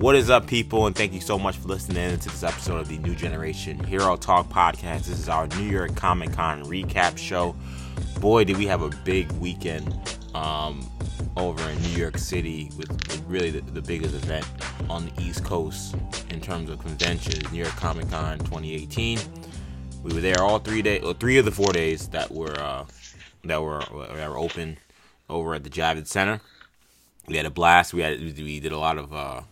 [0.00, 0.86] What is up, people?
[0.86, 4.16] And thank you so much for listening to this episode of the New Generation Hero
[4.16, 5.04] Talk podcast.
[5.04, 7.54] This is our New York Comic Con recap show.
[8.18, 9.94] Boy, did we have a big weekend
[10.34, 10.90] um,
[11.36, 14.46] over in New York City with, really the, the, biggest event
[14.88, 15.94] on the East Coast
[16.30, 19.18] in terms of conventions, New York Comic Con 2018.
[20.02, 22.86] We were there all three days, or three of the four days that were uh,
[23.44, 23.80] that were
[24.14, 24.78] that were open
[25.28, 26.40] over at the Javits Center.
[27.28, 27.92] We had a blast.
[27.92, 29.42] We had we did a lot of uh,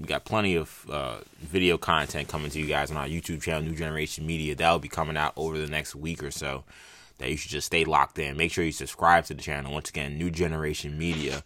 [0.00, 3.62] we got plenty of uh, video content coming to you guys on our YouTube channel,
[3.62, 4.54] New Generation Media.
[4.54, 6.64] That will be coming out over the next week or so.
[7.18, 8.38] That you should just stay locked in.
[8.38, 9.74] Make sure you subscribe to the channel.
[9.74, 11.44] Once again, New Generation Media,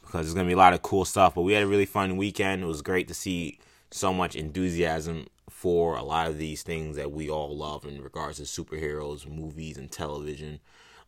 [0.00, 1.36] because there's gonna be a lot of cool stuff.
[1.36, 2.64] But we had a really fun weekend.
[2.64, 3.60] It was great to see
[3.92, 8.38] so much enthusiasm for a lot of these things that we all love in regards
[8.38, 10.58] to superheroes, movies, and television.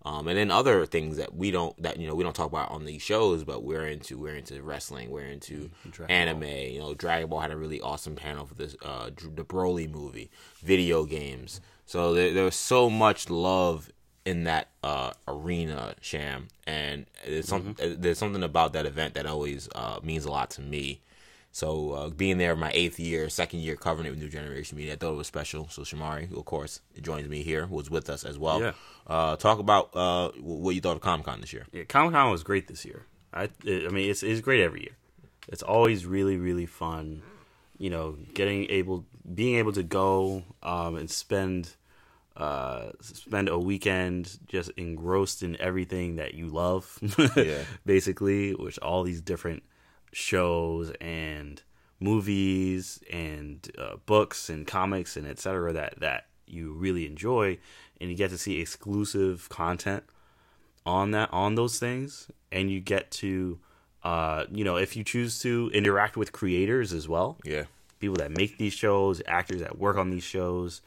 [0.06, 2.70] Um, and then other things that we don't that you know we don't talk about
[2.70, 6.40] on these shows, but we're into we're into wrestling, we're into Dragon anime.
[6.42, 6.68] Ball.
[6.68, 10.30] You know, Dragon Ball had a really awesome panel for this uh, the Broly movie,
[10.62, 11.60] video games.
[11.86, 13.90] So there, there was so much love
[14.24, 18.00] in that uh, arena, Sham, and there's something mm-hmm.
[18.00, 21.00] there's something about that event that always uh, means a lot to me.
[21.56, 24.92] So uh, being there my eighth year, second year covering it with New Generation Media,
[24.92, 25.68] I thought it was special.
[25.70, 28.60] So Shamari, who of course joins me here, was with us as well.
[28.60, 28.72] Yeah.
[29.06, 31.64] Uh, talk about uh, what you thought of Comic Con this year.
[31.72, 33.06] Yeah, Comic Con was great this year.
[33.32, 34.96] I, I mean, it's it's great every year.
[35.48, 37.22] It's always really really fun.
[37.78, 41.70] You know, getting able, being able to go um, and spend
[42.36, 46.98] uh, spend a weekend just engrossed in everything that you love,
[47.34, 47.62] yeah.
[47.86, 49.62] basically, which all these different
[50.12, 51.62] shows and
[52.00, 55.72] movies and uh, books and comics and etc.
[55.72, 57.58] that that you really enjoy,
[58.00, 60.04] and you get to see exclusive content
[60.84, 63.58] on that on those things, and you get to,
[64.04, 67.64] uh, you know, if you choose to interact with creators as well, yeah,
[67.98, 70.82] people that make these shows, actors that work on these shows,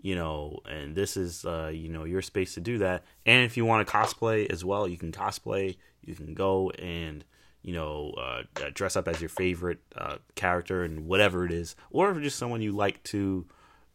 [0.00, 3.04] you know, and this is uh, you know your space to do that.
[3.26, 5.76] And if you want to cosplay as well, you can cosplay.
[6.04, 7.24] You can go and
[7.62, 11.76] you know, uh, uh, dress up as your favorite uh, character and whatever it is,
[11.90, 13.46] or just someone you like to,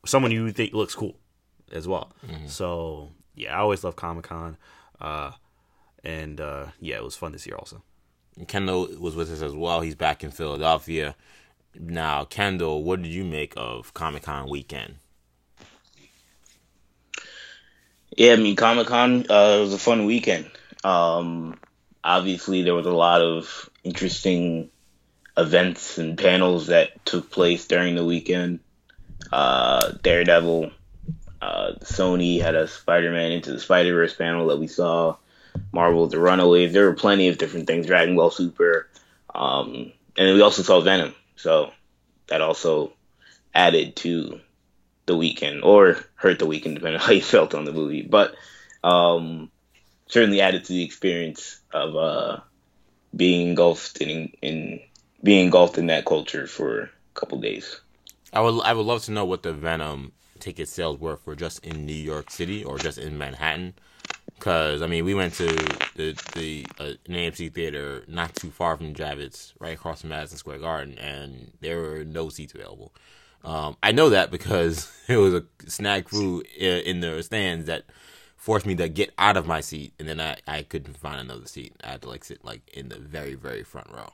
[0.06, 1.18] someone you think looks cool
[1.72, 2.12] as well.
[2.26, 2.48] Mm-hmm.
[2.48, 4.58] So yeah, I always love Comic Con,
[5.02, 5.32] uh,
[6.04, 7.84] and uh, yeah, it was fun this year also.
[8.48, 9.82] Kendall was with us as well.
[9.82, 11.16] He's back in Philadelphia
[11.78, 12.24] now.
[12.24, 14.96] Kendall, what did you make of Comic Con weekend?
[18.16, 20.50] Yeah, I mean Comic Con uh, was a fun weekend.
[20.84, 21.60] Um,
[22.08, 24.70] obviously there was a lot of interesting
[25.36, 28.62] events and panels that took place during the weekend.
[29.32, 30.72] Uh, Daredevil,
[31.42, 35.18] uh, Sony had a Spider-Man into the Spider-Verse panel that we saw.
[35.74, 36.72] Marvel, The Runaways.
[36.72, 37.88] There were plenty of different things.
[37.88, 38.88] Dragon Ball Super,
[39.34, 41.14] um, and we also saw Venom.
[41.36, 41.72] So
[42.28, 42.94] that also
[43.54, 44.40] added to
[45.08, 48.04] the weekend, or hurt the weekend, depending on how you felt on the movie.
[48.04, 48.36] But
[48.84, 49.50] um,
[50.08, 52.40] certainly added to the experience of uh,
[53.16, 54.80] being engulfed in, in
[55.24, 57.82] being engulfed in that culture for a couple days.
[58.34, 61.66] I would I would love to know what the Venom ticket sales were for just
[61.66, 63.74] in New York City or just in Manhattan.
[64.36, 65.48] Because I mean, we went to
[65.96, 70.60] the the uh, AMC theater not too far from Javits, right across from Madison Square
[70.60, 72.94] Garden, and there were no seats available.
[73.44, 77.86] Um, I know that because it was a snag crew in the stands that
[78.38, 81.48] forced me to get out of my seat, and then I, I couldn't find another
[81.48, 81.76] seat.
[81.84, 84.14] I had to like sit like in the very very front row.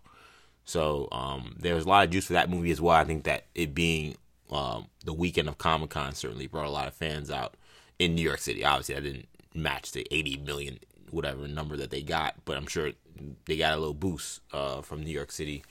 [0.66, 2.96] So um, there was a lot of juice for that movie as well.
[2.96, 4.16] I think that it being
[4.50, 7.56] um, the weekend of Comic Con certainly brought a lot of fans out
[8.00, 8.64] in New York City.
[8.64, 10.80] Obviously, I didn't match the 80 million
[11.12, 12.92] whatever number that they got, but I'm sure
[13.46, 15.64] they got a little boost uh, from New York City,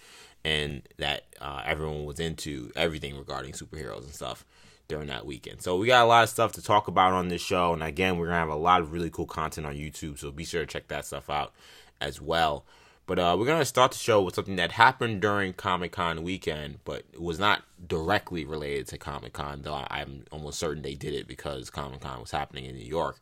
[0.45, 4.45] and that uh, everyone was into everything regarding superheroes and stuff
[4.93, 5.63] during that weekend.
[5.63, 8.19] So we got a lot of stuff to talk about on this show, and again,
[8.19, 10.19] we're gonna have a lot of really cool content on YouTube.
[10.19, 11.55] So be sure to check that stuff out
[11.99, 12.67] as well.
[13.07, 16.81] But uh, we're gonna start the show with something that happened during Comic Con weekend,
[16.85, 19.63] but it was not directly related to Comic Con.
[19.63, 23.19] Though I'm almost certain they did it because Comic Con was happening in New York.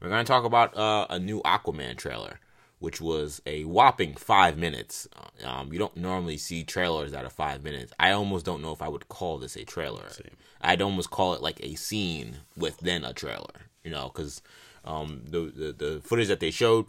[0.00, 2.40] We're gonna talk about uh, a new Aquaman trailer
[2.82, 5.06] which was a whopping five minutes.
[5.44, 7.92] Um, you don't normally see trailers that are five minutes.
[8.00, 10.10] I almost don't know if I would call this a trailer.
[10.10, 10.36] Same.
[10.60, 14.42] I'd almost call it like a scene with then a trailer, you know, because
[14.84, 16.86] um, the, the, the footage that they showed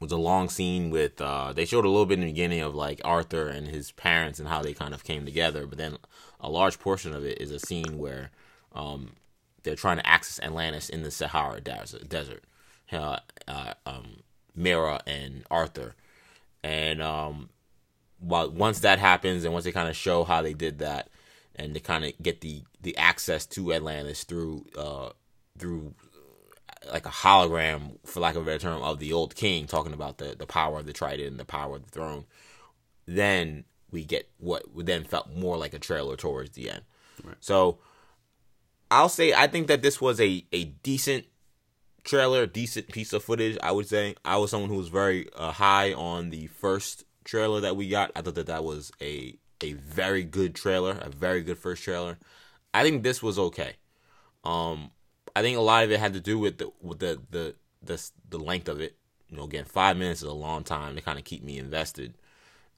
[0.00, 1.18] was a long scene with.
[1.18, 4.38] Uh, they showed a little bit in the beginning of like Arthur and his parents
[4.38, 5.96] and how they kind of came together, but then
[6.40, 8.32] a large portion of it is a scene where
[8.74, 9.12] um,
[9.62, 12.44] they're trying to access Atlantis in the Sahara desert.
[12.92, 14.16] Uh, uh, um,
[14.60, 15.94] Mera and Arthur.
[16.62, 17.48] And um,
[18.18, 21.08] while once that happens and once they kind of show how they did that
[21.56, 25.10] and they kind of get the the access to Atlantis through uh
[25.58, 25.94] through
[26.92, 30.18] like a hologram for lack of a better term of the old king talking about
[30.18, 32.24] the the power of the trident and the power of the throne
[33.06, 36.82] then we get what then felt more like a trailer towards the end
[37.22, 37.36] right.
[37.40, 37.78] so
[38.90, 41.26] i'll say i think that this was a a decent
[42.04, 45.52] trailer decent piece of footage i would say i was someone who was very uh,
[45.52, 49.74] high on the first trailer that we got i thought that that was a a
[49.74, 52.18] very good trailer a very good first trailer
[52.72, 53.74] i think this was okay
[54.44, 54.90] um
[55.34, 58.10] I think a lot of it had to do with the with the the the,
[58.28, 58.96] the length of it.
[59.28, 62.14] You know, again, five minutes is a long time to kind of keep me invested.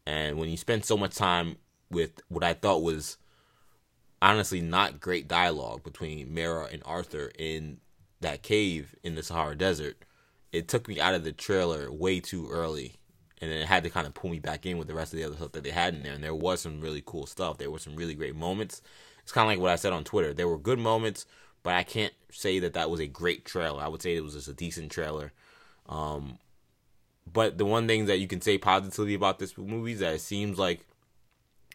[0.06, 1.56] And when you spend so much time
[1.90, 3.16] with what I thought was
[4.20, 7.78] honestly not great dialogue between Mera and Arthur in
[8.22, 9.96] that cave in the Sahara Desert,
[10.52, 12.94] it took me out of the trailer way too early.
[13.40, 15.18] And then it had to kind of pull me back in with the rest of
[15.18, 16.12] the other stuff that they had in there.
[16.12, 17.58] And there was some really cool stuff.
[17.58, 18.82] There were some really great moments.
[19.22, 20.32] It's kind of like what I said on Twitter.
[20.32, 21.26] There were good moments
[21.62, 23.82] but I can't say that that was a great trailer.
[23.82, 25.32] I would say it was just a decent trailer.
[25.88, 26.38] Um,
[27.30, 30.20] but the one thing that you can say positively about this movie is that it
[30.20, 30.80] seems like,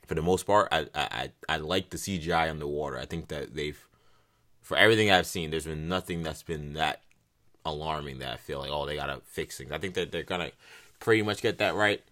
[0.06, 2.98] for the most part, I I I like the CGI underwater.
[2.98, 3.88] I think that they've,
[4.68, 7.02] for everything I've seen, there's been nothing that's been that
[7.66, 9.72] alarming that I feel like oh they gotta fix things.
[9.72, 10.52] I think that they're gonna
[11.00, 12.04] pretty much get that right.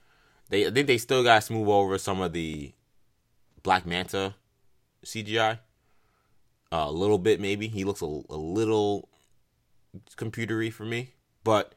[0.48, 2.72] They I think they still gotta smooth over some of the
[3.62, 4.36] Black Manta
[5.04, 5.60] CGI
[6.72, 7.68] a little bit maybe.
[7.68, 9.10] He looks a, a little
[10.16, 11.10] computery for me,
[11.44, 11.74] but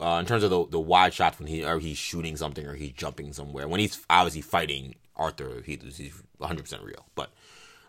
[0.00, 2.74] uh, in terms of the the wide shots when he or he's shooting something or
[2.74, 7.06] he's jumping somewhere when he's obviously fighting Arthur, he, he's 100 percent real.
[7.16, 7.32] But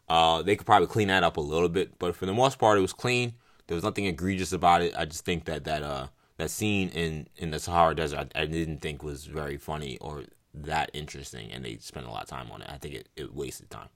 [0.10, 1.98] uh, they could probably clean that up a little bit.
[2.00, 3.34] But for the most part, it was clean.
[3.68, 4.94] There was nothing egregious about it.
[4.98, 6.08] I just think that that uh
[6.38, 10.24] that scene in in the Sahara Desert I, I didn't think was very funny or
[10.54, 12.70] that interesting, and they spent a lot of time on it.
[12.70, 13.90] I think it, it wasted time.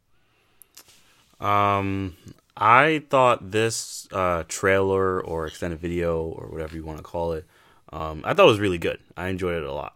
[1.40, 2.16] Um,
[2.56, 7.46] I thought this uh, trailer or extended video or whatever you want to call it,
[7.94, 9.00] um, I thought it was really good.
[9.16, 9.94] I enjoyed it a lot.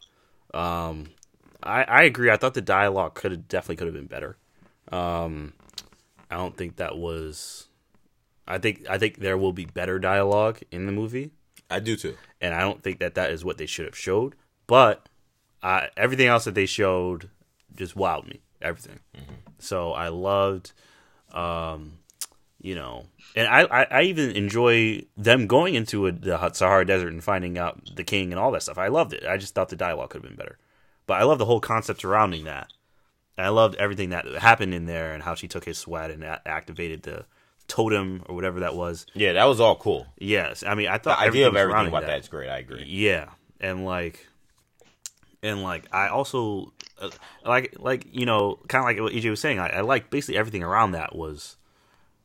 [0.53, 1.09] Um,
[1.63, 2.29] I, I agree.
[2.29, 4.37] I thought the dialogue could definitely could have been better.
[4.91, 5.53] Um,
[6.31, 7.67] I don't think that was.
[8.47, 11.31] I think I think there will be better dialogue in the movie.
[11.69, 14.35] I do too, and I don't think that that is what they should have showed.
[14.65, 15.07] But
[15.61, 17.29] uh, everything else that they showed
[17.75, 18.41] just wowed me.
[18.61, 18.99] Everything.
[19.15, 19.35] Mm-hmm.
[19.59, 20.71] So I loved.
[21.33, 21.99] Um,
[22.61, 23.05] you know,
[23.35, 27.57] and I, I, I, even enjoy them going into a, the Sahara Desert and finding
[27.57, 28.77] out the king and all that stuff.
[28.77, 29.25] I loved it.
[29.25, 30.59] I just thought the dialogue could have been better,
[31.07, 32.71] but I love the whole concept surrounding that.
[33.37, 36.23] And I loved everything that happened in there and how she took his sweat and
[36.23, 37.25] a- activated the
[37.67, 39.05] totem or whatever that was.
[39.13, 40.05] Yeah, that was all cool.
[40.17, 42.49] Yes, I mean I thought the idea of everything about that is great.
[42.49, 42.83] I agree.
[42.85, 43.29] Yeah,
[43.59, 44.27] and like,
[45.41, 47.09] and like I also uh,
[47.45, 49.59] like like you know kind of like what EJ was saying.
[49.59, 51.57] I, I like basically everything around that was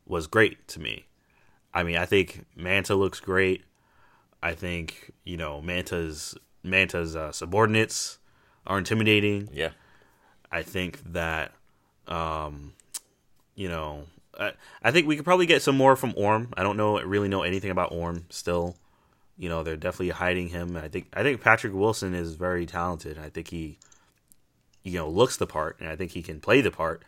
[0.05, 1.05] was great to me.
[1.73, 3.63] I mean, I think Manta looks great.
[4.43, 8.19] I think you know Manta's Manta's uh, subordinates
[8.65, 9.49] are intimidating.
[9.53, 9.69] Yeah.
[10.51, 11.51] I think that,
[12.07, 12.73] um,
[13.55, 14.05] you know,
[14.37, 14.53] I,
[14.83, 16.53] I think we could probably get some more from Orm.
[16.55, 18.75] I don't know really know anything about Orm still.
[19.37, 20.75] You know, they're definitely hiding him.
[20.77, 23.19] I think I think Patrick Wilson is very talented.
[23.19, 23.77] I think he,
[24.83, 27.03] you know, looks the part, and I think he can play the part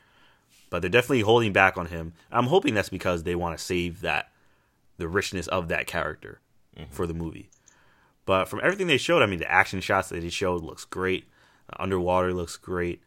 [0.69, 2.13] but they're definitely holding back on him.
[2.31, 4.31] I'm hoping that's because they want to save that
[4.97, 6.39] the richness of that character
[6.77, 6.91] mm-hmm.
[6.91, 7.49] for the movie.
[8.25, 11.27] But from everything they showed, I mean, the action shots that he showed looks great.
[11.77, 13.01] underwater looks great,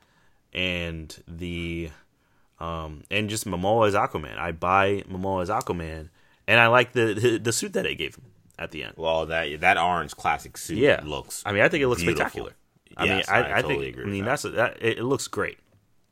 [0.52, 1.90] and the
[2.60, 4.38] um, and just Momoa as Aquaman.
[4.38, 6.10] I buy Momoa as Aquaman,
[6.46, 8.24] and I like the, the, the suit that they gave him
[8.58, 8.94] at the end.
[8.96, 11.00] Well, that that orange classic suit yeah.
[11.04, 11.42] looks.
[11.44, 12.22] I mean, I think it looks beautiful.
[12.22, 12.52] spectacular.
[12.96, 14.06] I yes, mean, I, I, I totally think.
[14.06, 14.42] I mean, that.
[14.42, 15.58] that's that, it, it looks great.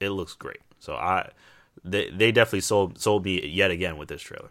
[0.00, 0.60] It looks great.
[0.78, 1.30] So I,
[1.84, 4.50] they they definitely sold sold me yet again with this trailer.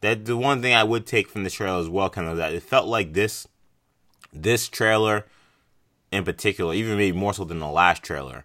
[0.00, 2.54] That the one thing I would take from the trailer as well, kind of that
[2.54, 3.46] it felt like this,
[4.32, 5.26] this trailer,
[6.10, 8.44] in particular, even maybe more so than the last trailer,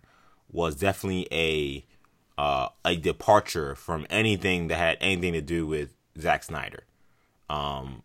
[0.55, 1.85] was definitely a
[2.37, 6.83] uh, a departure from anything that had anything to do with Zack Snyder.
[7.49, 8.03] Um,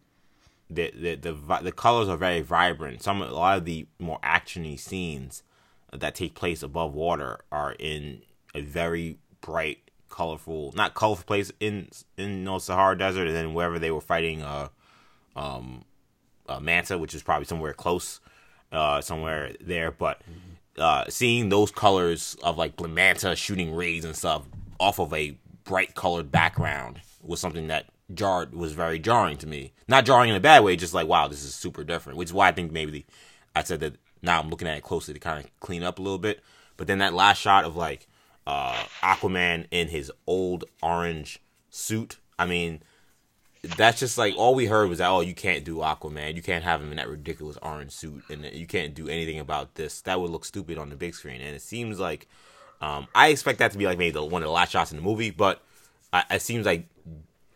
[0.69, 3.03] the the the, the colors are very vibrant.
[3.03, 5.43] Some a lot of the more actiony scenes
[5.93, 8.23] that take place above water are in
[8.55, 9.79] a very bright,
[10.09, 14.01] colorful, not colorful place in in you know, Sahara Desert, and then wherever they were
[14.01, 14.69] fighting, uh,
[15.37, 15.85] um,
[16.49, 18.21] uh, Manta, which is probably somewhere close,
[18.73, 19.91] uh, somewhere there.
[19.91, 20.21] But
[20.81, 24.45] uh, seeing those colors of like Manta shooting rays and stuff
[24.79, 29.73] off of a bright colored background was something that jarred was very jarring to me.
[29.87, 32.19] Not jarring in a bad way, just like wow, this is super different.
[32.19, 33.07] Which is why I think maybe
[33.55, 36.03] I said that now I'm looking at it closely to kind of clean up a
[36.03, 36.41] little bit.
[36.77, 38.07] But then that last shot of like
[38.47, 42.17] uh, Aquaman in his old orange suit.
[42.39, 42.83] I mean,
[43.63, 46.65] that's just like all we heard was that oh you can't do Aquaman, you can't
[46.65, 50.01] have him in that ridiculous orange suit, and you can't do anything about this.
[50.03, 51.41] That would look stupid on the big screen.
[51.41, 52.27] And it seems like
[52.81, 54.97] um, I expect that to be like maybe the, one of the last shots in
[54.97, 55.63] the movie, but
[56.13, 56.87] uh, it seems like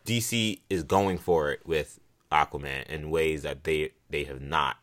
[0.05, 1.99] DC is going for it with
[2.31, 4.77] Aquaman in ways that they they have not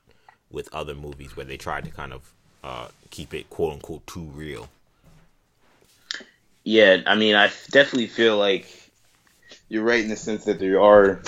[0.51, 2.33] with other movies where they tried to kind of
[2.65, 4.69] uh, keep it quote unquote too real.
[6.65, 8.82] Yeah, I mean, I definitely feel like
[9.73, 11.23] you're right in the sense that they are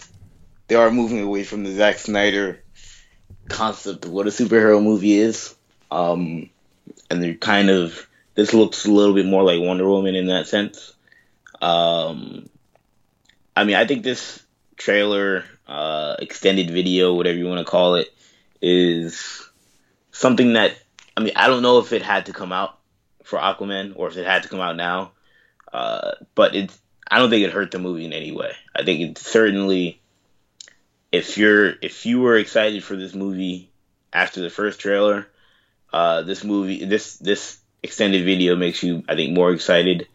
[0.69, 2.63] they are moving away from the Zack Snyder
[3.49, 5.55] concept of what a superhero movie is,
[5.91, 6.51] um,
[7.09, 10.47] and they're kind of this looks a little bit more like Wonder Woman in that
[10.47, 10.93] sense.
[11.63, 12.51] Um,
[13.57, 14.45] I mean, I think this
[14.77, 18.13] trailer, uh, extended video, whatever you want to call it,
[18.61, 19.49] is
[20.13, 20.77] something that
[21.17, 22.79] I mean, I don't know if it had to come out
[23.23, 25.13] for Aquaman or if it had to come out now.
[25.73, 26.79] Uh, but it's
[27.15, 28.55] I don't think it hurt the movie in any way.
[28.75, 30.01] I think it certainly
[31.13, 33.71] if you're if you were excited for this movie
[34.13, 35.29] after the first trailer,
[35.93, 40.09] uh, this movie this this extended video makes you I think more excited.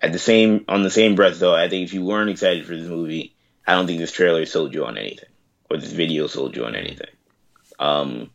[0.00, 2.74] At the same on the same breath though, I think if you weren't excited for
[2.74, 3.34] this movie,
[3.66, 5.28] I don't think this trailer sold you on anything
[5.68, 7.12] or this video sold you on anything.
[7.78, 8.30] Um,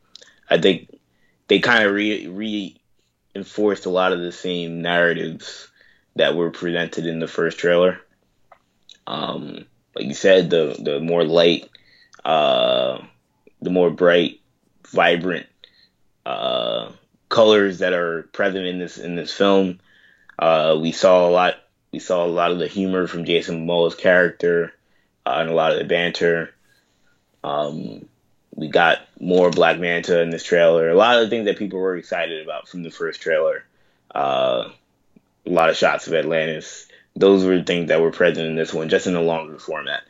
[0.48, 1.00] I think
[1.48, 2.27] they kind of re
[3.34, 5.72] reinforced a lot of the same narratives
[6.15, 8.00] that were presented in the first trailer.
[9.08, 9.65] Um,
[9.96, 11.70] like you said, the the more light,
[12.24, 13.00] uh,
[13.62, 14.41] the more bright,
[14.88, 15.48] vibrant
[16.25, 16.91] uh,
[17.29, 19.79] colors that are present in this in this film.
[20.38, 21.55] Uh, we saw a lot.
[21.91, 24.74] We saw a lot of the humor from Jason Momoa's character
[25.25, 26.53] uh, and a lot of the banter.
[27.43, 28.08] Um,
[28.55, 30.89] we got more Black Manta in this trailer.
[30.89, 33.63] A lot of the things that people were excited about from the first trailer.
[35.45, 36.88] A lot of shots of Atlantis.
[37.15, 40.03] Those were things that were present in this one, just in a longer format.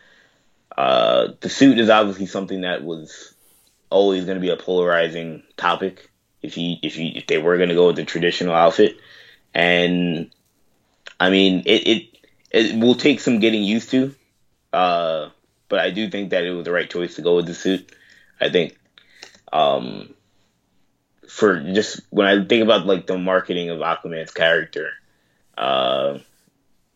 [0.78, 3.34] Uh, the suit is obviously something that was
[3.90, 6.10] always going to be a polarizing topic
[6.42, 8.98] if you if you if they were going to go with the traditional outfit,
[9.54, 10.30] and
[11.20, 12.18] I mean it it
[12.52, 14.14] it will take some getting used to,
[14.74, 15.30] uh,
[15.70, 17.92] but I do think that it was the right choice to go with the suit.
[18.40, 18.78] I think
[19.52, 20.14] um,
[21.30, 24.92] for just when I think about like the marketing of Aquaman's character,
[25.58, 26.20] uh,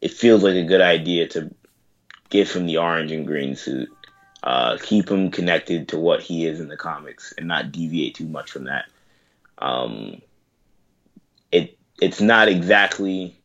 [0.02, 1.54] it feels like a good idea to
[2.30, 3.90] give him the orange and green suit,
[4.44, 8.28] uh, keep him connected to what he is in the comics, and not deviate too
[8.28, 8.86] much from that.
[9.58, 10.22] Um,
[11.52, 13.36] it it's not exactly,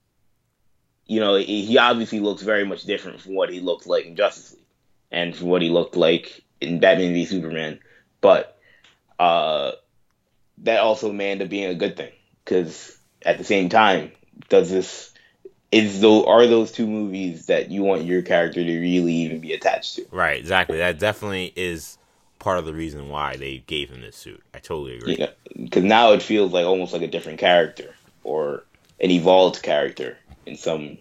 [1.07, 4.52] you know, he obviously looks very much different from what he looked like in Justice
[4.52, 4.61] League,
[5.11, 7.81] and from what he looked like in Batman v Superman,
[8.21, 8.59] but
[9.19, 9.73] uh,
[10.59, 12.12] that also may end up being a good thing
[12.45, 14.12] because at the same time,
[14.49, 15.12] does this
[15.72, 19.54] is though are those two movies that you want your character to really even be
[19.54, 20.06] attached to?
[20.11, 20.78] Right, exactly.
[20.78, 21.99] That definitely is
[22.38, 24.42] part of the reason why they gave him this suit.
[24.52, 25.16] I totally agree.
[25.18, 28.64] Yeah, because now it feels like almost like a different character or
[29.00, 30.99] an evolved character in some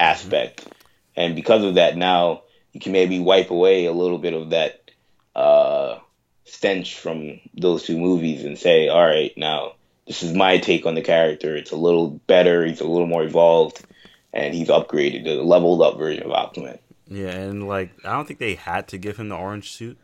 [0.00, 0.72] aspect, mm-hmm.
[1.16, 4.90] and because of that, now you can maybe wipe away a little bit of that
[5.36, 5.98] uh,
[6.44, 9.74] stench from those two movies and say, all right, now
[10.08, 11.54] this is my take on the character.
[11.54, 12.64] It's a little better.
[12.64, 13.84] He's a little more evolved,
[14.32, 16.78] and he's upgraded, the leveled up version of Aquaman.
[17.06, 19.98] Yeah, and like I don't think they had to give him the orange suit.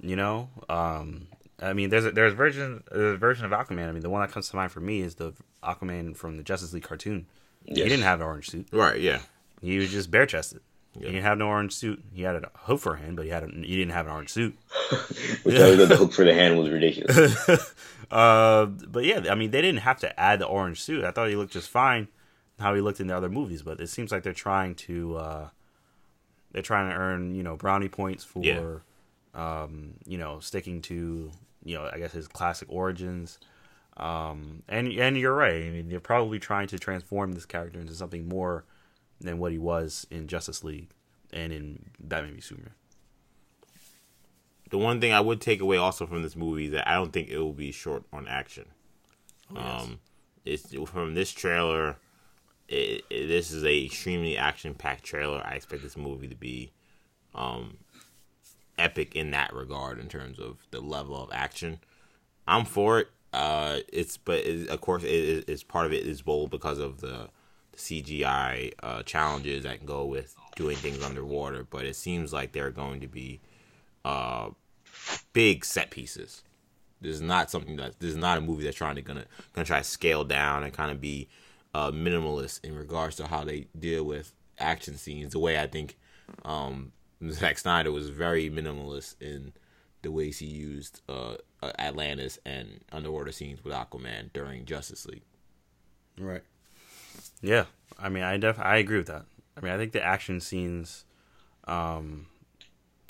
[0.00, 1.26] You know, um,
[1.60, 3.88] I mean, there's a, there's a version there's a version of Aquaman.
[3.88, 6.42] I mean, the one that comes to mind for me is the Aquaman from the
[6.42, 7.26] Justice League cartoon.
[7.64, 7.78] Yes.
[7.78, 8.68] He didn't have an orange suit.
[8.70, 9.00] Right.
[9.00, 9.20] Yeah.
[9.60, 10.60] He was just bare chested.
[10.98, 12.02] He didn't have no orange suit.
[12.12, 14.12] He had a hook for a hand, but he had a, he didn't have an
[14.12, 14.56] orange suit.
[15.42, 17.74] Which I thought the hook for the hand was ridiculous.
[18.10, 21.04] uh, but yeah, I mean, they didn't have to add the orange suit.
[21.04, 22.08] I thought he looked just fine
[22.58, 25.48] how he looked in the other movies, but it seems like they're trying to uh,
[26.52, 29.62] they're trying to earn you know brownie points for yeah.
[29.62, 31.30] um, you know sticking to
[31.64, 33.38] you know I guess his classic origins.
[33.96, 35.64] Um, and and you're right.
[35.64, 38.64] I mean, they're probably trying to transform this character into something more
[39.20, 40.90] than what he was in Justice League
[41.32, 42.72] and in Batman v Superman.
[44.70, 47.12] The one thing I would take away also from this movie is that I don't
[47.12, 48.66] think it will be short on action.
[49.50, 49.82] Oh, yes.
[49.82, 50.00] Um,
[50.44, 51.96] it's from this trailer.
[52.68, 55.42] It, it, this is a extremely action-packed trailer.
[55.44, 56.72] I expect this movie to be
[57.34, 57.78] um,
[58.78, 61.80] epic in that regard in terms of the level of action.
[62.46, 63.08] I'm for it.
[63.32, 67.00] Uh, it's but it, of course it is part of it is bold because of
[67.02, 67.28] the
[67.78, 73.00] CGI uh, challenges that go with doing things underwater, but it seems like they're going
[73.00, 73.40] to be
[74.04, 74.50] uh,
[75.32, 76.42] big set pieces
[77.00, 79.64] This is not something that this is not a movie that's trying to gonna gonna
[79.64, 81.28] try to scale down and kind of be
[81.74, 85.32] uh, minimalist in regards to how they deal with action scenes.
[85.32, 85.96] The way I think
[86.44, 86.92] um,
[87.30, 89.52] Zack Snyder was very minimalist in
[90.02, 91.36] the ways he used uh,
[91.78, 95.24] Atlantis and underwater scenes with Aquaman during Justice League.
[96.18, 96.42] Right.
[97.40, 97.64] Yeah,
[97.98, 99.24] I mean, I def I agree with that.
[99.56, 101.04] I mean, I think the action scenes,
[101.66, 102.26] um,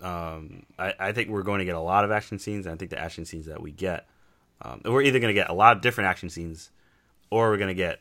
[0.00, 2.66] um, I, I think we're going to get a lot of action scenes.
[2.66, 4.06] And I think the action scenes that we get,
[4.62, 6.70] um, we're either going to get a lot of different action scenes,
[7.30, 8.00] or we're going to get,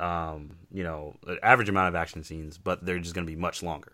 [0.00, 3.38] um, you know, an average amount of action scenes, but they're just going to be
[3.38, 3.92] much longer.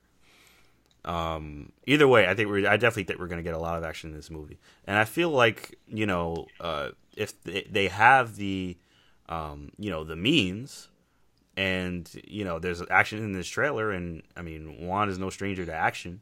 [1.05, 3.79] Um, either way, I think we I definitely think we're going to get a lot
[3.79, 7.89] of action in this movie, and I feel like you know, uh, if they, they
[7.89, 8.77] have the,
[9.29, 10.89] um, you know, the means
[11.59, 15.67] and you know there's action in this trailer and i mean Wan is no stranger
[15.67, 16.21] to action.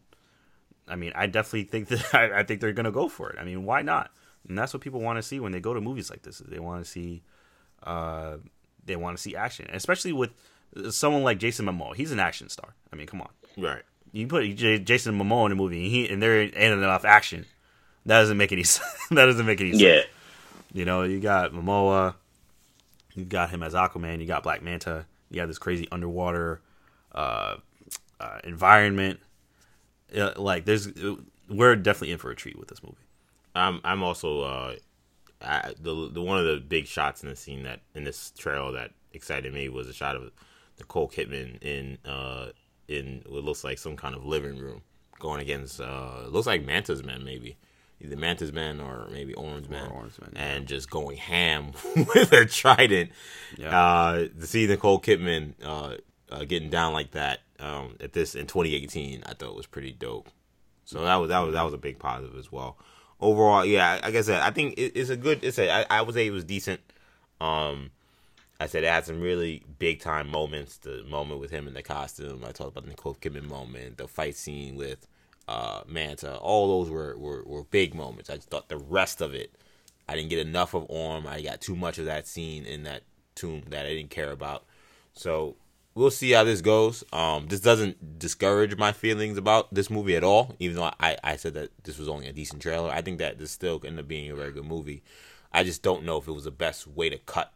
[0.88, 3.36] I mean i definitely think that i, I think they're gonna go for it.
[3.38, 4.10] I mean why not?
[4.48, 6.58] And that's what people want to see when they go to movies like this they
[6.58, 7.22] want to see
[7.82, 8.36] uh
[8.84, 10.30] they want to see action especially with
[10.90, 11.94] someone like jason momoa.
[11.94, 12.74] He's an action star.
[12.92, 13.28] I mean come on.
[13.58, 13.82] Right.
[14.12, 17.44] you put J- jason momoa in a movie and, he, and there ain't enough action
[18.06, 18.88] that doesn't make any sense.
[19.10, 19.82] That doesn't make any sense.
[19.82, 20.00] Yeah.
[20.72, 22.14] you know, you got Momoa,
[23.14, 26.60] you got him as Aquaman, you got Black Manta, you have this crazy underwater
[27.14, 27.56] uh,
[28.20, 29.20] uh, environment.
[30.16, 30.88] Uh, like, there's
[31.48, 32.96] we're definitely in for a treat with this movie.
[33.54, 34.74] I'm I'm also uh,
[35.40, 38.72] I, the the one of the big shots in the scene that in this trail
[38.72, 40.30] that excited me was a shot of
[40.78, 42.50] Nicole Kidman in uh
[42.88, 44.82] in what looks like some kind of living room
[45.18, 47.56] going against uh looks like Manta's Men maybe
[48.00, 50.42] either Mantis Man or maybe Orange Man, Orange Man, yeah.
[50.42, 53.10] and just going ham with a trident.
[53.56, 53.78] Yeah.
[53.78, 55.96] Uh, to see Nicole Kidman uh,
[56.30, 60.28] uh, getting down like that um, at this in 2018, I thought was pretty dope.
[60.84, 62.76] So that was that was that was a big positive as well.
[63.20, 65.42] Overall, yeah, like I said, I think it, it's a good.
[65.42, 65.70] It's a.
[65.70, 66.80] I, I would say it was decent.
[67.40, 67.90] Um,
[68.60, 70.78] I said it had some really big time moments.
[70.78, 72.44] The moment with him in the costume.
[72.44, 73.96] I talked about the Nicole Kidman moment.
[73.96, 75.08] The fight scene with
[75.48, 76.36] uh, Manta.
[76.36, 78.30] All those were, were were big moments.
[78.30, 79.52] I thought the rest of it,
[80.08, 81.26] I didn't get enough of Orm.
[81.26, 83.02] I got too much of that scene in that
[83.34, 84.64] tomb that I didn't care about.
[85.12, 85.56] So
[85.94, 87.04] we'll see how this goes.
[87.12, 91.36] Um, this doesn't discourage my feelings about this movie at all, even though I, I
[91.36, 92.90] said that this was only a decent trailer.
[92.90, 95.02] I think that this still ended up being a very good movie.
[95.52, 97.52] I just don't know if it was the best way to cut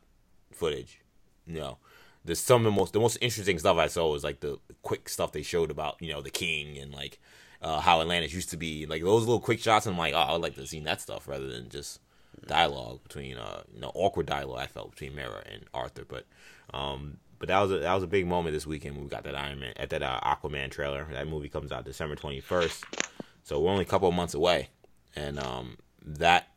[0.53, 1.01] footage.
[1.47, 1.79] You know,
[2.25, 5.09] the some of the most the most interesting stuff I saw was like the quick
[5.09, 7.19] stuff they showed about you know the king and like
[7.63, 9.87] uh, how Atlantis used to be, like those little quick shots.
[9.87, 12.01] and I'm like, oh, I would like to see that stuff rather than just
[12.47, 16.05] dialogue between uh you know awkward dialogue I felt between Mera and Arthur.
[16.09, 16.25] But
[16.73, 19.25] um but that was a that was a big moment this weekend when we got
[19.25, 21.07] that Iron Man at that uh, Aquaman trailer.
[21.13, 23.09] That movie comes out December 21st,
[23.43, 24.69] so we're only a couple of months away,
[25.17, 26.49] and um that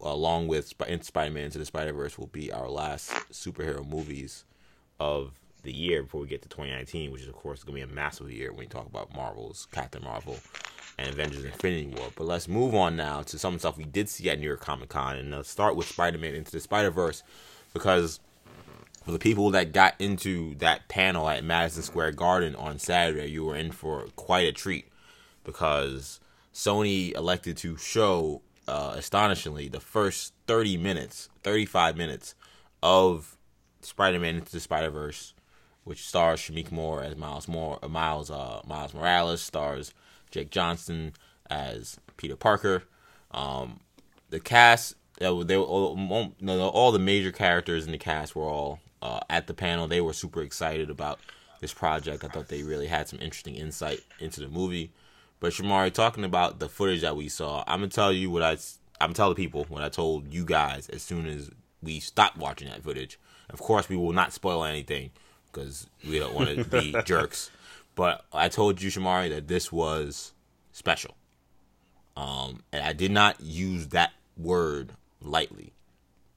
[0.00, 4.44] along with Sp- in Spider-Man into the Spider-Verse will be our last superhero movies
[5.00, 5.32] of
[5.66, 7.94] the year before we get to 2019, which is of course going to be a
[7.94, 10.38] massive year when you talk about Marvel's Captain Marvel
[10.98, 12.08] and Avengers Infinity War.
[12.16, 14.88] But let's move on now to some stuff we did see at New York Comic
[14.88, 17.22] Con, and let's start with Spider-Man into the Spider-Verse
[17.74, 18.20] because
[19.04, 23.44] for the people that got into that panel at Madison Square Garden on Saturday, you
[23.44, 24.88] were in for quite a treat
[25.44, 26.18] because
[26.54, 32.34] Sony elected to show uh, astonishingly the first 30 minutes, 35 minutes
[32.82, 33.36] of
[33.80, 35.34] Spider-Man into the Spider-Verse,
[35.86, 39.94] which stars Shameik Moore as Miles Moore, uh, Miles uh, Miles Morales, stars
[40.32, 41.12] Jake Johnson
[41.48, 42.82] as Peter Parker.
[43.30, 43.78] Um,
[44.30, 46.20] the cast, they were, they were all,
[46.50, 49.86] all the major characters in the cast were all uh, at the panel.
[49.86, 51.20] They were super excited about
[51.60, 52.24] this project.
[52.24, 54.90] I thought they really had some interesting insight into the movie.
[55.38, 58.56] But Shamari, talking about the footage that we saw, I'm gonna tell you what I,
[59.00, 61.48] I'm telling people what I told you guys as soon as
[61.80, 63.20] we stopped watching that footage.
[63.48, 65.12] Of course, we will not spoil anything
[65.56, 67.50] because we don't want to be jerks.
[67.94, 70.32] But I told you, Shamari, that this was
[70.72, 71.16] special.
[72.16, 75.72] Um, and I did not use that word lightly.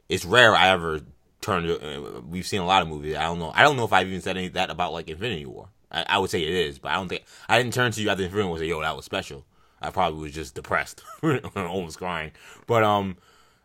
[0.07, 1.01] It's rare I ever
[1.41, 2.17] turn to.
[2.17, 3.15] Uh, we've seen a lot of movies.
[3.15, 3.51] I don't know.
[3.53, 5.69] I don't know if I've even said any that about like Infinity War.
[5.91, 8.09] I, I would say it is, but I don't think I didn't turn to you
[8.09, 9.45] after Infinity War and say, "Yo, that was special."
[9.81, 11.03] I probably was just depressed,
[11.55, 12.31] almost crying.
[12.67, 13.15] But um,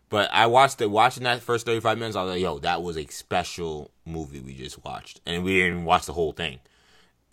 [0.08, 0.90] but I watched it.
[0.90, 4.40] Watching that first thirty five minutes, I was like, "Yo, that was a special movie
[4.40, 6.60] we just watched," and we didn't watch the whole thing.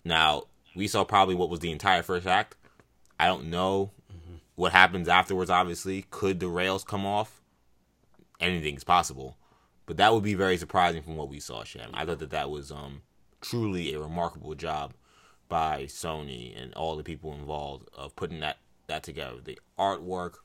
[0.04, 2.56] Now we saw probably what was the entire first act.
[3.18, 3.92] I don't know
[4.56, 5.50] what happens afterwards.
[5.50, 7.40] Obviously, could the rails come off?
[8.40, 9.36] Anything's possible,
[9.86, 11.62] but that would be very surprising from what we saw.
[11.62, 13.02] Shem, I thought that that was um
[13.40, 14.94] truly a remarkable job
[15.48, 18.56] by Sony and all the people involved of putting that
[18.86, 19.36] that together.
[19.42, 20.36] The artwork,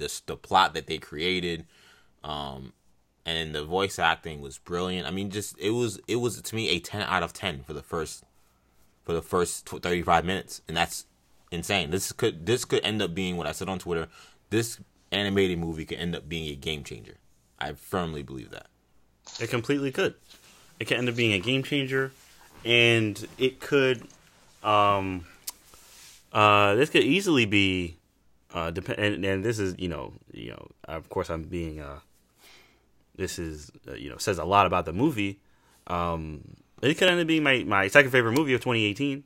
[0.00, 1.66] this the plot that they created,
[2.24, 2.72] um,
[3.24, 5.06] and the voice acting was brilliant.
[5.06, 7.72] I mean, just it was it was to me a ten out of ten for
[7.72, 8.24] the first
[9.04, 11.06] for the first thirty five minutes, and that's
[11.50, 11.90] insane.
[11.90, 14.08] This could this could end up being what I said on Twitter.
[14.50, 14.80] This
[15.12, 17.16] animated movie could end up being a game changer.
[17.58, 18.66] I firmly believe that.
[19.40, 20.14] It completely could.
[20.78, 22.12] It could end up being a game changer,
[22.64, 24.02] and it could.
[24.62, 25.26] Um,
[26.32, 27.96] uh, this could easily be.
[28.52, 32.00] Uh, depend and, and this is you know you know of course I'm being uh.
[33.16, 35.40] This is uh, you know says a lot about the movie.
[35.86, 39.24] Um, it could end up being my my second favorite movie of 2018,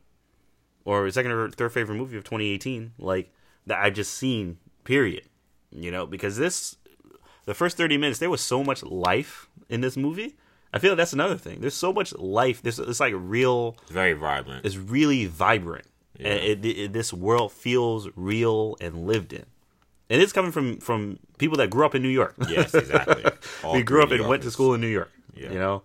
[0.85, 2.93] or second or third favorite movie of 2018.
[2.99, 3.33] Like
[3.67, 4.59] that I've just seen.
[4.85, 5.23] Period.
[5.71, 6.77] You know because this
[7.47, 10.35] the first 30 minutes there was so much life in this movie
[10.73, 13.91] i feel like that's another thing there's so much life there's it's like real It's
[13.91, 14.65] very vibrant.
[14.65, 15.87] it's really vibrant
[16.18, 19.46] and it, it, this world feels real and lived in.
[20.11, 22.35] And it's coming from from people that grew up in new york.
[22.48, 23.24] Yes, exactly.
[23.72, 25.53] We grew up three and went to school in new york Yeah.
[25.53, 25.83] you know?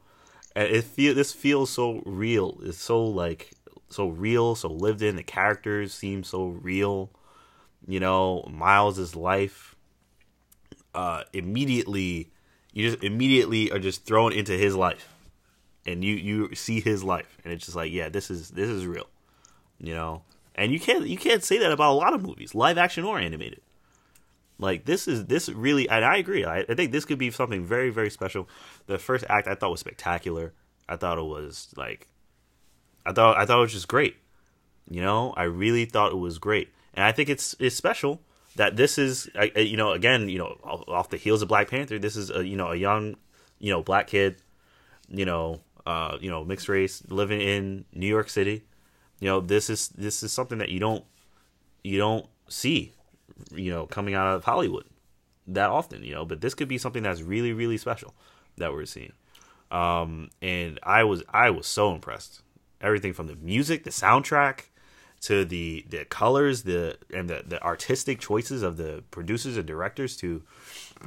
[0.55, 2.59] And it feel this feels so real.
[2.63, 3.51] It's so like
[3.89, 5.15] so real so lived in.
[5.15, 7.09] The characters seem so real.
[7.87, 9.75] You know miles's life
[10.95, 12.31] uh immediately
[12.73, 15.07] you just immediately are just thrown into his life.
[15.85, 17.37] And you you see his life.
[17.43, 19.07] And it's just like yeah this is this is real
[19.79, 20.23] you know?
[20.55, 23.17] And you can't you can't say that about a lot of movies live action or
[23.19, 23.61] animated.
[24.57, 27.63] Like this is this really and i agree I, I think this could be something
[27.63, 28.49] very very special.
[28.87, 30.53] The first act i thought was spectacular.
[30.87, 32.07] I thought it was like
[33.05, 34.17] i thought i thought it was just great.
[34.89, 35.33] You know?
[35.37, 36.69] I really thought it was great.
[36.93, 38.21] And i think it's it's special
[38.57, 41.97] that this is I- you know again you know off the heels of black panther
[41.99, 43.15] this is a you know a young
[43.59, 44.41] you know black kid
[45.07, 48.63] you know uh you know mixed race living in new york city
[49.19, 51.03] you know this is this is something that you don't
[51.83, 52.93] you don't see
[53.53, 54.85] you know coming out of hollywood
[55.47, 58.13] that often you know but this could be something that's really really special
[58.57, 59.13] that we're seeing.
[59.71, 62.41] Um and i was i was so impressed.
[62.81, 64.69] Everything from the music the soundtrack
[65.21, 70.15] to the the colors the and the the artistic choices of the producers and directors
[70.17, 70.41] to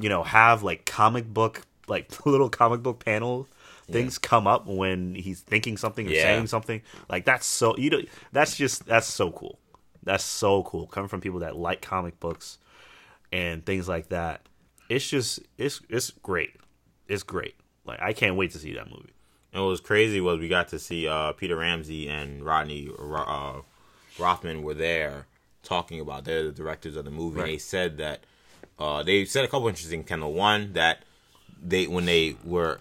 [0.00, 3.48] you know have like comic book like little comic book panel
[3.92, 6.22] things come up when he's thinking something or Yeah.
[6.22, 8.00] saying something like that's so you know
[8.32, 9.58] that's just that's so cool.
[10.02, 12.58] That's so cool coming from people that like comic books
[13.30, 14.42] and things like that.
[14.88, 16.56] It's just it's it's great.
[17.08, 17.54] It's great.
[17.84, 19.12] Like i can't wait to see that movie.
[19.52, 23.60] And what was crazy was we got to see uh, Peter Ramsey and Rodney uh,
[24.18, 25.26] Rothman were there
[25.62, 27.40] talking about they're the directors of the movie.
[27.40, 28.24] And they said that
[28.78, 30.32] uh, they said a couple interesting Kendall.
[30.32, 31.04] One that
[31.62, 32.80] they when they were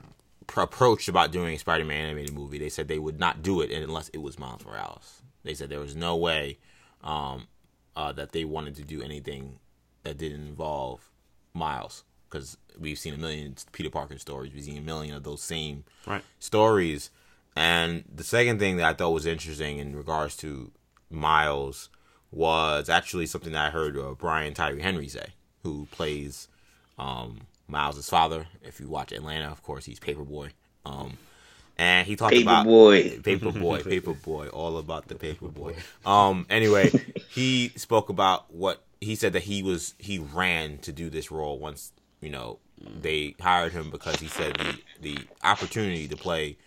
[0.57, 4.09] approached about doing a Spider-Man animated movie, they said they would not do it unless
[4.09, 5.21] it was Miles Morales.
[5.43, 6.57] They said there was no way
[7.03, 7.47] um,
[7.95, 9.59] uh, that they wanted to do anything
[10.03, 11.09] that didn't involve
[11.53, 14.53] Miles because we've seen a million Peter Parker stories.
[14.53, 16.23] We've seen a million of those same Right.
[16.39, 17.11] stories.
[17.55, 20.71] And the second thing that I thought was interesting in regards to
[21.09, 21.89] Miles
[22.31, 25.33] was actually something that I heard uh, Brian Tyree Henry say,
[25.63, 26.47] who plays
[26.97, 28.47] um, Miles' father.
[28.61, 30.51] If you watch Atlanta, of course, he's Paperboy.
[30.85, 31.17] Um,
[31.77, 33.23] and he talked about Paperboy.
[33.23, 35.75] paper boy, paper boy, all about the paper boy.
[36.05, 36.45] Um.
[36.49, 36.91] Anyway,
[37.29, 41.57] he spoke about what he said that he was he ran to do this role
[41.57, 46.57] once you know they hired him because he said the the opportunity to play,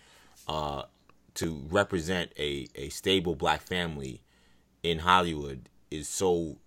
[0.47, 0.83] uh,
[1.35, 4.21] to represent a a stable black family
[4.83, 6.57] in Hollywood is so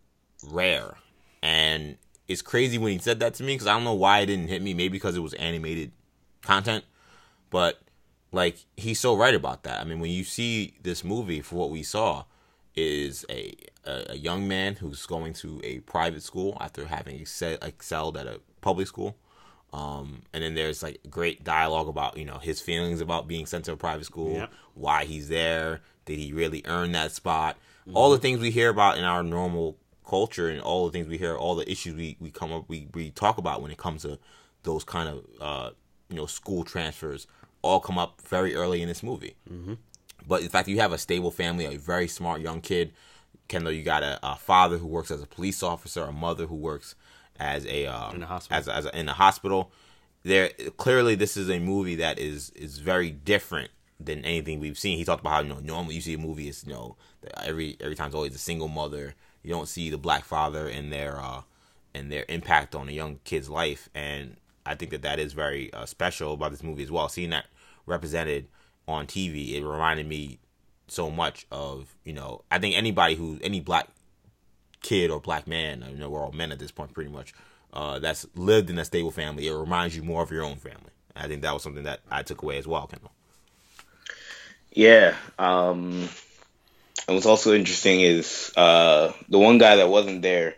[0.42, 0.96] rare,
[1.42, 1.96] and
[2.28, 4.48] it's crazy when he said that to me because I don't know why it didn't
[4.48, 4.74] hit me.
[4.74, 5.92] Maybe because it was animated
[6.42, 6.84] content,
[7.50, 7.80] but
[8.32, 9.80] like he's so right about that.
[9.80, 12.24] I mean, when you see this movie for what we saw
[12.76, 13.54] is a
[13.86, 18.26] a, a young man who's going to a private school after having excel, excelled at
[18.26, 19.16] a public school.
[19.72, 23.66] Um, and then there's like great dialogue about you know his feelings about being sent
[23.66, 24.52] to a private school, Yep.
[24.74, 27.56] why he's there, did he really earn that spot,
[27.92, 29.76] all the things we hear about in our normal
[30.08, 32.88] culture, and all the things we hear, all the issues we, we come up we,
[32.94, 34.18] we talk about when it comes to
[34.62, 35.70] those kind of uh,
[36.08, 37.26] you know school transfers,
[37.62, 39.36] all come up very early in this movie.
[39.50, 39.74] Mm-hmm.
[40.26, 42.92] But in fact, you have a stable family, a very smart young kid.
[43.48, 46.56] Kendall, you got a, a father who works as a police officer, a mother who
[46.56, 46.94] works
[47.38, 48.58] as a uh, In the hospital.
[48.58, 49.70] as a, as a, in the hospital.
[50.24, 54.98] There clearly, this is a movie that is is very different than anything we've seen.
[54.98, 56.96] He talked about how you know normally you see a movie is you know
[57.42, 59.14] every every time it's always a single mother.
[59.42, 61.42] You don't see the black father and their uh
[61.94, 65.84] their impact on a young kid's life, and I think that that is very uh,
[65.84, 67.08] special about this movie as well.
[67.08, 67.46] Seeing that
[67.86, 68.46] represented
[68.86, 70.38] on TV, it reminded me
[70.86, 73.88] so much of you know I think anybody who any black
[74.82, 75.84] kid or black man.
[75.90, 77.34] You know, we're all men at this point, pretty much.
[77.72, 79.46] Uh, that's lived in a stable family.
[79.46, 80.90] It reminds you more of your own family.
[81.14, 83.12] I think that was something that I took away as well, Kendall.
[84.72, 85.14] Yeah.
[85.38, 86.08] Um,
[87.08, 90.56] and what's also interesting is uh, the one guy that wasn't there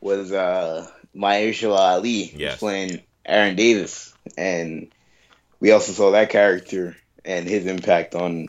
[0.00, 2.58] was uh, Mahershala Ali Yes.
[2.58, 4.90] playing Aaron Davis, and
[5.60, 8.48] we also saw that character and his impact on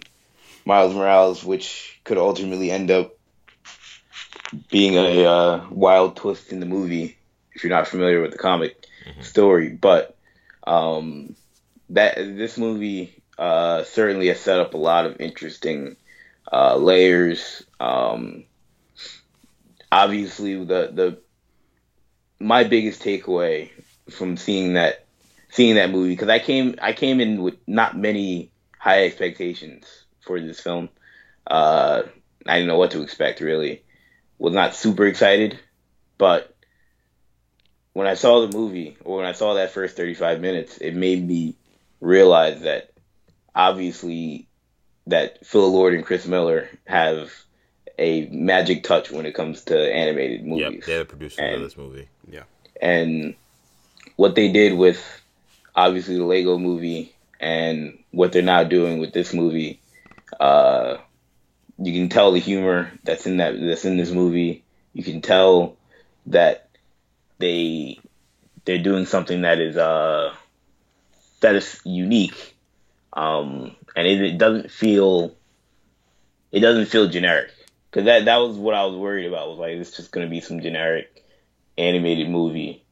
[0.65, 3.11] Miles Morales, which could ultimately end up
[4.71, 7.17] being a uh, wild twist in the movie
[7.53, 8.81] if you're not familiar with the comic
[9.19, 9.69] story.
[9.69, 10.15] But
[10.65, 11.35] um,
[11.89, 15.97] that this movie uh, certainly has set up a lot of interesting
[16.51, 17.63] uh, layers.
[17.79, 18.45] Um,
[19.91, 21.19] obviously, the the
[22.39, 23.69] my biggest takeaway
[24.09, 25.05] from seeing that
[25.49, 29.85] seeing that movie because I came I came in with not many high expectations
[30.21, 30.89] for this film.
[31.45, 32.03] Uh,
[32.45, 33.83] I didn't know what to expect really.
[34.37, 35.59] Was not super excited,
[36.17, 36.55] but
[37.93, 41.27] when I saw the movie or when I saw that first 35 minutes, it made
[41.27, 41.57] me
[41.99, 42.91] realize that
[43.53, 44.48] obviously
[45.09, 47.31] that Phil Lord and Chris Miller have
[47.97, 51.77] a magic touch when it comes to animated movies Yep, they're the producers of this
[51.77, 52.07] movie.
[52.29, 52.43] Yeah,
[52.81, 53.35] and
[54.15, 55.03] what they did with
[55.75, 59.81] obviously the Lego movie and what they're now doing with this movie,
[60.39, 60.97] uh,
[61.77, 64.63] you can tell the humor that's in that that's in this movie.
[64.93, 65.77] You can tell
[66.27, 66.69] that
[67.37, 67.99] they
[68.65, 70.33] they're doing something that is uh
[71.41, 72.55] that is unique,
[73.13, 75.35] um, and it, it doesn't feel
[76.51, 77.51] it doesn't feel generic
[77.89, 79.49] because that that was what I was worried about.
[79.49, 81.23] Was like it's just gonna be some generic
[81.77, 82.83] animated movie.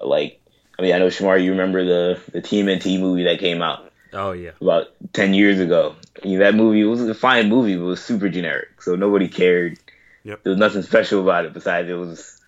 [0.00, 0.40] Like,
[0.78, 4.32] I mean, I know Shamar, you remember the the TMNT movie that came out Oh
[4.32, 4.52] yeah.
[4.60, 5.96] about ten years ago.
[6.22, 9.28] I mean, that movie was a fine movie, but it was super generic, so nobody
[9.28, 9.78] cared.
[10.24, 10.42] Yep.
[10.42, 12.40] There was nothing special about it besides it was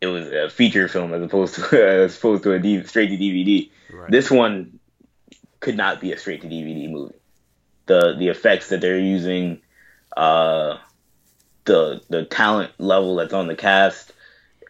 [0.00, 3.16] it was a feature film as opposed to as opposed to a D, straight to
[3.16, 3.70] DVD.
[3.92, 4.10] Right.
[4.10, 4.78] This one
[5.66, 7.16] could not be a straight to DVD movie.
[7.86, 9.60] The the effects that they're using,
[10.16, 10.78] uh,
[11.64, 14.12] the the talent level that's on the cast,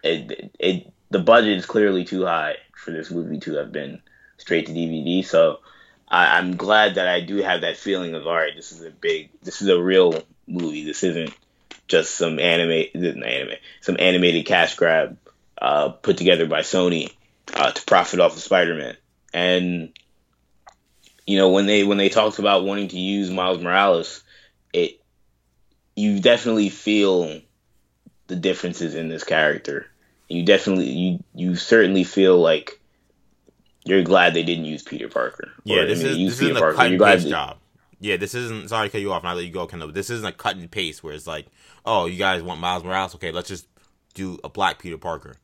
[0.03, 4.01] it, it the budget is clearly too high for this movie to have been
[4.39, 5.23] straight to DVD.
[5.23, 5.59] So
[6.09, 8.91] I, I'm glad that I do have that feeling of all right, this is a
[8.91, 10.15] big, this is a real
[10.47, 10.87] movie.
[10.87, 11.35] This isn't
[11.89, 15.19] just some anime, anime, some animated cash grab
[15.61, 17.13] uh, put together by Sony
[17.53, 18.97] uh, to profit off of Spider-Man.
[19.35, 19.93] And
[21.27, 24.23] you know when they when they talked about wanting to use Miles Morales,
[24.73, 25.01] it
[25.95, 27.41] you definitely feel
[28.29, 29.87] the differences in this character.
[30.29, 32.81] You definitely you you certainly feel like
[33.85, 35.53] you're glad they didn't use Peter Parker.
[35.65, 36.77] Yeah, Or, this I mean, is they used this isn't Peter a Parker.
[36.77, 37.57] cut You're and paste they- job.
[37.99, 38.69] Yeah, this isn't.
[38.69, 39.23] Sorry to cut you off.
[39.23, 39.89] Not let you go, Kendall.
[39.89, 41.47] But this isn't a cut and paste where it's like,
[41.87, 43.15] oh, you guys want Miles Morales?
[43.15, 43.67] Okay, let's just
[44.13, 45.37] do a black Peter Parker.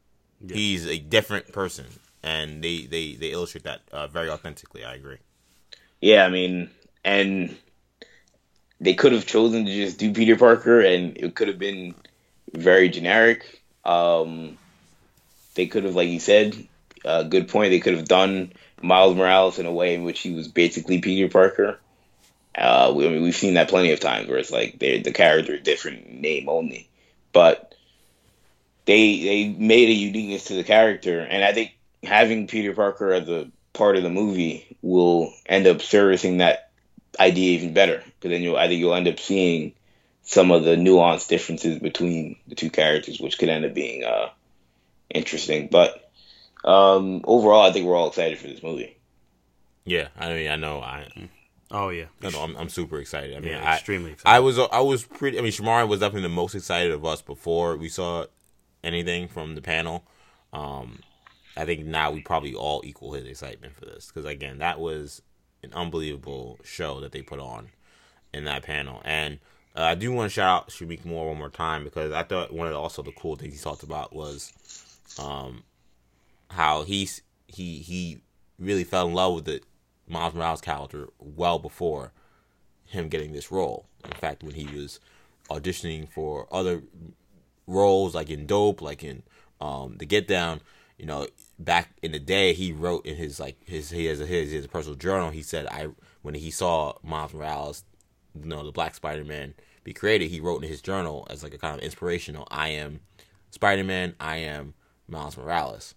[0.45, 0.55] Yeah.
[0.57, 1.87] He's a different person,
[2.23, 4.85] and they they they illustrate that uh, very authentically.
[4.85, 5.16] I agree.
[6.02, 6.68] Yeah, I mean,
[7.04, 7.56] and
[8.80, 11.94] they could have chosen to just do Peter Parker, and it could have been
[12.52, 13.62] very generic.
[13.84, 14.58] Um,
[15.54, 16.56] they could have, like you said,
[17.04, 17.70] uh, good point.
[17.70, 21.28] They could have done Miles Morales in a way in which he was basically Peter
[21.28, 21.78] Parker.
[22.58, 25.56] Uh, we, I mean, we've seen that plenty of times where it's like the character
[25.58, 26.88] different name only,
[27.32, 27.74] but
[28.86, 33.28] they they made a uniqueness to the character, and I think having Peter Parker as
[33.28, 36.70] a part of the movie will end up servicing that
[37.18, 39.74] idea even better because then you'll I think you'll end up seeing
[40.22, 44.28] some of the nuanced differences between the two characters, which could end up being uh,
[45.11, 45.68] interesting.
[45.70, 46.11] But
[46.64, 48.96] um, overall, I think we're all excited for this movie.
[49.85, 50.80] Yeah, I mean, I know.
[50.80, 51.08] I,
[51.72, 52.04] Oh yeah.
[52.22, 53.35] I know I'm, I'm super excited.
[53.35, 54.37] I mean, Yeah, I, extremely excited.
[54.37, 55.38] I was I was pretty.
[55.38, 58.26] I mean, Shamari was definitely the most excited of us before we saw
[58.85, 60.04] anything from the panel.
[60.52, 61.00] Um,
[61.56, 65.22] I think now we probably all equal his excitement for this because again, that was
[65.62, 67.68] an unbelievable show that they put on
[68.32, 69.38] in that panel, and
[69.76, 72.52] uh, I do want to shout out Shameik Moore one more time because I thought
[72.52, 74.52] one of the, also the cool things he talked about was,
[75.18, 75.62] um,
[76.50, 78.20] how he's he he
[78.58, 79.60] really fell in love with the
[80.08, 82.12] Miles Morales character well before
[82.86, 83.86] him getting this role.
[84.04, 85.00] In fact, when he was
[85.48, 86.82] auditioning for other
[87.66, 89.22] roles, like in Dope, like in
[89.60, 90.60] um, The Get Down,
[90.98, 91.26] you know,
[91.64, 94.66] back in the day, he wrote in his like his he has a his his
[94.66, 95.31] personal journal.
[95.31, 95.88] He said, "I
[96.22, 97.85] when he saw Miles Morales,
[98.38, 101.55] you know, the Black Spider Man be created, he wrote in his journal as like
[101.55, 102.46] a kind of inspirational.
[102.51, 103.01] I am
[103.51, 104.14] Spider Man.
[104.20, 104.75] I am
[105.09, 105.94] Miles Morales."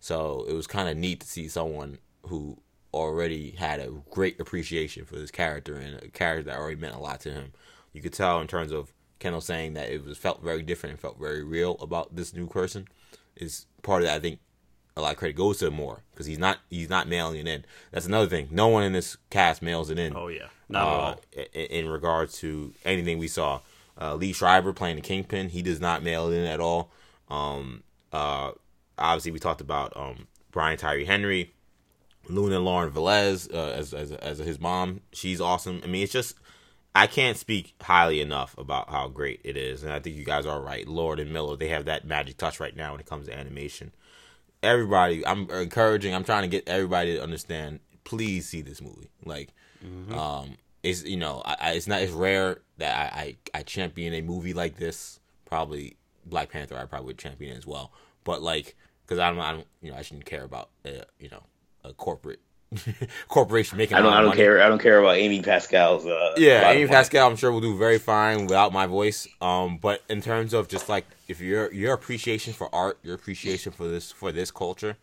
[0.00, 2.58] So it was kind of neat to see someone who
[2.92, 6.98] already had a great appreciation for this character and a character that already meant a
[6.98, 7.52] lot to him.
[7.92, 11.00] You could tell in terms of Kendall saying that it was felt very different and
[11.00, 12.86] felt very real about this new person
[13.36, 14.16] is part of that.
[14.16, 14.40] I think
[14.96, 17.64] a lot of credit goes to Moore because he's not he's not mailing it in.
[17.90, 18.48] That's another thing.
[18.50, 20.16] No one in this cast mails it in.
[20.16, 21.20] Oh yeah, not at uh, all.
[21.52, 23.60] in, in regards to anything we saw.
[23.96, 26.90] Uh, Liev Schreiber playing the Kingpin, he does not mail it in at all.
[27.28, 28.50] Um, uh,
[28.98, 31.54] obviously, we talked about um, Brian Tyree Henry,
[32.28, 35.00] Luna Lauren Velez uh, as, as as his mom.
[35.12, 35.80] She's awesome.
[35.84, 36.36] I mean, it's just
[36.94, 40.46] I can't speak highly enough about how great it is, and I think you guys
[40.46, 40.86] are right.
[40.86, 43.92] Lord and Miller, they have that magic touch right now when it comes to animation.
[44.64, 46.14] Everybody, I'm encouraging.
[46.14, 47.80] I'm trying to get everybody to understand.
[48.04, 49.10] Please see this movie.
[49.24, 49.50] Like,
[50.18, 52.02] um, it's you know, I, I, it's not.
[52.02, 55.20] It's rare that I, I I champion a movie like this.
[55.44, 55.96] Probably
[56.26, 56.76] Black Panther.
[56.78, 57.92] I probably would champion it as well.
[58.24, 61.28] But like, because I don't, I don't, you know, I shouldn't care about, uh, you
[61.28, 61.42] know,
[61.84, 62.40] a corporate
[63.28, 63.96] corporation making.
[63.96, 64.12] I don't.
[64.12, 64.36] I don't money.
[64.36, 64.62] care.
[64.62, 66.06] I don't care about Amy Pascal's.
[66.06, 66.88] Uh, Yeah, Amy.
[66.88, 69.26] Pascal, I'm sure will do very fine without my voice.
[69.40, 73.72] Um, but in terms of just like if your your appreciation for art, your appreciation
[73.72, 74.96] for this for this culture,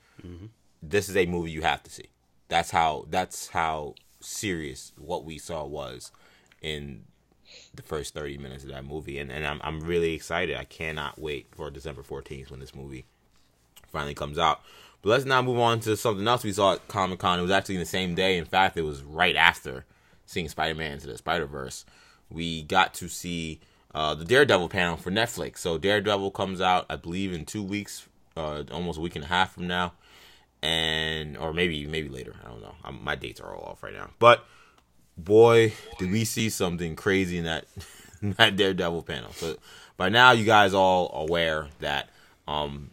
[0.82, 2.10] this is a movie you have to see.
[2.48, 6.12] That's how that's how serious what we saw was
[6.62, 7.04] in
[7.74, 11.20] the first 30 minutes of that movie and, and I'm, I'm really excited i cannot
[11.20, 13.06] wait for december 14th when this movie
[13.92, 14.62] finally comes out.
[15.02, 17.40] But let's now move on to something else we saw at comic-con.
[17.40, 18.38] It was actually the same day.
[18.38, 19.86] In fact it was right after
[20.26, 21.86] seeing spider-man into the spider-verse.
[22.30, 23.60] We got to see
[23.94, 25.58] uh, the daredevil panel for netflix.
[25.58, 29.28] So daredevil comes out i believe in two weeks uh, almost a week and a
[29.28, 29.94] half from now.
[30.64, 32.36] And or maybe maybe later.
[32.46, 32.76] I don't know.
[32.84, 34.12] I my dates are all off right now.
[34.20, 34.46] But
[35.18, 37.66] boy, did we see something crazy in that
[38.22, 39.32] that Daredevil panel.
[39.34, 39.58] So
[39.98, 42.10] by now, you guys all aware that
[42.48, 42.92] um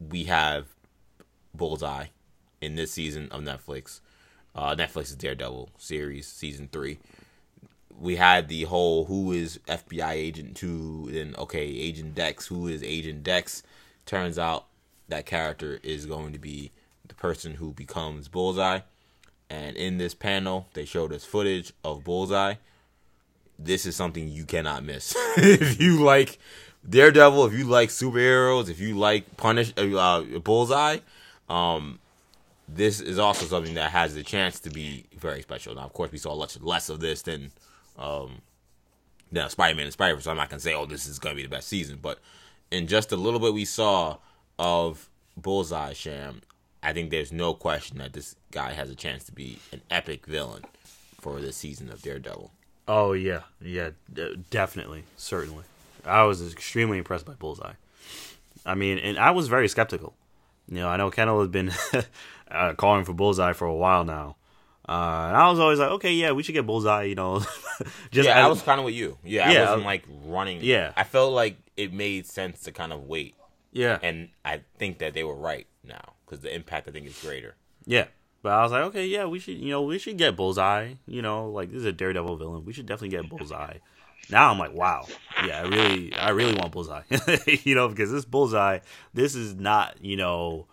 [0.00, 0.66] we have
[1.54, 2.06] Bullseye
[2.60, 4.00] in this season of Netflix.
[4.54, 6.98] Uh, Netflix's Daredevil series, season three.
[7.98, 12.82] We had the whole who is FBI agent two, then okay, Agent Dex, who is
[12.82, 13.62] Agent Dex?
[14.06, 14.66] Turns out
[15.08, 16.72] that character is going to be
[17.06, 18.80] the person who becomes Bullseye.
[19.50, 22.54] And in this panel, they showed us footage of Bullseye.
[23.58, 25.14] This is something you cannot miss.
[25.36, 26.38] if you like
[26.88, 30.98] Daredevil, if you like superheroes, if you like Punish uh, Bullseye,
[31.48, 31.98] um,
[32.68, 35.74] this is also something that has the chance to be very special.
[35.74, 37.50] Now, of course, we saw much less of this than
[37.98, 38.40] um,
[39.30, 41.48] than Spider-Man and Spider-Man, so I'm not gonna say, oh, this is gonna be the
[41.48, 41.98] best season.
[42.00, 42.18] But
[42.70, 44.16] in just a little bit we saw
[44.58, 46.42] of Bullseye Sham,
[46.82, 50.26] I think there's no question that this guy has a chance to be an epic
[50.26, 50.64] villain
[51.20, 52.50] for this season of Daredevil.
[52.88, 53.90] Oh yeah, yeah,
[54.50, 55.64] definitely, certainly.
[56.04, 57.74] I was extremely impressed by Bullseye.
[58.64, 60.14] I mean, and I was very skeptical.
[60.68, 61.72] You know, I know Kendall has been
[62.50, 64.36] uh, calling for Bullseye for a while now,
[64.88, 64.92] uh,
[65.28, 67.04] and I was always like, okay, yeah, we should get Bullseye.
[67.04, 67.40] You know,
[68.10, 69.18] just yeah, I was kind of with you.
[69.24, 70.60] Yeah, Yeah, I wasn't like running.
[70.62, 70.92] Yeah.
[70.96, 73.34] I felt like it made sense to kind of wait,
[73.72, 77.18] yeah, and I think that they were right now because the impact I think is
[77.20, 77.56] greater.
[77.86, 78.06] yeah.
[78.42, 80.94] But I was like, okay, yeah, we should, you know, we should get Bullseye.
[81.06, 82.64] You know, like this is a Daredevil villain.
[82.64, 83.78] We should definitely get Bullseye.
[84.28, 85.06] Now I'm like, wow,
[85.44, 87.02] yeah, I really, I really want Bullseye.
[87.64, 88.78] you know, because this Bullseye,
[89.12, 90.66] this is not, you know,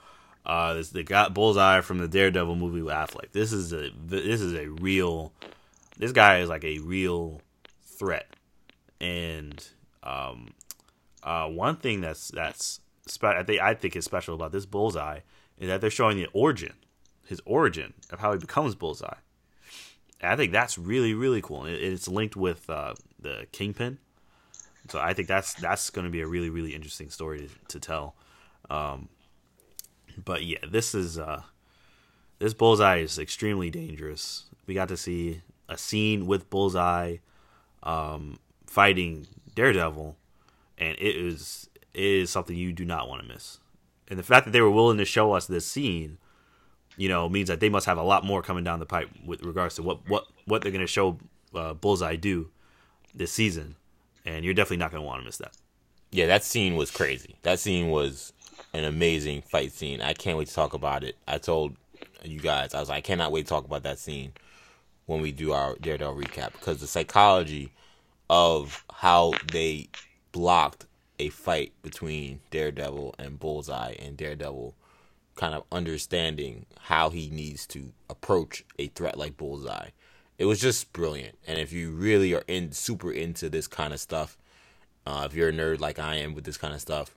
[0.46, 3.32] uh, this the got Bullseye from the Daredevil movie with Affleck.
[3.32, 5.34] This is a, this is a real,
[5.98, 7.42] this guy is like a real
[7.84, 8.28] threat.
[9.02, 9.66] And
[10.04, 10.50] um,
[11.24, 15.20] uh, one thing that's that's spe- I think I think is special about this Bullseye
[15.60, 16.74] is that they're showing the origin,
[17.26, 19.18] his origin of how he becomes Bullseye.
[20.22, 21.66] I think that's really really cool.
[21.66, 23.98] It's linked with uh, the Kingpin,
[24.90, 27.80] so I think that's that's going to be a really really interesting story to, to
[27.80, 28.16] tell.
[28.70, 29.10] Um,
[30.24, 31.44] but yeah, this is uh,
[32.40, 34.46] this Bullseye is extremely dangerous.
[34.66, 37.18] We got to see a scene with Bullseye
[37.84, 40.18] um, fighting Daredevil,
[40.78, 43.60] and it is it is something you do not want to miss.
[44.10, 46.18] And the fact that they were willing to show us this scene,
[46.96, 49.44] you know, means that they must have a lot more coming down the pipe with
[49.44, 51.18] regards to what what what they're going to show
[51.54, 52.50] uh, Bullseye do
[53.18, 53.76] this season.
[54.26, 55.56] And you're definitely not going to want to miss that.
[56.12, 57.36] Yeah, that scene was crazy.
[57.44, 58.34] That scene was
[58.74, 60.02] an amazing fight scene.
[60.02, 61.16] I can't wait to talk about it.
[61.28, 61.76] I told
[62.24, 64.34] you guys, I was like, I cannot wait to talk about that scene
[65.06, 67.74] when we do our Daredevil recap because the psychology
[68.30, 69.90] of how they
[70.32, 70.86] blocked
[71.20, 74.76] a fight between Daredevil and Bullseye and Daredevil
[75.36, 79.90] kind of understanding how he needs to approach a threat like Bullseye.
[80.38, 81.38] It was just brilliant.
[81.48, 84.38] And if you really are in super into this kind of stuff,
[85.06, 87.16] uh, if you're a nerd like I am with this kind of stuff,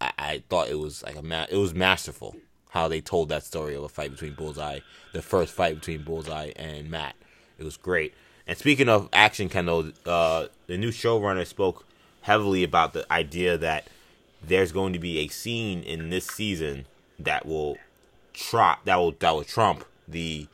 [0.00, 2.36] I, I thought it was like a ma- it was masterful
[2.70, 4.80] how they told that story of a fight between Bullseye,
[5.12, 7.16] the first fight between Bullseye and Matt.
[7.58, 8.14] It was great.
[8.46, 11.84] And speaking of action, Kendall, uh, the new showrunner spoke
[12.22, 13.88] heavily about the idea that
[14.42, 16.86] there's going to be a scene in this season
[17.18, 17.78] that will
[18.32, 20.46] trot that will that will trump the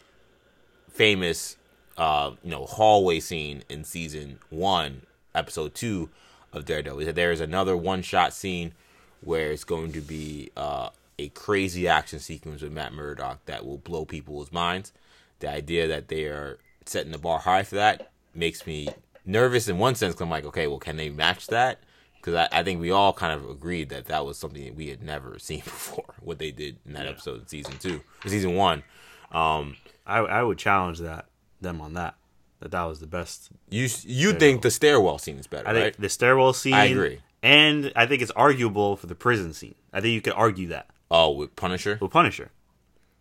[0.90, 1.56] famous
[1.96, 5.02] uh, you know hallway scene in season one,
[5.34, 6.10] episode two
[6.52, 7.12] of Daredevil.
[7.12, 8.72] There is another one shot scene
[9.20, 13.78] where it's going to be uh, a crazy action sequence with Matt Murdock that will
[13.78, 14.92] blow people's minds.
[15.40, 18.88] The idea that they are setting the bar high for that makes me
[19.24, 20.20] nervous in one sense.
[20.20, 21.80] i I'm like, okay, well, can they match that?
[22.16, 24.88] Because I, I, think we all kind of agreed that that was something that we
[24.88, 26.14] had never seen before.
[26.20, 27.10] What they did in that yeah.
[27.10, 28.82] episode in season two, season one.
[29.30, 29.76] Um,
[30.06, 31.26] I I would challenge that
[31.64, 32.14] them on that.
[32.60, 33.50] That that was the best.
[33.68, 35.68] You you think the stairwell scene is better?
[35.68, 35.82] I right?
[35.82, 36.74] think the stairwell scene.
[36.74, 37.20] I agree.
[37.42, 39.74] And I think it's arguable for the prison scene.
[39.92, 40.88] I think you could argue that.
[41.10, 41.98] Oh, with Punisher.
[42.00, 42.50] With Punisher.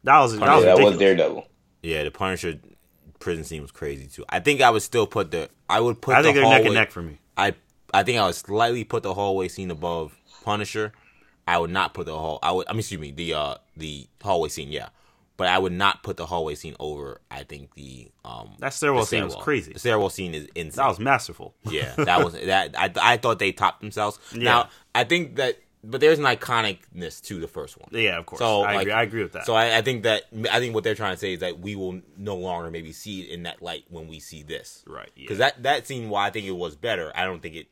[0.04, 1.48] That was Punisher, that was, that was Daredevil.
[1.82, 2.60] Yeah, the Punisher
[3.20, 4.24] prison scene was crazy too.
[4.30, 6.58] I think I would still put the I would put I think the they're hallway,
[6.60, 7.20] neck and neck for me.
[7.36, 7.56] I
[7.94, 10.94] I think I would slightly put the hallway scene above Punisher.
[11.48, 12.40] I would not put the hall.
[12.42, 12.68] I would.
[12.68, 13.12] I mean, excuse me.
[13.12, 14.72] The uh the hallway scene.
[14.72, 14.90] Yeah,
[15.38, 17.22] but I would not put the hallway scene over.
[17.32, 19.74] I think the um that stairwell, scene was crazy.
[19.74, 20.78] The stairwell scene is insane.
[20.78, 21.56] That was masterful.
[21.64, 22.76] Yeah, that was that.
[22.78, 24.20] I I thought they topped themselves.
[24.34, 24.44] Yeah.
[24.44, 27.90] Now I think that, but there's an iconicness to the first one.
[27.92, 28.40] Yeah, of course.
[28.40, 28.92] So I, like, agree.
[28.94, 29.46] I agree with that.
[29.46, 31.76] So I, I think that I think what they're trying to say is that we
[31.76, 34.84] will no longer maybe see it in that light when we see this.
[34.88, 35.10] Right.
[35.16, 35.48] Because yeah.
[35.48, 37.68] that that scene, while I think it was better, I don't think it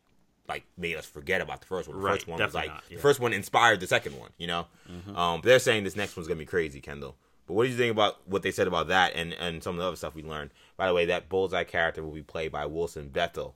[0.48, 1.98] like made us forget about the first one.
[1.98, 2.98] The right, first one was like not, yeah.
[2.98, 4.32] the first one inspired the second one.
[4.38, 4.68] You know.
[4.92, 5.16] Mm-hmm.
[5.16, 7.16] Um, they're saying this next one's gonna be crazy, Kendall.
[7.48, 9.82] But what do you think about what they said about that and, and some of
[9.82, 10.52] the other stuff we learned?
[10.78, 13.56] By the way, that Bullseye character will be played by Wilson Bethel.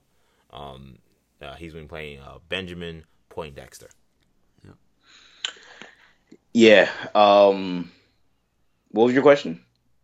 [0.52, 0.98] Um,
[1.40, 3.88] uh, he's been playing uh, Benjamin Poindexter.
[4.64, 4.72] Yeah.
[6.52, 6.90] Yeah.
[7.14, 7.90] Um,
[8.90, 9.60] what was your question?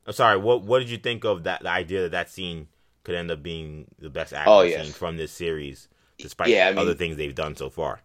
[0.06, 0.36] I'm sorry.
[0.36, 1.62] What What did you think of that?
[1.62, 2.68] The idea that that scene
[3.04, 4.84] could end up being the best action oh, yes.
[4.84, 8.00] scene from this series, despite yeah, I mean, other things they've done so far.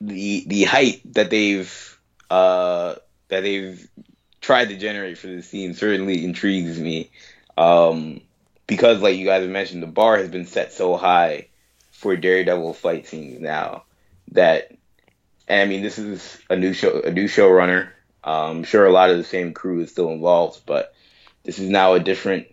[0.00, 2.00] The the height that they've
[2.30, 2.96] uh,
[3.28, 3.88] that they've
[4.46, 7.10] tried to generate for this scene certainly intrigues me.
[7.58, 8.20] Um,
[8.68, 11.48] because, like you guys have mentioned, the bar has been set so high
[11.90, 13.84] for Daredevil fight scenes now
[14.32, 14.70] that,
[15.48, 17.88] and I mean, this is a new show, a new showrunner.
[18.22, 20.94] Um, I'm sure a lot of the same crew is still involved, but
[21.42, 22.46] this is now a different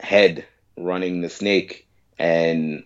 [0.00, 0.44] head
[0.76, 1.86] running the snake,
[2.18, 2.82] and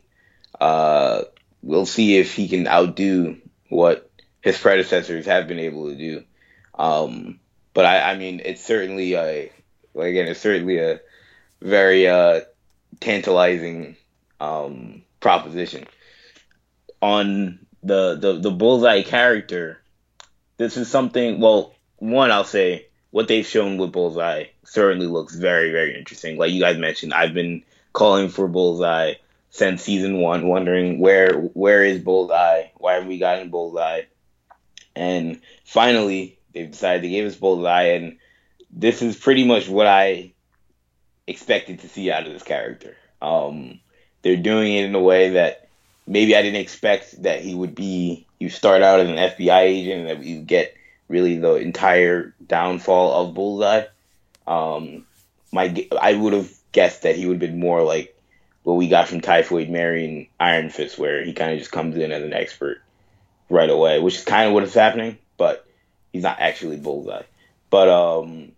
[0.61, 1.23] uh,
[1.63, 3.39] we'll see if he can outdo
[3.71, 4.11] what
[4.43, 6.25] his predecessors have been able to do.
[6.75, 7.39] Um,
[7.75, 9.53] but I, I mean, it's certainly a
[9.95, 11.01] again, it's certainly a
[11.61, 12.41] very uh,
[13.01, 13.97] tantalizing
[14.41, 15.87] um, proposition.
[17.01, 19.81] On the, the the bullseye character,
[20.57, 21.41] this is something.
[21.41, 26.37] Well, one, I'll say what they've shown with bullseye certainly looks very very interesting.
[26.37, 29.15] Like you guys mentioned, I've been calling for bullseye
[29.51, 32.69] since season one, wondering where where is bullseye?
[32.77, 34.03] Why haven't we gotten bullseye?
[34.95, 38.19] And finally, they've decided to give us Bullseye, and
[38.71, 40.33] this is pretty much what I
[41.27, 42.97] expected to see out of this character.
[43.21, 43.81] Um,
[44.23, 45.69] they're doing it in a way that
[46.07, 48.27] maybe I didn't expect that he would be.
[48.39, 50.77] You start out as an FBI agent, and that you get
[51.09, 53.85] really the entire downfall of Bullseye.
[54.47, 55.07] Um,
[55.53, 58.19] my I would have guessed that he would have been more like
[58.63, 61.97] what we got from Typhoid Mary and Iron Fist, where he kind of just comes
[61.97, 62.81] in as an expert
[63.49, 65.19] right away, which is kind of what is happening.
[65.37, 65.67] But
[66.13, 67.23] he's not actually Bullseye.
[67.71, 68.53] But um,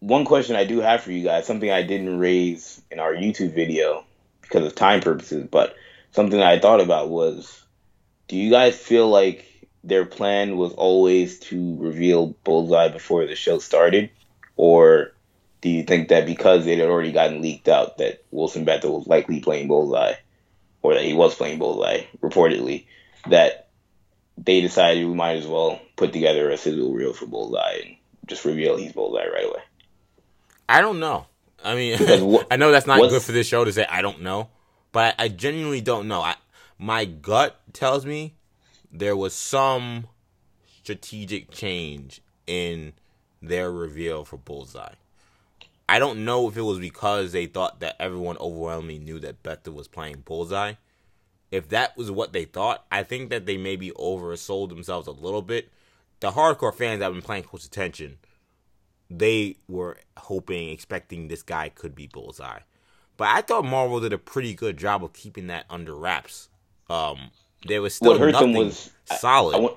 [0.00, 3.54] one question I do have for you guys, something I didn't raise in our YouTube
[3.54, 4.04] video
[4.42, 5.74] because of time purposes, but
[6.10, 7.64] something I thought about was,
[8.28, 9.46] do you guys feel like
[9.84, 14.10] their plan was always to reveal Bullseye before the show started,
[14.56, 15.12] or
[15.60, 19.06] do you think that because it had already gotten leaked out that Wilson Bethel was
[19.06, 20.14] likely playing Bullseye,
[20.82, 22.86] or that he was playing Bullseye reportedly,
[23.28, 23.68] that
[24.36, 27.96] they decided we might as well put together a sizzle reel for Bullseye and
[28.26, 29.60] just reveal he's Bullseye right away.
[30.68, 31.26] I don't know.
[31.62, 31.96] I mean,
[32.34, 34.48] wh- I know that's not good for this show to say I don't know,
[34.90, 36.20] but I, I genuinely don't know.
[36.20, 36.34] I,
[36.76, 38.34] my gut tells me
[38.90, 40.08] there was some
[40.82, 42.94] strategic change in
[43.40, 44.94] their reveal for Bullseye.
[45.88, 49.74] I don't know if it was because they thought that everyone overwhelmingly knew that Bethel
[49.74, 50.74] was playing Bullseye,
[51.52, 55.42] if that was what they thought, I think that they maybe oversold themselves a little
[55.42, 55.70] bit.
[56.22, 58.18] The hardcore fans that have been paying close attention,
[59.10, 62.60] they were hoping, expecting this guy could be Bullseye.
[63.16, 66.48] But I thought Marvel did a pretty good job of keeping that under wraps.
[66.88, 67.32] Um,
[67.66, 69.76] there was still nothing was, solid I, I want,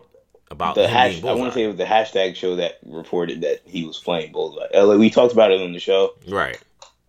[0.52, 1.24] about the hash.
[1.24, 4.32] I want to say it was the hashtag show that reported that he was playing
[4.32, 4.68] Bullseye.
[4.72, 6.62] Uh, like we talked about it on the show, right?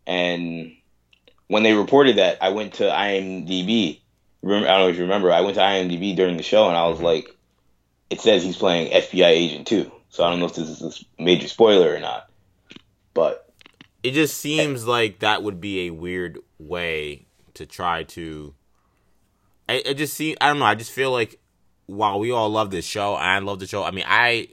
[0.07, 0.75] And
[1.49, 4.01] when they reported that, I went to IMDb.
[4.41, 5.31] Remember, I don't know if you remember.
[5.31, 7.36] I went to IMDb during the show, and I was like,
[8.11, 11.23] "It says he's playing FBI agent too." So I don't know if this is a
[11.23, 12.31] major spoiler or not,
[13.13, 13.53] but
[14.03, 18.55] it just seems like that would be a weird way to try to.
[19.69, 20.37] I, I just see.
[20.41, 20.65] I don't know.
[20.65, 21.41] I just feel like
[21.87, 23.83] while we all love this show, I love the show.
[23.83, 24.49] I mean, I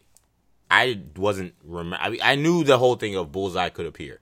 [0.69, 1.53] I wasn't.
[1.71, 4.19] I, mean, I knew the whole thing of Bullseye could appear,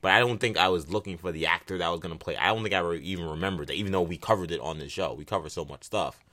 [0.00, 2.36] but I don't think I was looking for the actor that was going to play.
[2.36, 5.14] I don't think I even remembered that, even though we covered it on the show.
[5.14, 6.24] We covered so much stuff.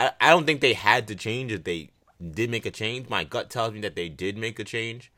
[0.00, 1.64] I I don't think they had to change it.
[1.64, 1.90] They
[2.30, 3.08] did make a change.
[3.08, 5.10] My gut tells me that they did make a change.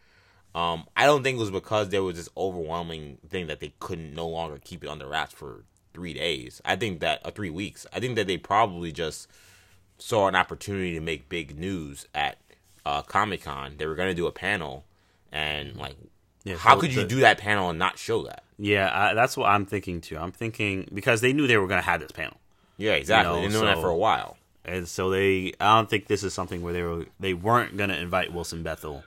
[0.54, 4.14] Um, I don't think it was because there was this overwhelming thing that they couldn't
[4.14, 5.64] no longer keep it under wraps for
[5.94, 6.60] three days.
[6.64, 7.86] I think that, or three weeks.
[7.92, 9.28] I think that they probably just
[9.98, 12.38] saw an opportunity to make big news at
[12.84, 13.76] uh, Comic Con.
[13.78, 14.84] They were going to do a panel,
[15.30, 15.96] and like,
[16.44, 18.44] yeah, how so could you do that panel and not show that?
[18.58, 20.18] Yeah, I, that's what I'm thinking too.
[20.18, 22.36] I'm thinking because they knew they were going to have this panel.
[22.76, 23.30] Yeah, exactly.
[23.30, 25.54] You know, They've known so, that for a while, and so they.
[25.60, 28.62] I don't think this is something where they were they weren't going to invite Wilson
[28.62, 29.04] Bethel,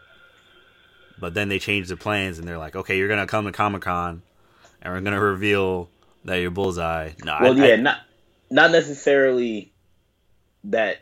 [1.20, 3.52] but then they changed the plans and they're like, okay, you're going to come to
[3.52, 4.22] Comic Con,
[4.82, 5.90] and we're going to reveal
[6.26, 7.12] that you're Bullseye.
[7.24, 7.98] No, well, I, yeah, I, not
[8.50, 9.72] not necessarily
[10.66, 11.02] that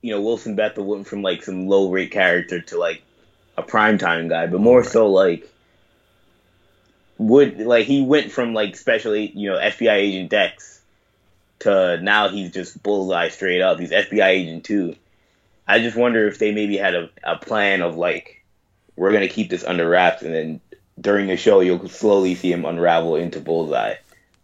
[0.00, 3.02] you know Wilson Bethel went from like some low rate character to like
[3.56, 4.88] a prime time guy, but more right.
[4.88, 5.50] so like
[7.18, 10.73] would like he went from like special you know FBI agent Dex
[11.64, 13.78] to now he's just bullseye straight up.
[13.78, 14.96] He's FBI agent too.
[15.66, 18.44] I just wonder if they maybe had a, a plan of like
[18.96, 20.60] we're gonna keep this under wraps and then
[21.00, 23.94] during the show you'll slowly see him unravel into bullseye.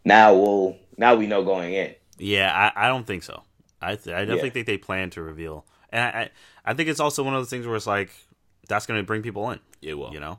[0.04, 1.94] Now we'll now we know going in.
[2.18, 3.42] Yeah, I, I don't think so.
[3.80, 4.52] I th- I definitely yeah.
[4.52, 6.30] think they plan to reveal, and I, I,
[6.66, 8.10] I think it's also one of those things where it's like
[8.68, 9.60] that's going to bring people in.
[9.80, 10.38] It will, you know,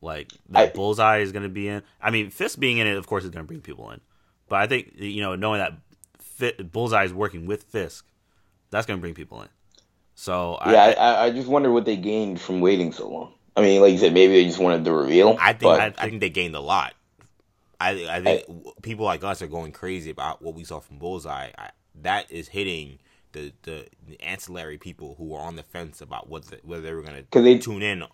[0.00, 1.82] like that bullseye is going to be in.
[2.00, 4.00] I mean, Fisk being in it, of course, is going to bring people in.
[4.48, 5.80] But I think you know, knowing that Fit,
[6.70, 8.06] bullseye is working with Fisk,
[8.70, 9.48] that's going to bring people in.
[10.14, 13.32] So yeah, I, I, I just wonder what they gained from waiting so long.
[13.56, 15.36] I mean, like you said, maybe they just wanted the reveal.
[15.40, 16.94] I think I, I, think they gained a lot.
[17.80, 20.98] I I think I, people like us are going crazy about what we saw from
[20.98, 21.50] Bullseye.
[21.56, 21.70] I,
[22.02, 22.98] that is hitting
[23.32, 26.92] the, the, the ancillary people who are on the fence about what the, whether they
[26.92, 28.04] were going to tune in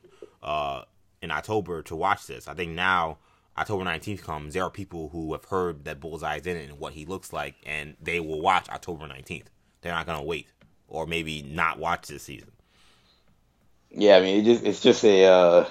[0.42, 0.82] uh,
[1.22, 2.48] in October to watch this.
[2.48, 3.18] I think now
[3.58, 6.92] October 19th comes, there are people who have heard that Bullseye's in it and what
[6.92, 9.46] he looks like, and they will watch October 19th.
[9.80, 10.48] They're not going to wait
[10.88, 12.50] or maybe not watch this season.
[13.90, 15.24] Yeah, I mean, it just, it's just a.
[15.24, 15.68] Uh,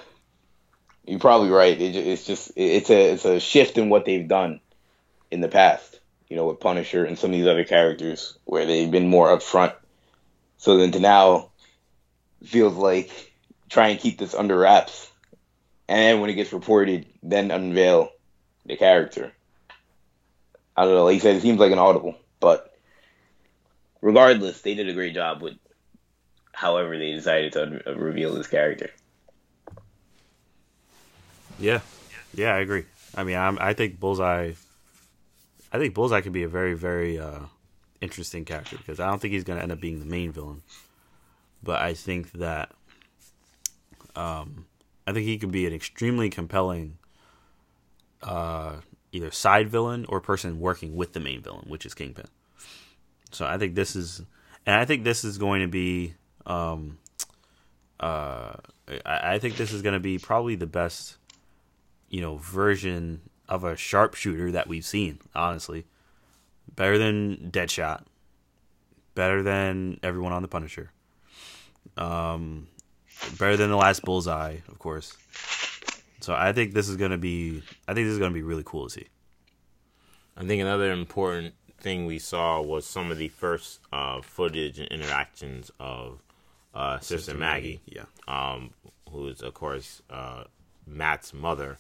[1.06, 1.80] you're probably right.
[1.80, 4.62] It, it's just it's a it's a shift in what they've done
[5.30, 5.96] in the past
[6.30, 9.74] you know, with Punisher and some of these other characters where they've been more upfront.
[10.58, 11.52] So then to now
[12.44, 13.34] feels like
[13.70, 15.12] try and keep this under wraps.
[15.88, 18.10] And when it gets reported, then unveil
[18.66, 19.32] the character.
[20.76, 22.76] I don't know, like said, it seems like an audible, but
[24.02, 25.56] regardless, they did a great job with
[26.52, 28.90] however they decided to reveal this character.
[31.60, 31.80] Yeah,
[32.34, 32.84] yeah, I agree.
[33.16, 34.54] I mean, I'm, I think Bullseye
[35.76, 37.40] I think Bullseye could be a very, very uh,
[38.00, 40.62] interesting character because I don't think he's going to end up being the main villain,
[41.62, 42.72] but I think that
[44.16, 44.66] um,
[45.08, 46.98] I think he could be an extremely compelling
[48.24, 48.78] uh,
[49.12, 52.28] either side villain or person working with the main villain, which is Kingpin.
[53.32, 54.22] So I think this is,
[54.66, 56.98] and I think this is going to be, um,
[58.00, 58.54] uh,
[59.06, 61.18] I, I think this is going to be probably the best,
[62.10, 65.86] you know, version of a sharpshooter that we've seen, honestly.
[66.76, 68.04] Better than Deadshot.
[69.14, 70.92] Better than everyone on the Punisher.
[71.96, 72.68] Um,
[73.38, 75.16] better than the last Bullseye, of course.
[76.22, 77.62] So I think this is gonna be.
[77.88, 79.08] I think this is gonna be really cool to see.
[80.38, 84.88] I think another important thing we saw was some of the first uh, footage and
[84.90, 86.22] interactions of
[86.74, 88.72] uh, Sister, Sister Maggie, Maggie, yeah, um,
[89.10, 90.46] who is of course uh,
[90.88, 91.78] Matt's mother.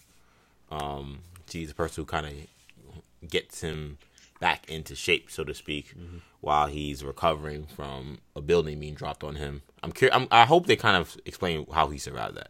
[0.71, 1.19] Um,
[1.49, 3.97] she's the person who kind of gets him
[4.39, 6.17] back into shape, so to speak, mm-hmm.
[6.41, 9.61] while he's recovering from a building being dropped on him.
[9.85, 10.27] I'm curious.
[10.31, 12.49] i hope they kind of explain how he survived that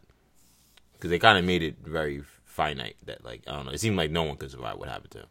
[0.94, 3.72] because they kind of made it very finite that like I don't know.
[3.72, 5.28] It seemed like no one could survive what happened to him.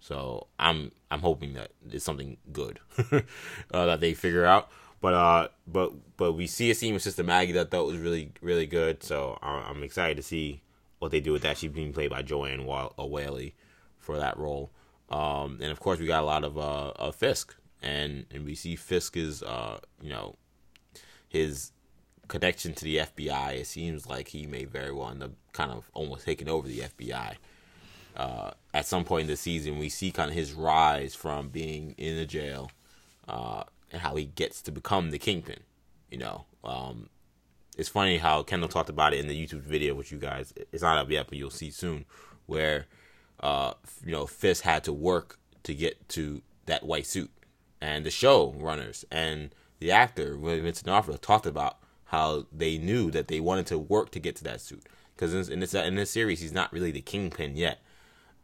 [0.00, 2.80] So I'm I'm hoping that it's something good
[3.12, 4.70] uh, that they figure out.
[5.00, 7.98] But uh, but but we see a scene with Sister Maggie that I thought was
[7.98, 9.02] really really good.
[9.02, 10.62] So I'm excited to see
[10.98, 11.58] what they do with that.
[11.58, 13.54] She's being played by Joanne Whalley
[13.98, 14.70] for that role.
[15.10, 18.54] Um, and of course, we got a lot of uh, of Fisk, and and we
[18.54, 20.36] see Fisk is uh, you know
[21.36, 21.72] his
[22.28, 23.56] connection to the FBI.
[23.60, 26.80] It seems like he may very well end up kind of almost taking over the
[26.80, 27.36] FBI.
[28.16, 31.94] uh, at some point in the season, we see kind of his rise from being
[31.98, 32.70] in the jail
[33.28, 33.62] uh,
[33.92, 35.60] and how he gets to become the kingpin.
[36.10, 37.08] You know, um,
[37.76, 40.82] it's funny how Kendall talked about it in the YouTube video, which you guys it's
[40.82, 42.06] not up yet, but you'll see soon,
[42.46, 42.86] where
[43.40, 43.74] uh,
[44.04, 47.30] you know Fisk had to work to get to that white suit,
[47.80, 53.28] and the show runners and the actor Vincent D'Onofrio talked about how they knew that
[53.28, 56.40] they wanted to work to get to that suit because in this in this series
[56.40, 57.80] he's not really the kingpin yet.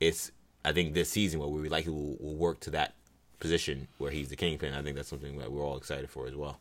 [0.00, 0.32] It's
[0.64, 2.94] I think this season where we likely will, will work to that
[3.40, 4.74] position where he's the kingpin.
[4.74, 6.58] I think that's something that we're all excited for as well.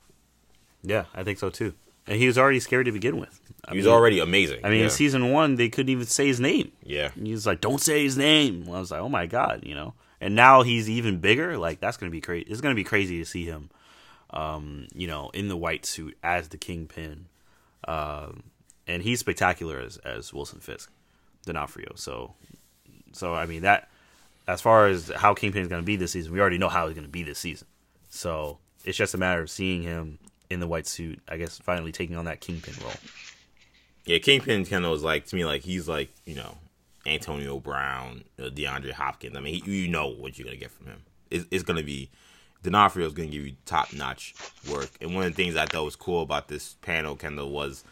[0.84, 1.74] Yeah, I think so too.
[2.07, 3.39] And he was already scary to begin with.
[3.65, 4.61] I he was mean, already amazing.
[4.63, 4.86] I mean, yeah.
[4.86, 6.72] in season one, they couldn't even say his name.
[6.84, 7.11] Yeah.
[7.11, 9.76] He was like, "Don't say his name." Well, I was like, "Oh my god," you
[9.76, 9.93] know.
[10.19, 11.57] And now he's even bigger.
[11.57, 12.47] Like that's gonna be crazy.
[12.49, 13.69] It's gonna be crazy to see him,
[14.34, 17.27] um, you know, in the white suit as the kingpin.
[17.88, 18.43] Um,
[18.88, 20.91] and he's spectacular as as Wilson Fisk,
[21.45, 21.93] D'Onofrio.
[21.95, 22.34] So,
[23.11, 23.89] so I mean that
[24.47, 26.88] as far as how Kingpin is going to be this season, we already know how
[26.88, 27.67] he's going to be this season.
[28.09, 30.19] So it's just a matter of seeing him
[30.49, 31.19] in the white suit.
[31.27, 32.93] I guess finally taking on that Kingpin role.
[34.05, 36.57] Yeah, Kingpin kind of was like to me like he's like you know
[37.05, 39.38] Antonio Brown, DeAndre Hopkins.
[39.38, 41.03] I mean, he, you know what you're gonna get from him.
[41.29, 42.09] It's, it's gonna be
[42.64, 44.36] D'Onofrio is gonna give you top notch
[44.70, 44.89] work.
[45.01, 47.84] And one of the things I thought was cool about this panel, Kendall, was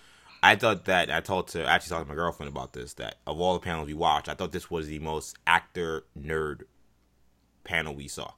[0.41, 3.39] I thought that I told to actually talked to my girlfriend about this that of
[3.41, 6.63] all the panels we watched, I thought this was the most actor nerd
[7.63, 8.31] panel we saw.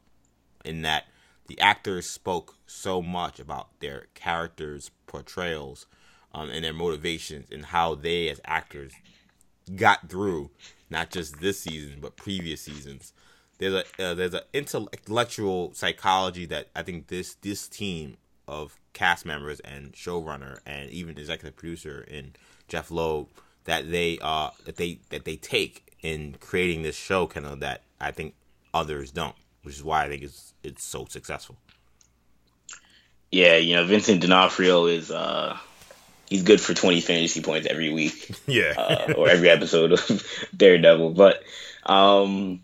[0.64, 1.06] In that
[1.48, 5.86] the actors spoke so much about their characters' portrayals
[6.34, 8.94] um, and their motivations and how they as actors
[9.76, 10.50] got through
[10.90, 13.14] not just this season but previous seasons.
[13.62, 19.24] There's a uh, there's an intellectual psychology that I think this this team of cast
[19.24, 22.34] members and showrunner and even executive producer in
[22.68, 23.28] Jeph Loeb
[23.66, 27.84] that they uh that they that they take in creating this show kind of that
[28.00, 28.34] I think
[28.74, 31.56] others don't, which is why I think it's it's so successful.
[33.32, 35.56] Yeah, you know, Vincent D'Onofrio is uh
[36.28, 38.36] he's good for 20 fantasy points every week.
[38.48, 38.74] Yeah.
[38.76, 41.44] uh, or every episode of Daredevil, but
[41.86, 42.62] um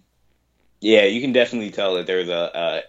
[0.80, 2.84] yeah, you can definitely tell that there's a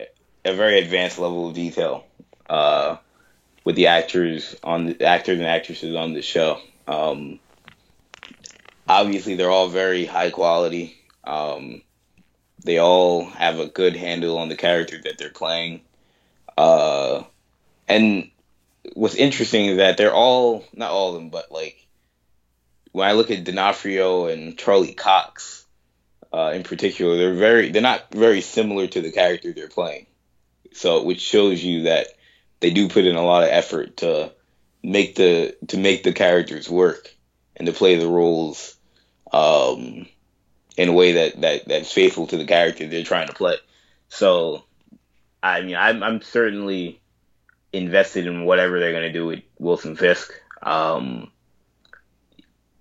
[0.45, 2.05] a, very advanced level of detail
[2.49, 2.97] uh,
[3.65, 6.61] with the actors on the actors and actresses on the show.
[6.87, 7.39] Um,
[8.89, 10.97] obviously, they're all very high quality.
[11.25, 11.83] Um,
[12.65, 15.83] they all have a good handle on the character that they're playing.
[16.57, 17.23] Uh,
[17.87, 18.31] and
[18.95, 21.87] what's interesting is that they're all not all of them, but like
[22.93, 25.65] when I look at D'Onofrio and Charlie Cox
[26.33, 30.07] uh, in particular, they're very they're not very similar to the character they're playing.
[30.73, 32.09] So which shows you that
[32.61, 34.33] they do put in a lot of effort to
[34.83, 37.15] make the to make the characters work
[37.57, 38.77] and to play the roles
[39.33, 40.07] um,
[40.77, 43.57] in a way that, that that's faithful to the character they're trying to play.
[44.09, 44.65] So,
[45.43, 47.01] I mean, I'm, I'm certainly
[47.73, 50.33] invested in whatever they're gonna do with Wilson Fisk.
[50.63, 51.31] Um,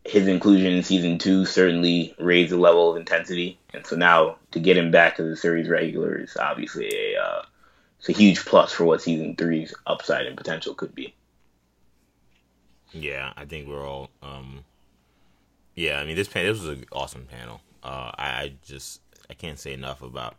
[0.07, 4.59] his inclusion in season two certainly raised the level of intensity, and so now to
[4.59, 7.41] get him back to the series regular is obviously a uh,
[7.99, 11.13] it's a huge plus for what season three's upside and potential could be.
[12.93, 14.09] Yeah, I think we're all.
[14.21, 14.63] Um,
[15.75, 16.53] yeah, I mean this panel.
[16.53, 17.61] This was an awesome panel.
[17.83, 20.35] Uh, I, I, just I can't say enough about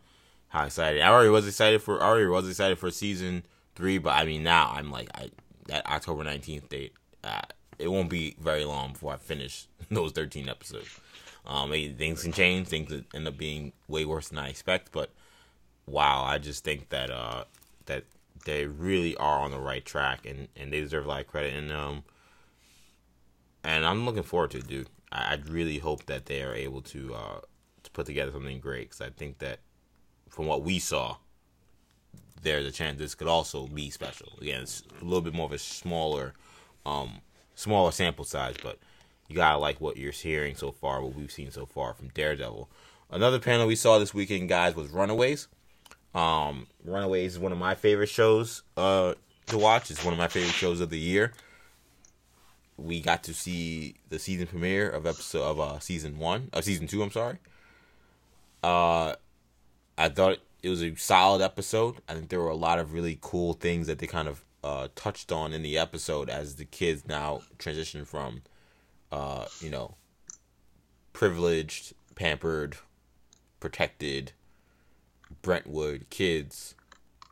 [0.47, 2.01] how excited I already was excited for.
[2.01, 3.43] I already was excited for season
[3.75, 5.29] three, but I mean now I'm like I
[5.67, 6.93] that October nineteenth date.
[7.23, 7.41] Uh,
[7.79, 10.99] it won't be very long before I finish those thirteen episodes.
[11.45, 12.67] Um, things can change.
[12.67, 15.09] Things end up being way worse than I expect, but
[15.87, 17.45] wow, I just think that uh,
[17.85, 18.03] that
[18.45, 21.53] they really are on the right track and, and they deserve a lot of credit.
[21.53, 22.03] And um,
[23.63, 24.89] and I'm looking forward to it, dude.
[25.11, 27.39] I, I really hope that they are able to uh,
[27.83, 29.59] to put together something great because I think that
[30.29, 31.17] from what we saw,
[32.41, 34.37] there's a chance this could also be special.
[34.41, 36.33] Again, it's a little bit more of a smaller,
[36.85, 37.19] um,
[37.59, 38.79] smaller sample size, but
[39.27, 42.69] you gotta like what you're hearing so far, what we've seen so far from Daredevil.
[43.11, 45.47] Another panel we saw this weekend, guys, was Runaways.
[46.15, 49.15] Um, Runaways is one of my favorite shows uh,
[49.47, 49.91] to watch.
[49.91, 51.33] It's one of my favorite shows of the year.
[52.77, 56.61] We got to see the season premiere of episode of uh, season one, of uh,
[56.61, 57.03] season two.
[57.03, 57.39] I'm sorry.
[58.63, 59.15] Uh,
[59.97, 61.95] I thought it was a solid episode.
[62.07, 64.87] I think there were a lot of really cool things that they kind of uh,
[64.95, 68.41] touched on in the episode as the kids now transition from,
[69.11, 69.95] uh, you know,
[71.13, 72.77] privileged, pampered,
[73.59, 74.33] protected
[75.41, 76.75] Brentwood kids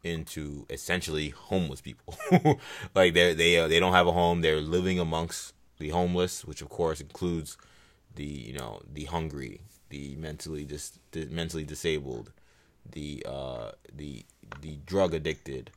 [0.03, 2.17] into essentially homeless people.
[2.95, 4.41] like they they uh, they don't have a home.
[4.41, 7.57] They're living amongst the homeless, which of course includes
[8.15, 12.31] the you know the hungry the mentally dis- the mentally disabled,
[12.89, 14.25] the uh, the
[14.61, 15.71] the drug addicted,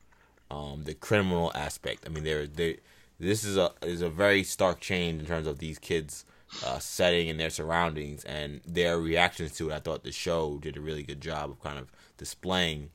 [0.51, 2.03] um, the criminal aspect.
[2.05, 2.75] I mean, there there
[3.19, 6.25] this is a is a very stark change in terms of these kids.
[6.65, 9.73] Uh, setting and their surroundings and their reactions to it.
[9.73, 12.89] I thought the show did a really good job of kind of displaying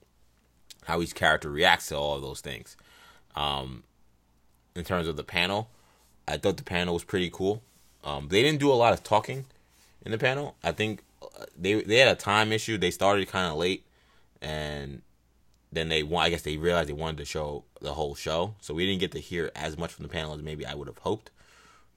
[0.84, 2.76] how each character reacts to all of those things.
[3.34, 3.84] Um,
[4.74, 5.70] in terms of the panel,
[6.28, 7.62] I thought the panel was pretty cool.
[8.04, 9.46] Um, they didn't do a lot of talking
[10.04, 10.56] in the panel.
[10.62, 12.76] I think uh, they they had a time issue.
[12.76, 13.86] They started kind of late,
[14.42, 15.00] and
[15.76, 16.26] then they want.
[16.26, 19.12] I guess they realized they wanted to show the whole show, so we didn't get
[19.12, 21.30] to hear as much from the panel as maybe I would have hoped.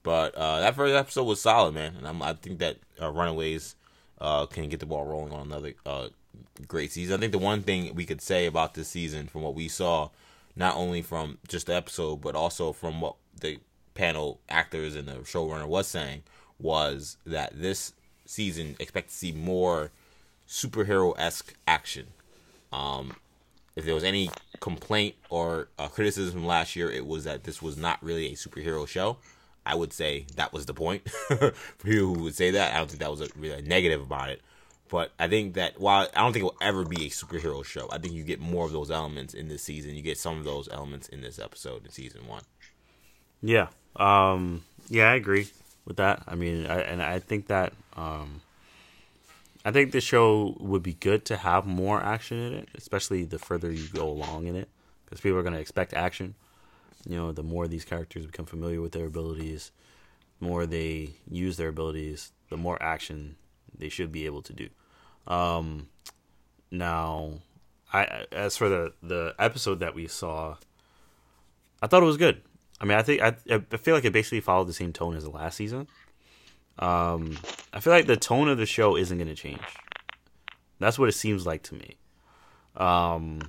[0.02, 3.74] But uh, that first episode was solid, man, and I'm, i think that uh, Runaways
[4.20, 6.08] uh, can get the ball rolling on another uh,
[6.66, 7.16] great season.
[7.16, 10.10] I think the one thing we could say about this season, from what we saw,
[10.56, 13.58] not only from just the episode, but also from what the
[13.94, 16.22] panel actors and the showrunner was saying,
[16.58, 17.92] was that this
[18.26, 19.90] season expect to see more
[20.48, 22.08] superhero esque action.
[22.72, 23.16] Um,
[23.80, 27.76] if there was any complaint or uh, criticism last year, it was that this was
[27.76, 29.16] not really a superhero show.
[29.66, 31.08] I would say that was the point.
[31.10, 31.52] For
[31.82, 34.28] people who would say that, I don't think that was a, really a negative about
[34.28, 34.40] it.
[34.88, 37.88] But I think that while I don't think it will ever be a superhero show,
[37.92, 39.94] I think you get more of those elements in this season.
[39.94, 42.42] You get some of those elements in this episode in season one.
[43.40, 45.48] Yeah, um, yeah, I agree
[45.84, 46.24] with that.
[46.26, 48.42] I mean, I, and I think that um,
[49.64, 53.38] I think the show would be good to have more action in it, especially the
[53.38, 54.68] further you go along in it,
[55.04, 56.34] because people are going to expect action.
[57.08, 59.70] You know, the more these characters become familiar with their abilities,
[60.38, 63.36] the more they use their abilities, the more action
[63.76, 64.68] they should be able to do.
[65.26, 65.88] Um,
[66.70, 67.40] now,
[67.92, 70.56] I as for the the episode that we saw,
[71.82, 72.42] I thought it was good.
[72.80, 75.24] I mean, I think I I feel like it basically followed the same tone as
[75.24, 75.86] the last season.
[76.80, 77.38] Um,
[77.72, 79.60] I feel like the tone of the show isn't going to change.
[80.80, 81.96] That's what it seems like to me.
[82.76, 83.40] Um,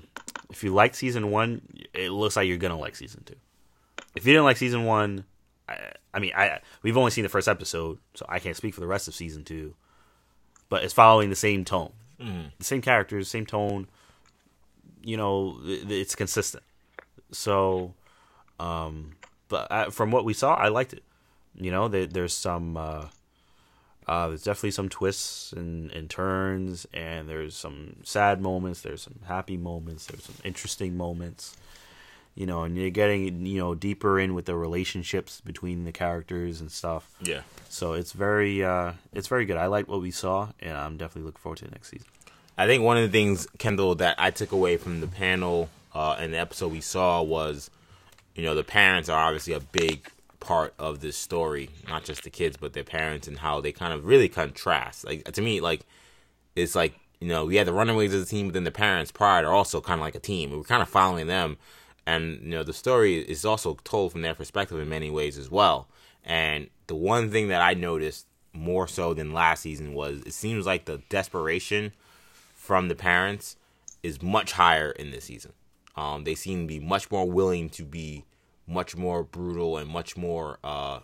[0.52, 1.62] if you like season one,
[1.94, 3.36] it looks like you're gonna like season two.
[4.16, 5.24] If you didn't like season one,
[5.70, 5.78] I,
[6.14, 8.88] I mean, I we've only seen the first episode, so I can't speak for the
[8.88, 9.76] rest of season two.
[10.70, 12.52] But it's following the same tone, mm.
[12.58, 13.88] the same characters, same tone.
[15.04, 16.64] You know, it's consistent.
[17.32, 17.94] So,
[18.60, 19.14] um,
[19.48, 21.04] but I, from what we saw, I liked it.
[21.56, 22.76] You know, there, there's some.
[22.76, 23.06] Uh,
[24.12, 28.82] uh, there's definitely some twists and, and turns, and there's some sad moments.
[28.82, 30.08] There's some happy moments.
[30.08, 31.56] There's some interesting moments.
[32.36, 36.60] You know, and you're getting you know deeper in with the relationships between the characters
[36.60, 37.10] and stuff.
[37.22, 37.44] Yeah.
[37.70, 39.56] So it's very uh, it's very good.
[39.56, 42.08] I like what we saw, and I'm definitely looking forward to the next season.
[42.58, 46.18] I think one of the things, Kendall, that I took away from the panel uh,
[46.20, 47.72] and the episode we saw was,
[48.36, 50.10] you know, the parents are obviously a big
[50.42, 53.94] part of this story, not just the kids, but their parents and how they kind
[53.94, 55.06] of really contrast.
[55.06, 55.86] Like to me, like
[56.58, 59.12] it's like you know we had the Runaways as a team, but then the parents
[59.12, 60.52] Pride are also kind of like a team.
[60.52, 61.58] We're kind of following them,
[62.06, 65.50] and you know the story is also told from their perspective in many ways as
[65.50, 65.88] well.
[66.26, 70.66] And the one thing that I noticed more so than last season was it seems
[70.66, 71.94] like the desperation
[72.54, 73.56] from the parents
[74.04, 75.54] is much higher in this season.
[75.96, 78.26] Um, they seem to be much more willing to be
[78.68, 81.00] much more brutal and much more uh,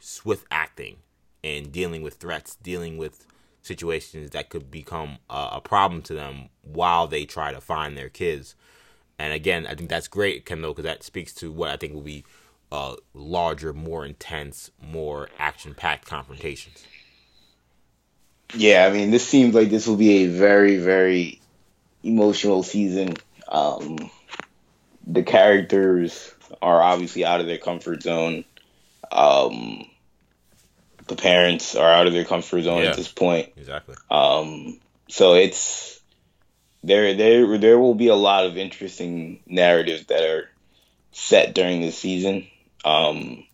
[0.00, 0.96] swift acting
[1.44, 3.26] and dealing with threats, dealing with
[3.62, 8.08] situations that could become uh, a problem to them while they try to find their
[8.08, 8.54] kids.
[9.18, 12.00] And again, I think that's great, Kendall, because that speaks to what I think will
[12.00, 12.24] be
[12.72, 16.84] uh, larger, more intense, more action-packed confrontations.
[18.54, 21.40] Yeah, I mean, this seems like this will be a very, very
[22.02, 23.14] emotional season.
[23.48, 24.10] Um,
[25.06, 28.44] the characters are obviously out of their comfort zone.
[29.10, 29.86] Um,
[31.06, 33.50] the parents are out of their comfort zone yeah, at this point.
[33.56, 33.96] Exactly.
[34.10, 34.78] Um,
[35.08, 36.00] so it's
[36.82, 37.14] there.
[37.14, 40.50] There, there will be a lot of interesting narratives that are
[41.12, 42.46] set during the season.
[42.84, 43.44] Um,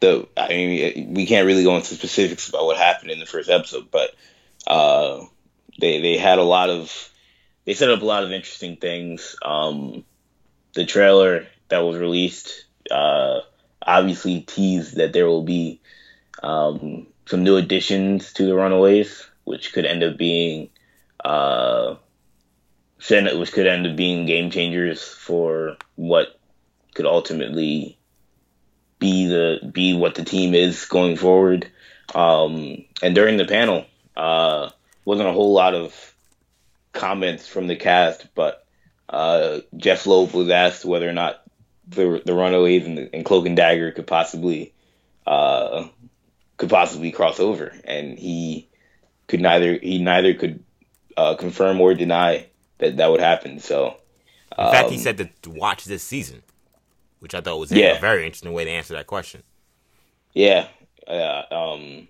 [0.00, 3.50] the I mean, we can't really go into specifics about what happened in the first
[3.50, 4.14] episode, but
[4.66, 5.24] uh,
[5.78, 7.10] they they had a lot of
[7.64, 9.36] they set up a lot of interesting things.
[9.42, 10.04] Um,
[10.78, 13.40] the trailer that was released uh,
[13.82, 15.80] obviously teased that there will be
[16.40, 20.70] um, some new additions to the Runaways, which could end up being
[21.24, 21.96] uh,
[23.10, 26.38] which could end up being game changers for what
[26.94, 27.98] could ultimately
[29.00, 31.68] be the be what the team is going forward.
[32.14, 33.84] Um, and during the panel,
[34.16, 34.70] uh,
[35.04, 36.14] wasn't a whole lot of
[36.92, 38.64] comments from the cast, but
[39.08, 41.42] uh, Jeph Loeb was asked whether or not
[41.88, 44.72] the the Runaways and, the, and Cloak and Dagger could possibly
[45.26, 45.88] uh,
[46.56, 48.68] could possibly cross over, and he
[49.26, 50.62] could neither he neither could
[51.16, 52.46] uh, confirm or deny
[52.78, 53.58] that that would happen.
[53.60, 53.96] So,
[54.58, 56.42] In fact, he um, said to watch this season,
[57.20, 57.96] which I thought was Yeah.
[57.96, 59.42] a very interesting way to answer that question.
[60.34, 60.68] yeah,
[61.06, 62.06] uh, um,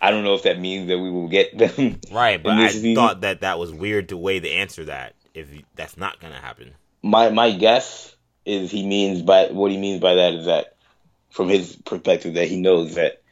[0.00, 2.00] I don't know if that means that we will get them.
[2.10, 2.94] Right, but I season.
[2.94, 6.38] thought that that was weird to way to answer that if that's not going to
[6.38, 6.74] happen.
[7.02, 8.14] my my guess
[8.46, 10.76] is he means by what he means by that is that
[11.30, 13.22] from his perspective that he knows that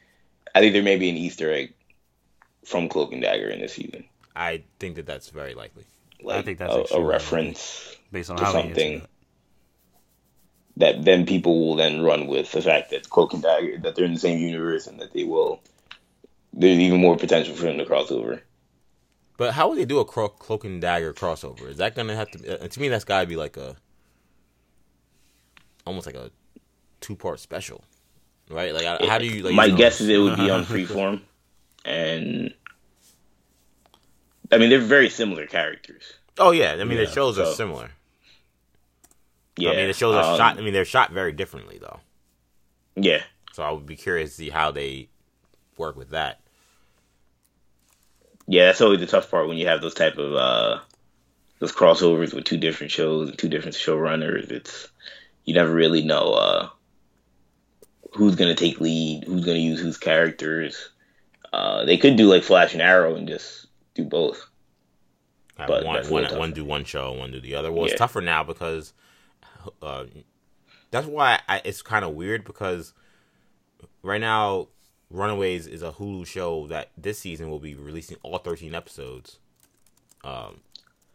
[0.55, 1.73] I think there may be an Easter egg
[2.65, 4.05] from Cloak and Dagger in this season,
[4.37, 5.85] I think that that's very likely.
[6.23, 9.03] like think that's a, a reference based on to how something
[10.77, 14.05] that then people will then run with the fact that Cloak and Dagger that they're
[14.05, 15.61] in the same universe and that they will.
[16.55, 18.43] There's even more potential for them to cross over.
[19.37, 21.67] But how would they do a cro- cloak and dagger crossover?
[21.69, 22.65] Is that going to have to?
[22.65, 23.77] Uh, to me, that's got to be like a,
[25.87, 26.31] almost like a
[27.01, 27.85] two part special,
[28.51, 28.75] right?
[28.75, 29.43] Like, how- how do you?
[29.43, 31.23] Like, My you know- guess is it would be on Freeform,
[31.85, 32.55] and
[34.53, 36.05] I mean they're very similar characters.
[36.39, 37.91] Oh yeah, I mean the Yeah, shows are similar.
[39.57, 40.59] Yeah, I mean the shows are um, shot.
[40.59, 42.01] I mean they're shot very differently though.
[42.95, 43.23] Yeah,
[43.55, 45.09] So I would be curious to see how they
[45.79, 46.42] work with that.
[48.47, 50.81] Yeah, that's always the tough part when you have those type of uh
[51.59, 54.51] those crossovers with two different shows and two different showrunners.
[54.51, 54.89] It's
[55.45, 56.69] you never really know uh
[58.15, 60.91] who's gonna take lead, who's gonna use whose characters.
[61.53, 64.49] Uh, they could do like Flash and Arrow and just do both.
[65.59, 67.71] Have But one, one, one do one show, one do the other.
[67.71, 68.95] Well, it's tougher now because
[69.83, 70.05] uh,
[70.91, 72.95] that's why I, it's kind of weird because
[74.03, 74.69] right now
[75.13, 79.39] Runaways is a Hulu show that this season will be releasing all 13 episodes.
[80.25, 80.61] Um,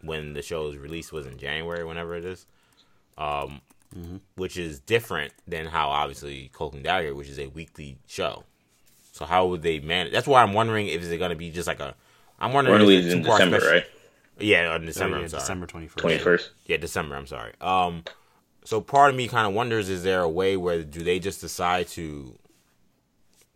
[0.02, 2.46] when the show's release was in January, whenever it is,
[3.18, 3.62] um,
[4.36, 8.44] which is different than how obviously Cloak and Dagger, which is a weekly show.
[9.14, 10.12] So how would they manage?
[10.14, 11.96] That's why I'm wondering if it's going to be just like a.
[12.40, 12.76] I'm wondering.
[12.76, 13.86] if Runaways is in December, special- right?
[14.40, 15.18] Yeah, in Oh, December.
[15.18, 15.42] yeah, I'm sorry.
[15.42, 15.98] December twenty first.
[15.98, 16.52] Twenty first.
[16.68, 17.16] Yeah, December.
[17.16, 17.54] I'm sorry.
[17.60, 18.04] Um,
[18.64, 21.42] so part of me kind of wonders: is there a way where do they just
[21.42, 22.38] decide to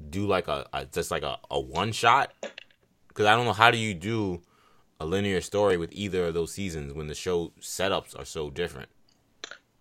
[0.09, 2.33] do like a, a just like a, a one shot?
[3.07, 4.41] Because I don't know how do you do
[4.99, 8.89] a linear story with either of those seasons when the show setups are so different.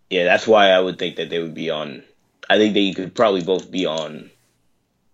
[0.09, 2.03] Yeah, that's why I would think that they would be on.
[2.49, 4.31] I think they could probably both be on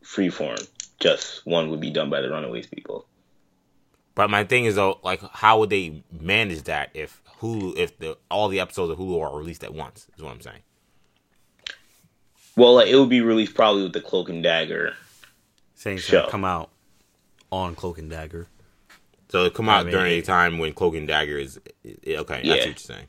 [0.03, 0.67] Freeform.
[1.01, 3.07] Just one would be done by the Runaways people.
[4.15, 8.17] But my thing is though, like, how would they manage that if Hulu, if the
[8.31, 10.07] all the episodes of Hulu are released at once?
[10.17, 10.63] Is what I'm saying.
[12.57, 14.95] Well, like, it would be released probably with the Cloak and Dagger.
[15.75, 16.21] Saying it's Show.
[16.21, 16.71] gonna come out
[17.53, 18.47] on Cloak and Dagger.
[19.29, 21.95] So it come out I mean, during a time when Cloak and Dagger is okay.
[22.07, 22.55] That's Yeah.
[22.55, 23.07] what you're saying.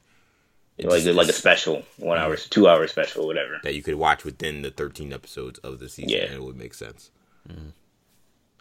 [0.80, 3.60] like just- like a special, one hour, two hour special, whatever.
[3.64, 6.26] that you could watch within the 13 episodes of the season, Yeah.
[6.26, 7.10] and it would make sense.
[7.50, 7.70] Mm-hmm.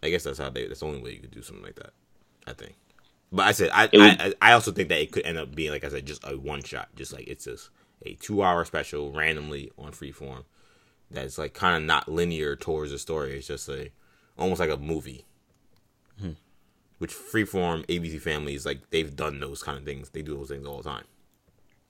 [0.02, 0.66] I guess that's how they.
[0.66, 1.92] That's the only way you could do something like that.
[2.46, 2.74] I think.
[3.32, 5.72] But I said I, would- I I also think that it could end up being
[5.72, 7.70] like I said, just a one shot, just like it's just
[8.04, 10.44] a two hour special randomly on Freeform.
[11.10, 13.38] That's like kind of not linear towards the story.
[13.38, 13.90] It's just a
[14.38, 15.24] almost like a movie.
[16.98, 20.08] Which Freeform, ABC Family is like they've done those kind of things.
[20.10, 21.04] They do those things all the time.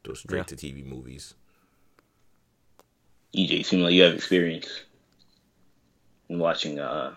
[0.03, 0.43] Those straight Yeah.
[0.45, 1.35] to TV movies.
[3.35, 4.69] EJ, seems like you have experience
[6.29, 7.15] in watching uh,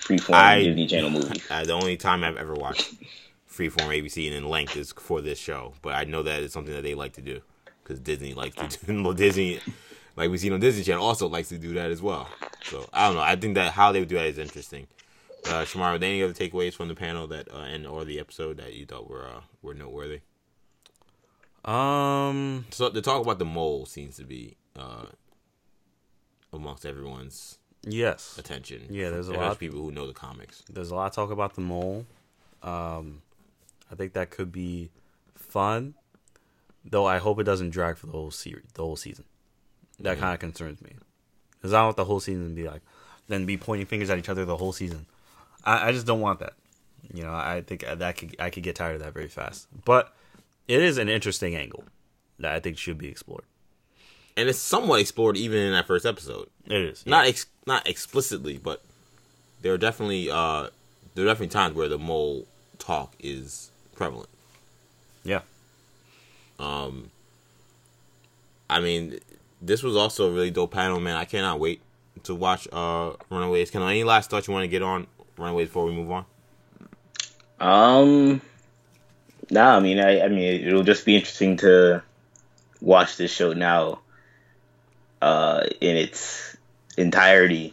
[0.00, 1.46] Freeform I- Disney Channel movies.
[1.50, 2.94] Uh, the only time I've ever watched
[3.48, 6.74] Freeform ABC and in length is for this show, but I know that it's something
[6.74, 7.40] that they like to do
[7.82, 9.02] because Disney likes to do.
[9.04, 9.60] well, Disney,
[10.16, 12.28] like we seen on Disney Channel, also likes to do that as well.
[12.64, 13.22] So I don't know.
[13.22, 14.86] I think that how they would do that is interesting.
[15.46, 18.72] Uh, Shamar, any other takeaways from the panel that uh, and or the episode that
[18.74, 20.20] you thought were uh, were noteworthy?
[21.64, 25.06] Um, So the talk about the mole seems to be uh,
[26.52, 28.86] amongst everyone's yes, attention.
[28.90, 30.62] Yeah, there's a lot of- people who know the comics.
[30.70, 32.06] there's a lot of talk about the mole.
[32.62, 33.22] Um,
[33.90, 34.90] I think that could be
[35.34, 35.94] fun,
[36.84, 37.04] though.
[37.06, 39.24] I hope it doesn't drag for the whole series, the whole season.
[40.00, 40.92] That kind of concerns me,
[41.52, 42.82] because I don't want the whole season to be like,
[43.28, 45.06] then be pointing fingers at each other the whole season.
[45.64, 46.54] I, I just don't want that.
[47.12, 49.68] You know, I think that could I could get tired of that very fast.
[49.84, 50.12] But
[50.66, 51.84] it is an interesting angle
[52.38, 53.44] that I think should be explored.
[54.36, 56.48] And it's somewhat explored even in that first episode.
[56.66, 58.82] It is not ex- not explicitly, but
[59.62, 60.68] there are definitely uh
[61.14, 62.46] there are definitely times where the mole
[62.78, 64.28] talk is prevalent.
[65.22, 65.42] yeah.
[66.58, 67.10] Um.
[68.68, 69.18] I mean,
[69.66, 71.16] this was also a really dope panel, man.
[71.16, 71.80] I cannot wait
[72.24, 73.70] to watch uh Runaways.
[73.70, 75.06] Can any last thoughts you want to get on
[75.36, 76.24] Runaways before we move on?
[77.60, 78.40] Um,
[79.50, 82.02] nah, I mean, I, I mean, it'll just be interesting to
[82.80, 84.00] watch this show now,
[85.22, 86.56] uh, in its
[86.98, 87.72] entirety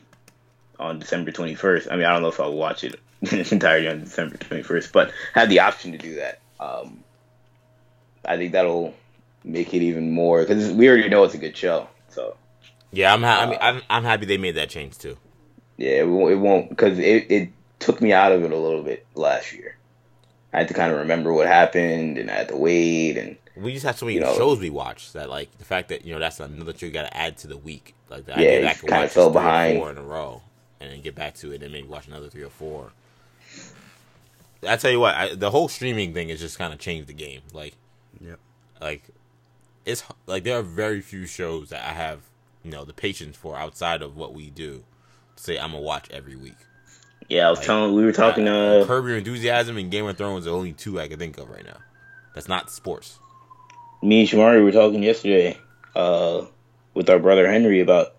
[0.79, 1.91] on December 21st.
[1.91, 4.91] I mean, I don't know if I'll watch it in its entirety on December 21st,
[4.91, 6.39] but have the option to do that.
[6.59, 7.03] Um,
[8.23, 8.93] I think that'll
[9.43, 11.87] make it even more because we already know it's a good show.
[12.09, 12.35] So
[12.91, 13.23] Yeah, I'm.
[13.23, 15.17] Ha- I mean, uh, I'm, I'm happy they made that change too.
[15.77, 18.83] yeah, it won't, it won't because it, it took me out of it a little
[18.83, 19.77] bit last year.
[20.53, 23.73] I had to kind of remember what happened, and I had to wait, and We
[23.73, 26.13] just have so many You know- shows we watch that, like the fact that you
[26.13, 27.95] know that's another show you got to add to the week.
[28.09, 29.77] Like the Yeah, idea that I could kinda watch fell just three or behind.
[29.79, 30.41] four in a row,
[30.81, 32.91] and then get back to it, and maybe watch another three or four.
[34.67, 37.13] I tell you what, I, the whole streaming thing has just kind of changed the
[37.13, 37.41] game.
[37.53, 37.73] Like,
[38.19, 38.37] Yep.
[38.79, 39.03] like
[39.85, 42.21] it's like there are very few shows that I have
[42.63, 44.83] you know the patience for outside of what we do.
[45.37, 46.57] To say I'm gonna watch every week.
[47.29, 48.47] yeah, I was Like, telling we were talking.
[48.47, 51.37] Uh, Curb Your Enthusiasm and Game of Thrones are the only two I can think
[51.37, 51.77] of right now.
[52.33, 53.19] That's not sports.
[54.01, 55.57] me and Shamari were talking yesterday
[55.95, 56.45] uh,
[56.93, 58.15] with our brother Henry about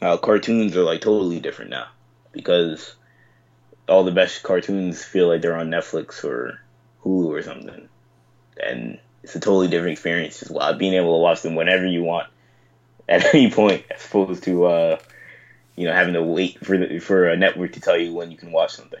[0.00, 1.86] how cartoons are like totally different now
[2.32, 2.94] because
[3.88, 6.60] all the best cartoons feel like they're on Netflix or
[7.04, 7.88] Hulu or something,
[8.62, 10.40] and it's a totally different experience.
[10.40, 12.28] Just being able to watch them whenever you want,
[13.08, 14.98] at any point, as opposed to uh,
[15.76, 18.36] you know having to wait for the, for a network to tell you when you
[18.36, 19.00] can watch something.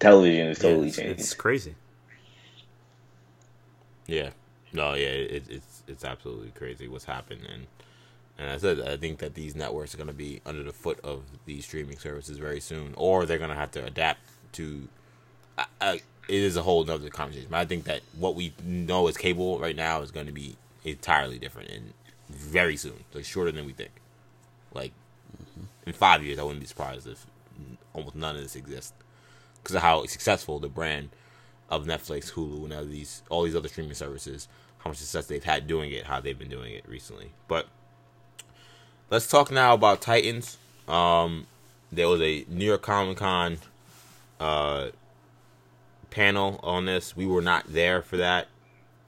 [0.00, 1.20] Television is Yeah, totally it's, changed.
[1.20, 1.74] it's crazy.
[4.06, 4.30] Yeah,
[4.72, 7.66] no, yeah, it, it's it's absolutely crazy what's happened, and
[8.38, 11.00] and I said I think that these networks are going to be under the foot
[11.00, 14.20] of these streaming services very soon, or they're going to have to adapt
[14.52, 14.88] to.
[15.58, 17.48] I, I, it is a whole nother conversation.
[17.50, 20.56] But I think that what we know as cable right now is going to be
[20.84, 21.92] entirely different and
[22.28, 23.90] very soon, like shorter than we think.
[24.72, 24.92] Like
[25.86, 27.26] in five years, I wouldn't be surprised if
[27.94, 28.92] almost none of this exists
[29.62, 31.10] because of how successful the brand
[31.70, 34.48] of Netflix, Hulu, and all these all these other streaming services,
[34.78, 37.32] how much success they've had doing it, how they've been doing it recently.
[37.48, 37.66] But
[39.10, 40.58] let's talk now about Titans.
[40.86, 41.46] Um,
[41.90, 43.58] there was a New York Comic Con
[44.40, 44.88] uh,
[46.10, 47.16] panel on this.
[47.16, 48.48] We were not there for that.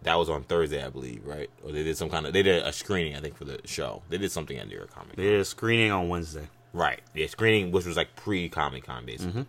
[0.03, 1.51] That was on Thursday, I believe, right?
[1.63, 4.03] Or they did some kind of they did a screening, I think, for the show.
[4.09, 6.49] They did something at New York Comic They did a screening on Wednesday.
[6.73, 7.01] Right.
[7.15, 9.47] Yeah, screening, which was like pre Comic Con, basically.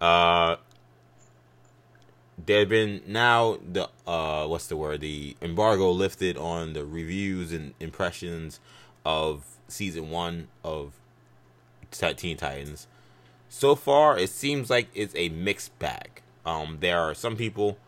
[0.00, 0.56] Uh,
[2.46, 5.00] there have been now the uh, what's the word?
[5.00, 8.60] The embargo lifted on the reviews and impressions
[9.04, 10.94] of season one of
[11.90, 12.86] Teen Titans.
[13.48, 16.19] So far, it seems like it's a mixed bag.
[16.44, 17.78] Um, there are some people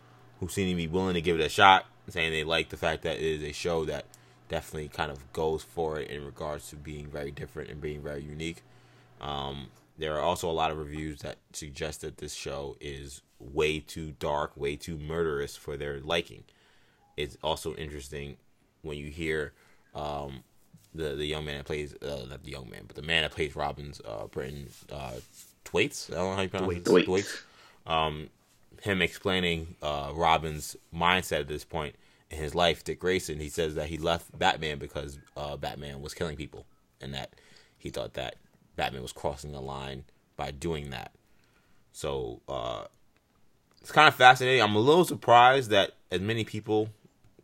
[0.41, 3.03] who seem to be willing to give it a shot, saying they like the fact
[3.03, 4.07] that it is a show that
[4.49, 8.23] definitely kind of goes for it in regards to being very different and being very
[8.23, 8.63] unique.
[9.21, 13.79] Um, there are also a lot of reviews that suggest that this show is way
[13.81, 16.45] too dark, way too murderous for their liking.
[17.17, 18.37] It's also interesting
[18.83, 19.53] when you hear
[19.95, 20.43] um,
[20.95, 23.33] the the young man that plays uh, not the young man, but the man that
[23.33, 25.13] plays Robin's uh, Brenton uh,
[25.65, 26.11] Thwaites.
[26.11, 26.85] I don't know how you pronounce it.
[26.85, 27.07] Thwaites.
[27.07, 27.43] Thwaites.
[27.87, 28.29] Um,
[28.83, 31.97] him explaining uh, Robin's mindset at this point
[32.31, 32.83] in his life.
[32.83, 36.67] Dick Grayson, he says that he left Batman because uh, Batman was killing people,
[37.01, 37.35] and that
[37.79, 38.37] he thought that
[38.77, 40.05] Batman was crossing the line
[40.37, 41.13] by doing that.
[41.93, 42.85] So uh,
[43.81, 44.63] it's kind of fascinating.
[44.63, 46.89] I'm a little surprised that as many people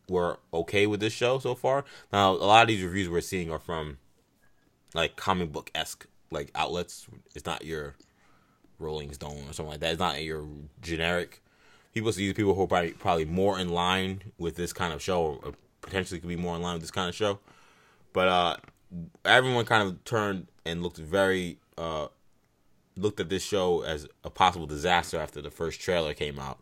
[0.09, 1.85] were okay with this show so far.
[2.13, 3.99] Now, a lot of these reviews we're seeing are from
[4.95, 7.07] like comic book esque like outlets.
[7.35, 7.97] It's not your
[8.79, 9.93] Rolling Stone or something like that.
[9.93, 10.47] It's not your
[10.81, 11.43] generic.
[11.95, 15.41] People see people who are probably, probably more in line with this kind of show,
[15.43, 17.39] or potentially could be more in line with this kind of show.
[18.13, 18.57] But uh,
[19.25, 22.09] everyone kind of turned and looked very uh,
[22.97, 26.59] looked at this show as a possible disaster after the first trailer came out.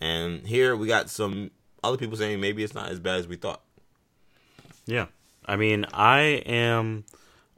[0.00, 1.50] And here we got some
[1.82, 3.62] other people saying maybe it's not as bad as we thought.
[4.86, 5.06] Yeah,
[5.46, 7.04] I mean, I am.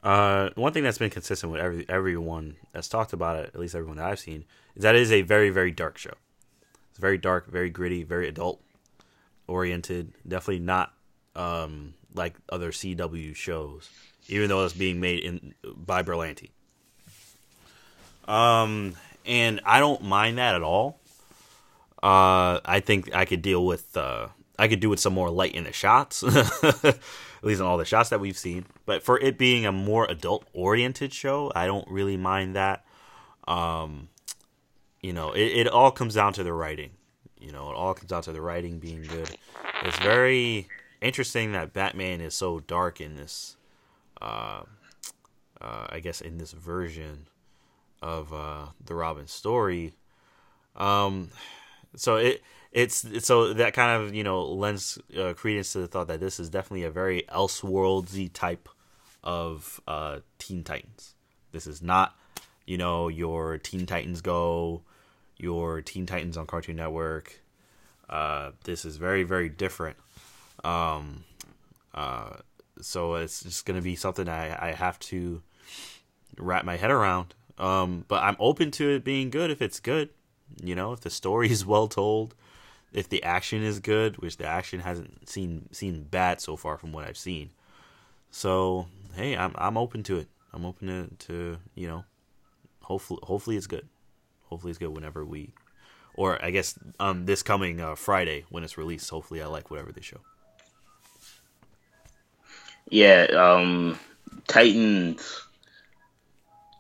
[0.03, 3.75] Uh, one thing that's been consistent with every everyone that's talked about it, at least
[3.75, 4.45] everyone that I've seen,
[4.75, 6.15] is that it is a very very dark show.
[6.91, 8.63] It's very dark, very gritty, very adult
[9.49, 10.13] oriented.
[10.27, 10.93] Definitely not
[11.35, 13.91] um, like other CW shows,
[14.29, 16.51] even though it's being made in by Berlanti.
[18.27, 18.95] Um,
[19.25, 21.01] and I don't mind that at all.
[22.03, 23.97] Uh, I think I could deal with.
[23.97, 24.29] Uh,
[24.59, 26.23] I could do with some more light in the shots,
[27.39, 28.67] at least in all the shots that we've seen.
[28.85, 32.85] But for it being a more adult oriented show, I don't really mind that.
[33.47, 34.09] Um,
[35.01, 36.91] you know, it, it all comes down to the writing.
[37.41, 39.31] You know, it all comes down to the writing being good.
[39.83, 40.69] It's very
[41.01, 43.57] interesting that Batman is so dark in this.
[44.21, 44.63] Uh,
[45.61, 47.27] uh, I guess in this version
[48.03, 49.95] of uh, the Robin story.
[50.75, 51.31] Um,
[51.95, 52.43] so it
[52.73, 56.21] it's, it's so that kind of you know lends uh, credence to the thought that
[56.21, 58.69] this is definitely a very elseworldsy type
[59.25, 61.15] of uh, Teen Titans.
[61.53, 62.15] This is not
[62.67, 64.83] you know, your Teen Titans Go,
[65.39, 67.41] your Teen Titans on Cartoon Network.
[68.11, 69.97] Uh, this is very, very different.
[70.65, 71.25] Um,
[71.95, 72.31] uh,
[72.81, 75.43] so it's just to be something I, I have to
[76.37, 77.35] wrap my head around.
[77.57, 80.11] Um, but I'm open to it being good if it's good.
[80.63, 82.35] You know, if the story is well told,
[82.97, 86.93] if the action is good, which the action hasn't seen seen bad so far from
[86.93, 87.51] what I've seen.
[88.31, 90.29] So hey, I'm I'm open to it.
[90.53, 92.05] I'm open to, to you know,
[92.81, 93.87] hopefully hopefully it's good.
[94.47, 95.51] Hopefully it's good whenever we,
[96.15, 99.11] or I guess um this coming uh, Friday when it's released.
[99.11, 100.21] Hopefully I like whatever they show.
[102.89, 103.99] Yeah, um,
[104.49, 105.43] Titans.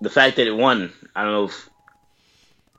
[0.00, 1.68] The fact that it won, I don't know if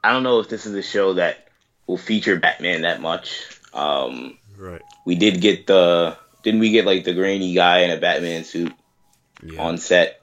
[0.04, 1.47] I don't know if this is a show that
[1.88, 3.48] will feature Batman that much.
[3.74, 4.82] Um, right.
[5.06, 8.74] We did get the didn't we get like the grainy guy in a Batman suit
[9.42, 9.62] yeah.
[9.62, 10.22] on set?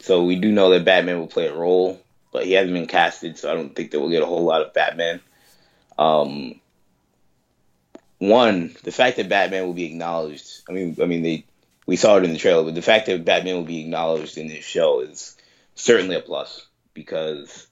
[0.00, 2.00] So we do know that Batman will play a role,
[2.32, 4.62] but he hasn't been casted, so I don't think that we'll get a whole lot
[4.62, 5.20] of Batman.
[5.98, 6.60] Um,
[8.18, 10.62] one, the fact that Batman will be acknowledged.
[10.68, 11.44] I mean, I mean they
[11.86, 14.48] we saw it in the trailer, but the fact that Batman will be acknowledged in
[14.48, 15.36] this show is
[15.74, 17.67] certainly a plus because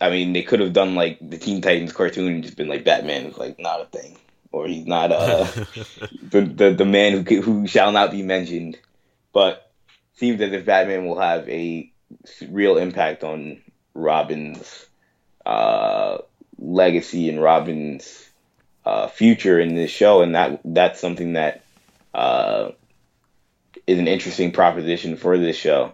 [0.00, 2.84] I mean they could have done like the Teen Titans cartoon and just been like
[2.84, 4.16] Batman is like not a thing.
[4.52, 5.44] Or he's not uh
[6.30, 8.78] the, the the man who who shall not be mentioned,
[9.32, 9.70] but
[10.14, 11.90] seems as if Batman will have a
[12.48, 13.60] real impact on
[13.94, 14.86] Robin's
[15.44, 16.18] uh,
[16.58, 18.28] legacy and Robin's
[18.84, 21.62] uh, future in this show, and that that's something that
[22.14, 22.70] uh,
[23.86, 25.92] is an interesting proposition for this show.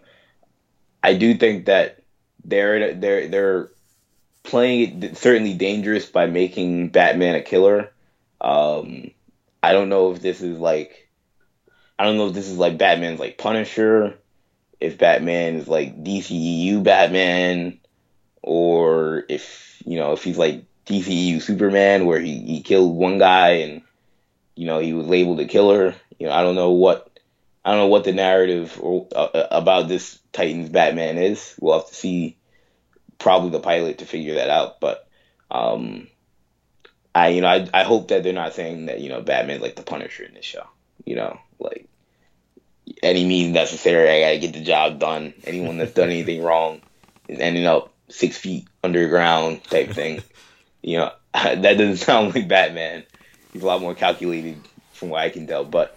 [1.02, 2.01] I do think that
[2.44, 3.68] they're they're they're
[4.42, 7.92] playing it certainly dangerous by making Batman a killer.
[8.40, 9.10] Um,
[9.62, 11.08] I don't know if this is like
[11.98, 14.18] I don't know if this is like Batman's like Punisher,
[14.80, 17.78] if Batman is like DCEU Batman,
[18.42, 23.50] or if you know if he's like DCEU Superman, where he, he killed one guy
[23.50, 23.82] and
[24.56, 25.94] you know he was labeled a killer.
[26.18, 27.08] You know, I don't know what
[27.64, 31.54] I don't know what the narrative or, uh, about this Titans Batman is.
[31.60, 32.36] We'll have to see
[33.18, 34.80] probably the pilot to figure that out.
[34.80, 35.06] But
[35.50, 36.08] um,
[37.14, 39.76] I you know I I hope that they're not saying that you know Batman's like
[39.76, 40.66] the Punisher in this show.
[41.04, 41.88] You know, like
[43.02, 44.08] any means necessary.
[44.08, 45.34] I gotta get the job done.
[45.44, 46.80] Anyone that's done anything wrong
[47.28, 50.22] is ending up six feet underground type thing.
[50.82, 53.04] you know, that doesn't sound like Batman.
[53.52, 54.58] He's a lot more calculated
[54.92, 55.64] from what I can tell.
[55.64, 55.96] But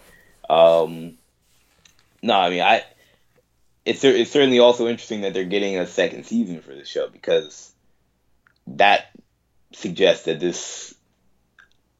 [0.49, 1.17] um,
[2.21, 2.83] no, I mean, I
[3.85, 7.71] it's it's certainly also interesting that they're getting a second season for the show because
[8.67, 9.11] that
[9.73, 10.93] suggests that this.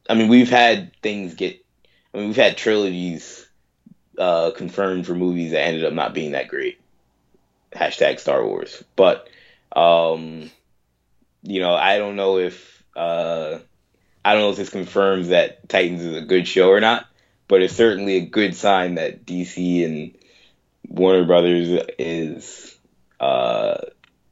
[0.08, 1.64] I mean, we've had things get.
[2.12, 3.48] I mean, we've had trilogies
[4.18, 6.80] uh, confirmed for movies that ended up not being that great.
[7.72, 9.28] Hashtag Star Wars, but
[9.74, 10.50] um,
[11.42, 13.58] you know, I don't know if uh,
[14.24, 17.06] I don't know if this confirms that Titans is a good show or not
[17.48, 20.16] but it's certainly a good sign that DC and
[20.88, 22.78] Warner Brothers is
[23.20, 23.78] uh,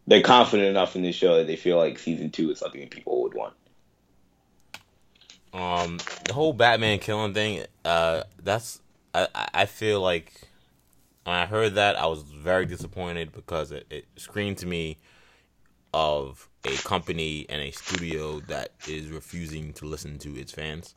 [0.06, 3.22] they're confident enough in this show that they feel like season two is something people
[3.22, 3.54] would want.
[5.52, 8.80] Um, the whole Batman killing thing, uh, that's
[9.14, 10.32] I I feel like
[11.24, 14.98] when I heard that I was very disappointed because it, it screamed to me
[15.92, 20.92] of a company and a studio that is refusing to listen to its fans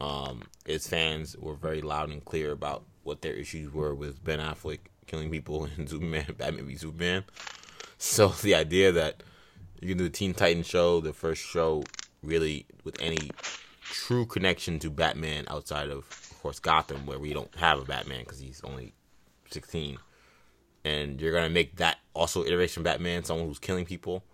[0.00, 4.40] um, its fans were very loud and clear about what their issues were with Ben
[4.40, 7.24] Affleck killing people in Superman, Batman v Superman.
[7.98, 9.22] So the idea that
[9.80, 11.84] you can do the Teen Titans show, the first show
[12.22, 13.30] really with any
[13.80, 18.20] true connection to Batman outside of, of course, Gotham, where we don't have a Batman
[18.20, 18.92] because he's only
[19.50, 19.98] 16.
[20.84, 24.24] And you're to make that also iteration Batman, someone who's killing people.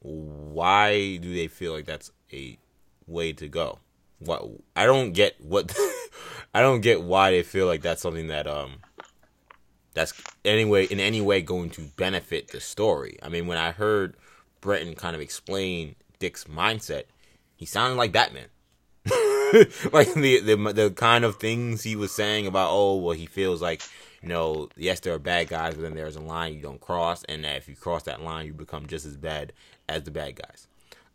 [0.00, 2.58] Why do they feel like that's a
[3.06, 3.80] way to go?
[4.18, 5.74] what I don't get what
[6.56, 8.76] I don't get why they feel like that's something that um
[9.92, 13.18] that's anyway in any way going to benefit the story.
[13.22, 14.16] I mean, when I heard
[14.62, 17.04] Brenton kind of explain Dick's mindset,
[17.56, 18.46] he sounded like Batman.
[19.92, 23.60] like the, the the kind of things he was saying about oh well he feels
[23.60, 23.82] like
[24.22, 27.22] you know yes there are bad guys but then there's a line you don't cross
[27.24, 29.52] and that if you cross that line you become just as bad
[29.88, 30.66] as the bad guys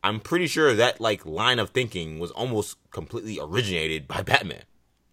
[0.03, 4.63] I'm pretty sure that like line of thinking was almost completely originated by Batman.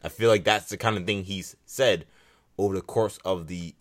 [0.02, 2.06] I feel like that's the kind of thing he's said
[2.56, 3.74] over the course of the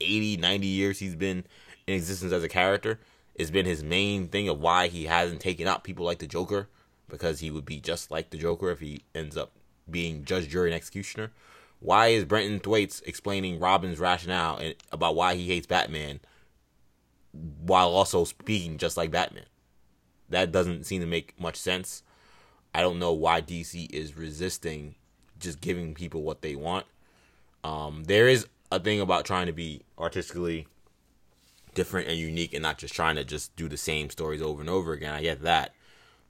[0.00, 1.44] 80, 90 years he's been
[1.86, 3.00] in existence as a character.
[3.34, 6.68] It's been his main thing of why he hasn't taken out people like the Joker
[7.08, 9.52] because he would be just like the Joker if he ends up
[9.90, 11.30] being judge, jury, and executioner.
[11.80, 16.20] Why is Brenton Thwaites explaining Robin's rationale and about why he hates Batman
[17.32, 19.46] while also speaking just like Batman.
[20.28, 22.02] That doesn't seem to make much sense.
[22.74, 24.94] I don't know why DC is resisting
[25.42, 26.86] just giving people what they want.
[27.64, 30.66] Um, there is a thing about trying to be artistically
[31.74, 34.70] different and unique and not just trying to just do the same stories over and
[34.70, 35.12] over again.
[35.14, 35.74] I get that.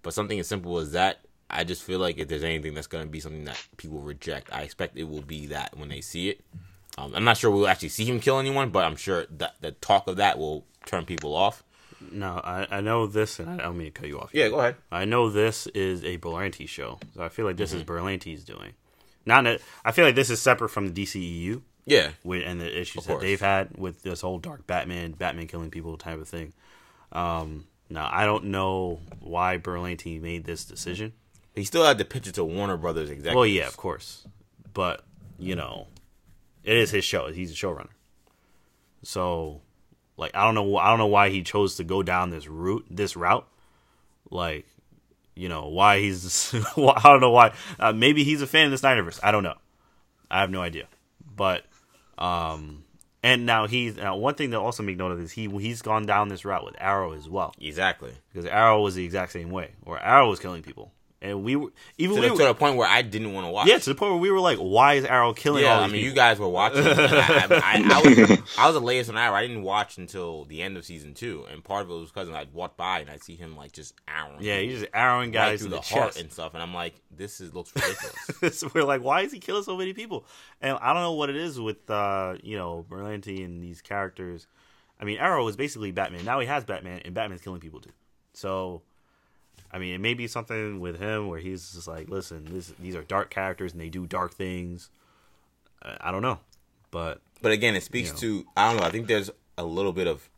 [0.02, 1.20] But something as simple as that,
[1.50, 4.52] I just feel like if there's anything that's going to be something that people reject,
[4.52, 6.40] I expect it will be that when they see it.
[6.98, 9.72] Um, I'm not sure we'll actually see him kill anyone, but I'm sure that the
[9.72, 11.62] talk of that will turn people off.
[12.10, 14.30] No, I, I know this, and I don't mean to cut you off.
[14.32, 14.76] Yeah, go ahead.
[14.90, 17.78] I know this is a Berlanti show, so I feel like this Mm-hmm.
[17.78, 18.72] is Berlanti's doing.
[19.24, 22.80] Not that I feel like this is separate from the DCEU Yeah, with, and the
[22.80, 26.52] issues that they've had with this whole dark Batman, Batman killing people type of thing.
[27.12, 31.12] Um, now I don't know why Berlanti made this decision.
[31.54, 33.36] he still had to pitch it to Warner Brothers executives.
[33.36, 34.26] Well, yeah, of course,
[34.72, 35.04] but
[35.38, 35.86] you know,
[36.64, 37.30] it is his show.
[37.32, 37.90] He's a showrunner,
[39.02, 39.60] so
[40.16, 40.76] like I don't know.
[40.76, 42.86] I don't know why he chose to go down this route.
[42.90, 43.46] This route,
[44.30, 44.66] like
[45.34, 46.54] you know, why he's.
[46.76, 47.54] I don't know why.
[47.78, 49.20] Uh, maybe he's a fan of the Snyderverse.
[49.22, 49.56] I don't know.
[50.30, 50.86] I have no idea,
[51.36, 51.64] but
[52.18, 52.84] um,
[53.22, 56.06] and now he's now one thing to also make note of is he he's gone
[56.06, 58.12] down this route with Arrow as well exactly.
[58.32, 60.92] because Arrow was the exact same way, or Arrow was killing people,
[61.22, 63.46] and we were even To we the, were, to the point where I didn't want
[63.46, 63.68] to watch.
[63.68, 65.86] yeah, to the point where we were like, "Why is Arrow killing Yeah, all I
[65.86, 66.84] mean, you guys were watching.
[66.84, 69.34] and I, I, I, I was, I was the latest on Arrow.
[69.34, 72.28] I didn't watch until the end of season two, and part of it was because
[72.28, 74.42] I'd walk by and I'd see him like just arrowing.
[74.42, 76.20] yeah, he's just arrowing right guys through in the, the, heart chest.
[76.20, 78.58] and stuff, and I'm like, this is looks ridiculous.
[78.58, 80.26] so we're like, why is he killing so many people?
[80.60, 84.46] And I don't know what it is with uh, you know Berlanti and these characters.
[85.00, 86.24] I mean, Arrow is basically Batman.
[86.24, 87.90] Now he has Batman, and Batman's killing people too.
[88.34, 88.82] So,
[89.72, 92.94] I mean, it may be something with him where he's just like, listen, this, these
[92.94, 94.90] are dark characters and they do dark things.
[95.80, 96.38] Uh, I don't know,
[96.90, 98.42] but but again, it speaks You know.
[98.42, 98.86] to I don't know.
[98.86, 100.28] I think there's a little bit of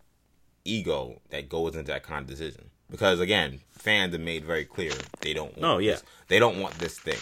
[0.64, 4.92] ego that goes into that kind of decision because again, fans have made very clear
[5.20, 5.56] they don't.
[5.58, 5.92] Want Oh, yeah.
[5.92, 6.04] this.
[6.28, 7.18] they don't want this thing.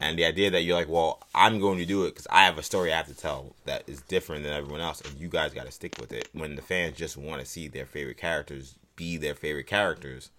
[0.00, 2.56] And the idea that you're like, well, I'm going to do it because I have
[2.56, 5.52] a story I have to tell that is different than everyone else, and you guys
[5.52, 6.28] got to stick with it.
[6.32, 10.30] When the fans just want to see their favorite characters be their favorite characters,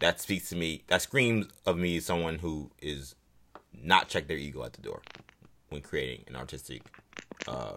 [0.00, 0.82] that speaks to me.
[0.88, 3.14] That screams of me someone who is
[3.72, 5.02] not check their ego at the door
[5.68, 6.82] when creating an artistic,
[7.46, 7.76] uh,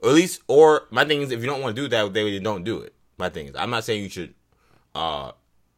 [0.00, 2.38] or at least, or my thing is, if you don't want to do that, they
[2.38, 2.94] don't do it.
[3.18, 4.34] My thing is, I'm not saying you should
[4.94, 5.32] uh,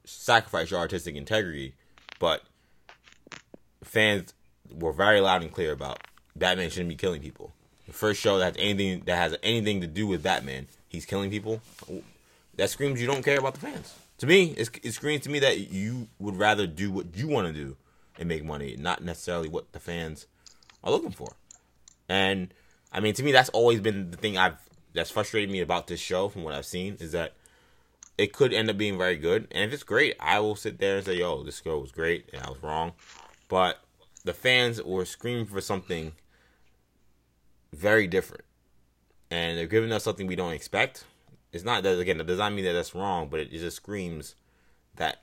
[0.04, 1.74] sacrifice your artistic integrity,
[2.18, 2.42] but
[3.84, 4.34] fans
[4.70, 6.02] were very loud and clear about
[6.36, 7.52] Batman shouldn't be killing people.
[7.86, 11.30] The first show that has anything that has anything to do with Batman, he's killing
[11.30, 11.62] people.
[12.56, 13.94] That screams you don't care about the fans.
[14.18, 17.46] To me, it's, it screams to me that you would rather do what you want
[17.46, 17.76] to do
[18.18, 20.26] and make money, not necessarily what the fans
[20.82, 21.36] are looking for.
[22.08, 22.52] And
[22.92, 24.56] I mean, to me, that's always been the thing I've
[24.94, 27.34] that's frustrated me about this show from what I've seen is that
[28.16, 29.46] it could end up being very good.
[29.50, 32.28] And if it's great, I will sit there and say, "Yo, this girl was great,"
[32.32, 32.92] and I was wrong.
[33.48, 33.78] But
[34.24, 36.12] the fans were screaming for something
[37.72, 38.44] very different,
[39.30, 41.04] and they're giving us something we don't expect.
[41.52, 42.18] It's not that again.
[42.18, 44.34] That does not mean that that's wrong, but it, it just screams
[44.96, 45.22] that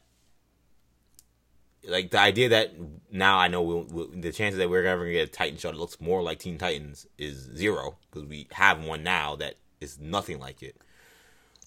[1.88, 2.74] like the idea that
[3.12, 5.72] now I know we'll, we'll, the chances that we're ever gonna get a Titan show
[5.72, 10.00] that looks more like Teen Titans is zero because we have one now that is
[10.00, 10.78] nothing like it.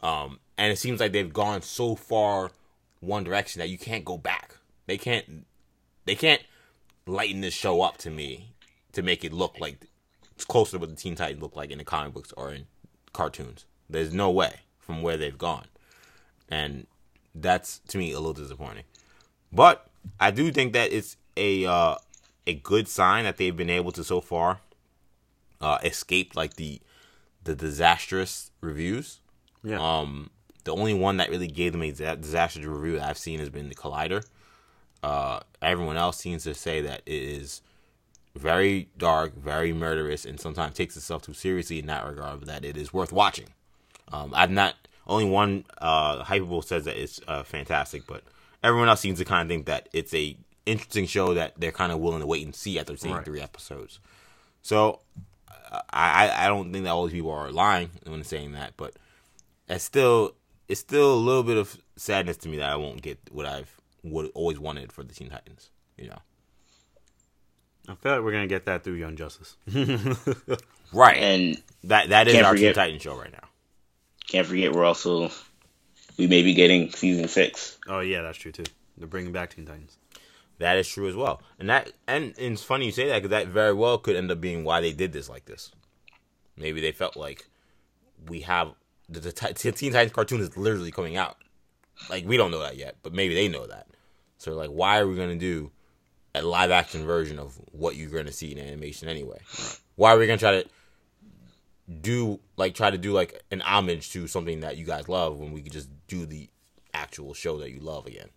[0.02, 2.50] Um, and it seems like they've gone so far
[3.00, 4.56] one direction that you can't go back.
[4.86, 5.46] They can't.
[6.04, 6.42] They can't
[7.06, 8.54] lighten this show up to me
[8.92, 9.86] to make it look like
[10.34, 12.66] it's closer to what the Teen Titans look like in the comic books or in
[13.12, 13.66] cartoons.
[13.90, 15.66] There's no way from where they've gone,
[16.48, 16.86] and
[17.34, 18.84] that's to me a little disappointing.
[19.52, 19.86] But
[20.20, 21.96] I do think that it's a uh,
[22.46, 24.60] a good sign that they've been able to so far
[25.60, 26.80] uh, escape like the
[27.44, 29.20] the disastrous reviews.
[29.62, 30.30] yeah, Um,
[30.64, 33.68] the only one that really gave them a disastrous review that I've seen has been
[33.68, 34.24] the Collider.
[35.02, 37.62] Uh, everyone else seems to say that it is
[38.34, 42.40] very dark, very murderous, and sometimes takes itself too seriously in that regard.
[42.40, 43.46] But that it is worth watching.
[44.12, 44.74] Um, I've not
[45.06, 48.22] only one uh, Hypable says that it's uh, fantastic, but
[48.62, 50.36] everyone else seems to kind of think that it's a
[50.66, 53.24] interesting show that they're kind of willing to wait and see after seeing Right.
[53.24, 54.00] three episodes.
[54.62, 55.00] So
[55.70, 58.94] I I- I don't think that all these people are lying when saying that, but
[59.68, 60.34] it's still
[60.68, 63.74] it's still a little bit of sadness to me that I won't get what I've
[64.02, 65.70] would always wanted for the Teen Titans.
[65.96, 66.18] You know,
[67.88, 69.56] I feel like we're gonna get that through Young Justice.
[70.92, 71.16] right?
[71.16, 73.48] And that that is our forget- Teen Titan show right now.
[74.28, 75.30] Can't forget we're also
[76.16, 77.78] we may be getting season six.
[77.88, 78.64] oh yeah, that's true too.
[78.96, 79.96] They're bringing back Teen Titans.
[80.58, 83.30] That is true as well, and that and, and it's funny you say that because
[83.30, 85.72] that very well could end up being why they did this like this.
[86.56, 87.48] Maybe they felt like
[88.28, 88.72] we have
[89.08, 91.36] the, the, the Teen Titans cartoon is literally coming out.
[92.10, 93.86] Like we don't know that yet, but maybe they know that.
[94.38, 95.70] So like, why are we gonna do
[96.34, 99.38] a live action version of what you're gonna see in animation anyway?
[99.94, 100.68] Why are we gonna try to
[101.88, 105.52] do like try to do like an homage to something that you guys love when
[105.52, 106.48] we could just do the
[106.92, 108.28] actual show that you love again?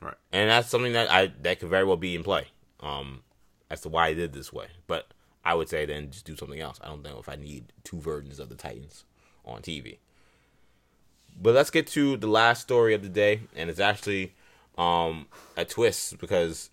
[0.00, 0.14] Right.
[0.32, 2.48] And that's something that I that could very well be in play.
[2.80, 3.22] Um,
[3.70, 5.12] as to why I did this way, but
[5.44, 6.80] I would say then just do something else.
[6.82, 9.04] I don't know if I need two versions of the Titans
[9.44, 9.98] on TV.
[11.40, 14.34] But let's get to the last story of the day, and it's actually
[14.76, 16.70] um, a twist because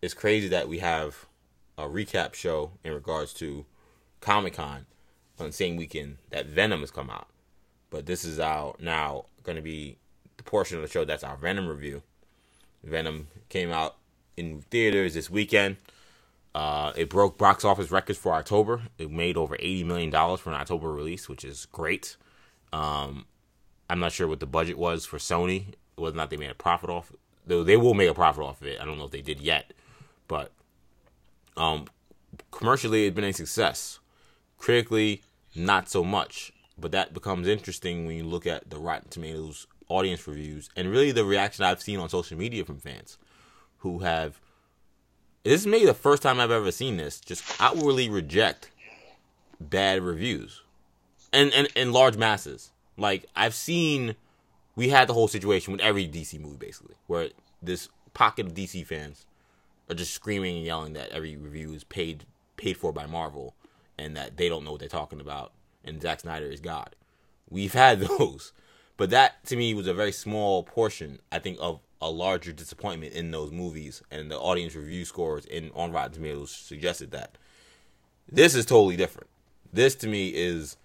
[0.00, 1.26] it's crazy that we have
[1.76, 3.66] a recap show in regards to
[4.20, 4.86] Comic Con
[5.38, 7.28] on the same weekend that Venom has come out.
[7.90, 9.96] But this is our now going to be
[10.36, 12.02] the portion of the show that's our Venom review.
[12.82, 13.96] Venom came out
[14.36, 15.76] in theaters this weekend.
[16.54, 18.82] Uh, it broke box office records for October.
[18.98, 22.16] It made over eighty million dollars for an October release, which is great.
[22.72, 23.26] Um,
[23.90, 26.54] I'm not sure what the budget was for Sony, whether or not they made a
[26.54, 27.12] profit off.
[27.46, 28.80] Though they will make a profit off of it.
[28.80, 29.72] I don't know if they did yet,
[30.28, 30.52] but
[31.56, 31.86] um,
[32.50, 33.98] commercially, it's been a success.
[34.64, 35.20] Critically,
[35.54, 36.50] not so much.
[36.78, 41.12] But that becomes interesting when you look at the Rotten Tomatoes audience reviews and really
[41.12, 43.18] the reaction I've seen on social media from fans
[43.80, 44.40] who have
[45.42, 47.20] this is maybe the first time I've ever seen this.
[47.20, 48.70] Just outwardly reject
[49.60, 50.62] bad reviews,
[51.30, 52.70] and and in large masses.
[52.96, 54.16] Like I've seen,
[54.76, 57.28] we had the whole situation with every DC movie basically, where
[57.62, 59.26] this pocket of DC fans
[59.90, 62.24] are just screaming and yelling that every review is paid
[62.56, 63.54] paid for by Marvel,
[63.98, 65.52] and that they don't know what they're talking about,
[65.84, 66.94] and Zack Snyder is God.
[67.48, 68.52] We've had those,
[68.96, 71.20] but that to me was a very small portion.
[71.30, 75.70] I think of a larger disappointment in those movies, and the audience review scores in
[75.74, 77.36] on Rotten Tomatoes suggested that.
[78.30, 79.28] This is totally different.
[79.72, 80.76] This to me is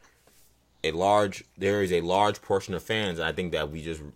[0.84, 1.44] a large.
[1.57, 4.11] There is a large portion of fans, I think that we just re-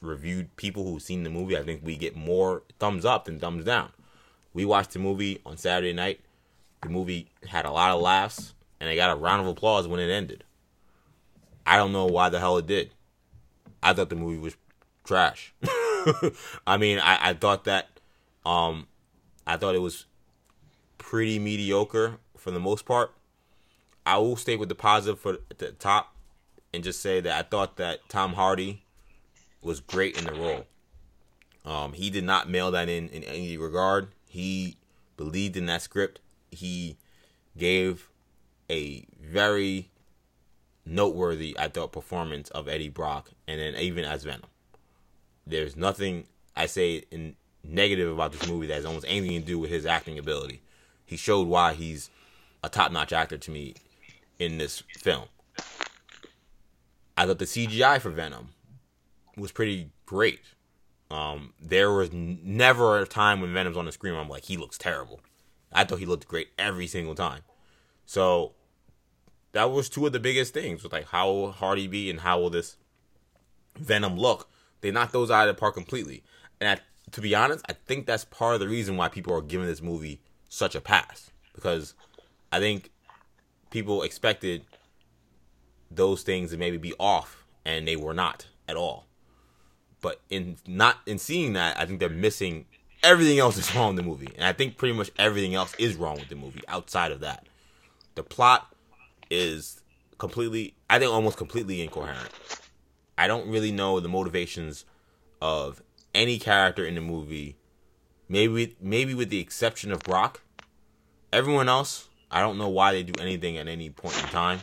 [0.00, 1.56] reviewed people who've seen the movie.
[1.56, 3.90] I think we get more thumbs up than thumbs down.
[4.52, 6.20] We watched the movie on Saturday night.
[6.82, 10.00] The movie had a lot of laughs, and it got a round of applause when
[10.00, 10.44] it ended.
[11.66, 12.90] I don't know why the hell it did.
[13.82, 14.56] I thought the movie was
[15.04, 15.54] trash.
[16.66, 17.88] I mean, I, I thought that
[18.44, 18.86] um
[19.46, 20.06] I thought it was
[20.98, 23.12] pretty mediocre for the most part.
[24.06, 26.14] I will stay with the positive for the top
[26.72, 28.84] and just say that I thought that Tom Hardy
[29.62, 30.66] was great in the role.
[31.64, 34.08] Um, he did not mail that in in any regard.
[34.26, 34.76] He
[35.16, 36.20] believed in that script.
[36.50, 36.96] He
[37.56, 38.08] gave
[38.70, 39.90] a very
[40.86, 44.48] noteworthy, I thought, performance of Eddie Brock, and then even as Venom.
[45.46, 49.58] There's nothing I say in negative about this movie that has almost anything to do
[49.58, 50.62] with his acting ability.
[51.04, 52.10] He showed why he's
[52.62, 53.74] a top-notch actor to me
[54.38, 55.24] in this film.
[57.16, 58.50] I thought the CGI for Venom
[59.36, 60.40] was pretty great.
[61.10, 64.78] Um, there was never a time when Venom's on the screen I'm like, he looks
[64.78, 65.20] terrible.
[65.72, 67.42] I thought he looked great every single time.
[68.06, 68.52] So
[69.52, 72.40] that was two of the biggest things with like how will Hardy be and how
[72.40, 72.76] will this
[73.76, 74.48] Venom look.
[74.80, 76.22] They knocked those out of the park completely.
[76.60, 79.42] And I, to be honest, I think that's part of the reason why people are
[79.42, 81.94] giving this movie such a pass because
[82.52, 82.90] I think
[83.70, 84.64] people expected
[85.90, 89.06] those things to maybe be off and they were not at all.
[90.00, 92.66] But in not in seeing that, I think they're missing
[93.02, 94.28] everything else is wrong with the movie.
[94.34, 97.46] And I think pretty much everything else is wrong with the movie outside of that.
[98.14, 98.74] The plot
[99.30, 99.80] is
[100.18, 102.28] completely I think almost completely incoherent.
[103.16, 104.84] I don't really know the motivations
[105.40, 105.82] of
[106.14, 107.56] any character in the movie.
[108.28, 110.42] Maybe maybe with the exception of Brock.
[111.32, 114.60] Everyone else, I don't know why they do anything at any point in time.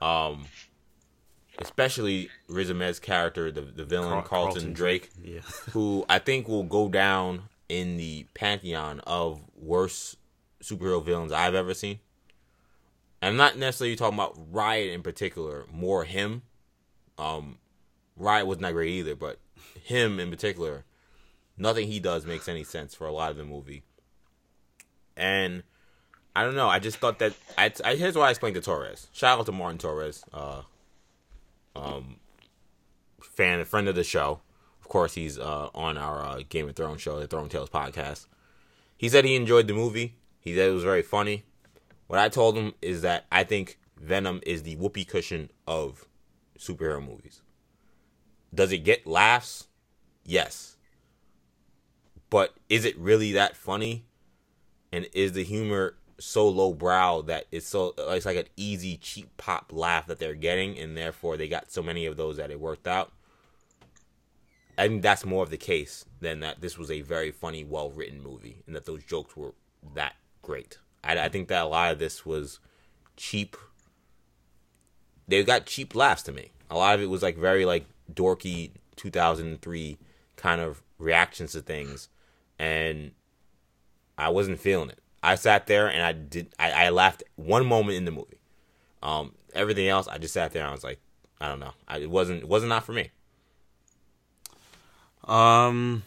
[0.00, 0.46] Um
[1.60, 5.40] especially Riz Ahmed's character, the the villain Carl- Carlton, Carlton Drake, Yeah.
[5.72, 10.16] who I think will go down in the pantheon of worst
[10.62, 11.98] superhero villains I've ever seen.
[13.22, 16.42] I'm not necessarily talking about Riot in particular, more him.
[17.18, 17.58] Um,
[18.16, 19.38] Riot was not great either, but
[19.82, 20.84] him in particular,
[21.56, 23.82] nothing he does makes any sense for a lot of the movie.
[25.16, 25.62] And
[26.34, 26.68] I don't know.
[26.68, 29.08] I just thought that I, I here's why I explained to Torres.
[29.12, 30.62] Shout out to Martin Torres, uh,
[31.76, 32.16] um,
[33.20, 34.40] fan, friend of the show.
[34.80, 38.26] Of course, he's uh, on our uh, Game of Thrones show, the Throne Tales podcast.
[38.96, 40.16] He said he enjoyed the movie.
[40.40, 41.44] He said it was very funny.
[42.06, 46.06] What I told him is that I think Venom is the whoopee cushion of
[46.58, 47.42] superhero movies.
[48.54, 49.66] Does it get laughs?
[50.24, 50.76] Yes.
[52.30, 54.04] But is it really that funny?
[54.92, 59.36] And is the humor so low brow that it's so it's like an easy cheap
[59.36, 62.60] pop laugh that they're getting, and therefore they got so many of those that it
[62.60, 63.12] worked out.
[64.78, 67.90] I think that's more of the case than that this was a very funny, well
[67.90, 69.54] written movie, and that those jokes were
[69.94, 70.78] that great.
[71.02, 72.58] I, I think that a lot of this was
[73.16, 73.56] cheap.
[75.28, 76.52] They got cheap laughs to me.
[76.70, 79.98] A lot of it was like very like dorky 2003
[80.36, 82.08] kind of reactions to things,
[82.58, 83.12] and
[84.18, 85.00] I wasn't feeling it.
[85.26, 86.54] I sat there and I did.
[86.58, 88.38] I, I laughed one moment in the movie.
[89.02, 91.00] Um, everything else, I just sat there and I was like,
[91.40, 91.72] I don't know.
[91.88, 92.44] I, it wasn't.
[92.44, 93.10] It wasn't not for me.
[95.24, 96.04] Um,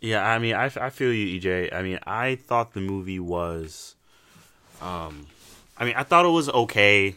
[0.00, 1.72] yeah, I mean, I, I feel you, EJ.
[1.72, 3.94] I mean, I thought the movie was,
[4.82, 5.26] um,
[5.78, 7.14] I mean, I thought it was okay,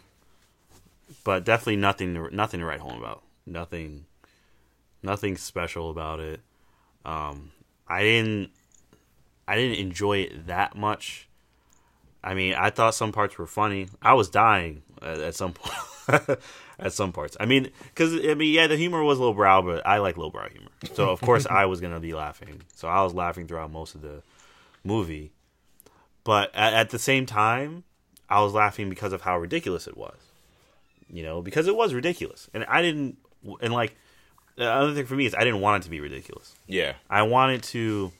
[1.23, 3.23] but definitely nothing, to, nothing to write home about.
[3.47, 4.05] Nothing,
[5.01, 6.41] nothing special about it.
[7.03, 7.51] Um,
[7.87, 8.51] I didn't,
[9.47, 11.27] I didn't enjoy it that much.
[12.23, 13.89] I mean, I thought some parts were funny.
[14.01, 15.53] I was dying at, at some
[16.07, 16.39] point.
[16.79, 17.37] at some parts.
[17.39, 20.71] I mean, because I mean, yeah, the humor was lowbrow, but I like lowbrow humor,
[20.93, 22.61] so of course I was gonna be laughing.
[22.75, 24.21] So I was laughing throughout most of the
[24.83, 25.31] movie,
[26.25, 27.85] but at, at the same time,
[28.29, 30.17] I was laughing because of how ridiculous it was.
[31.09, 33.17] You know, because it was ridiculous, and I didn't.
[33.61, 33.95] And like
[34.55, 36.53] the other thing for me is I didn't want it to be ridiculous.
[36.67, 36.93] Yeah.
[37.09, 38.11] I wanted to,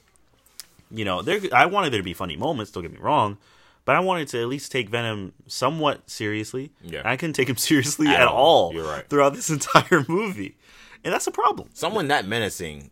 [0.94, 1.40] you know, there.
[1.52, 2.72] I wanted there to be funny moments.
[2.72, 3.38] Don't get me wrong,
[3.86, 6.72] but I wanted to at least take Venom somewhat seriously.
[6.82, 7.02] Yeah.
[7.04, 8.68] I couldn't take him seriously At at, all.
[8.68, 8.74] all.
[8.74, 9.08] You're right.
[9.10, 10.58] Throughout this entire movie,
[11.04, 11.70] and that's a problem.
[11.74, 12.92] Someone that menacing,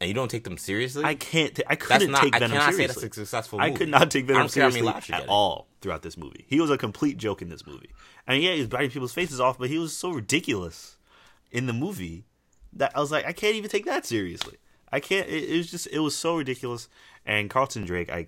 [0.00, 1.04] and you don't take them seriously.
[1.04, 1.54] I can't.
[1.54, 2.22] T- I couldn't not.
[2.22, 3.02] take I Venom cannot say seriously.
[3.02, 3.60] that's a successful.
[3.60, 6.16] I could not take Venom don't care how many seriously you at all throughout this
[6.16, 6.44] movie.
[6.48, 7.90] He was a complete joke in this movie.
[8.26, 10.96] And yeah, he was biting people's faces off, but he was so ridiculous
[11.52, 12.24] in the movie
[12.72, 14.56] that I was like, I can't even take that seriously.
[14.90, 15.28] I can't.
[15.28, 16.88] It, it was just, it was so ridiculous.
[17.26, 18.26] And Carlton Drake, I,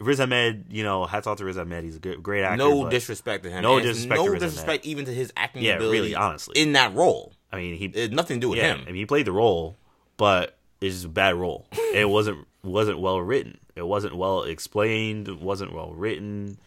[0.00, 1.84] Riz Ahmed, you know, hats off to Riz Ahmed.
[1.84, 2.56] He's a good, great actor.
[2.56, 3.62] No disrespect to him.
[3.62, 4.80] No disrespect to No Riz Ahmed.
[4.84, 5.98] even to his acting Yeah, ability.
[5.98, 6.60] really, honestly.
[6.60, 8.80] in that role, I mean, he it had nothing to do with yeah, him.
[8.82, 9.76] I mean, he played the role,
[10.16, 11.66] but it's just a bad role.
[11.94, 13.58] it wasn't wasn't well written.
[13.76, 15.28] It wasn't well explained.
[15.28, 16.58] It wasn't well written.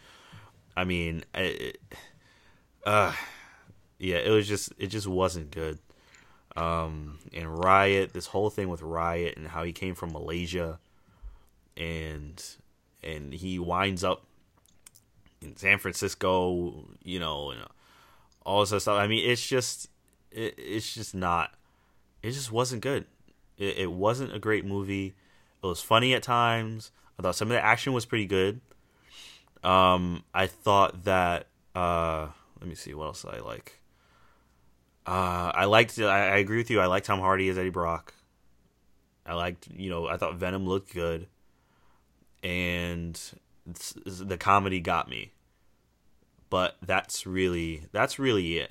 [0.76, 1.80] I mean, it,
[2.84, 3.12] uh,
[3.98, 5.78] yeah, it was just it just wasn't good.
[6.56, 10.78] Um, and Riot, this whole thing with Riot and how he came from Malaysia,
[11.76, 12.42] and
[13.02, 14.24] and he winds up
[15.40, 17.62] in San Francisco, you know, and
[18.44, 18.98] all this stuff.
[18.98, 19.88] I mean, it's just
[20.30, 21.54] it, it's just not.
[22.22, 23.06] It just wasn't good.
[23.58, 25.14] It, it wasn't a great movie.
[25.62, 26.90] It was funny at times.
[27.18, 28.60] I thought some of the action was pretty good.
[29.62, 31.46] Um, I thought that.
[31.74, 32.28] Uh,
[32.60, 33.80] let me see what else I like.
[35.06, 35.98] Uh, I liked.
[35.98, 36.80] I, I agree with you.
[36.80, 38.14] I liked Tom Hardy as Eddie Brock.
[39.24, 39.68] I liked.
[39.68, 41.26] You know, I thought Venom looked good,
[42.46, 43.20] and
[44.04, 45.32] the comedy got me.
[46.48, 48.70] But that's really that's really it.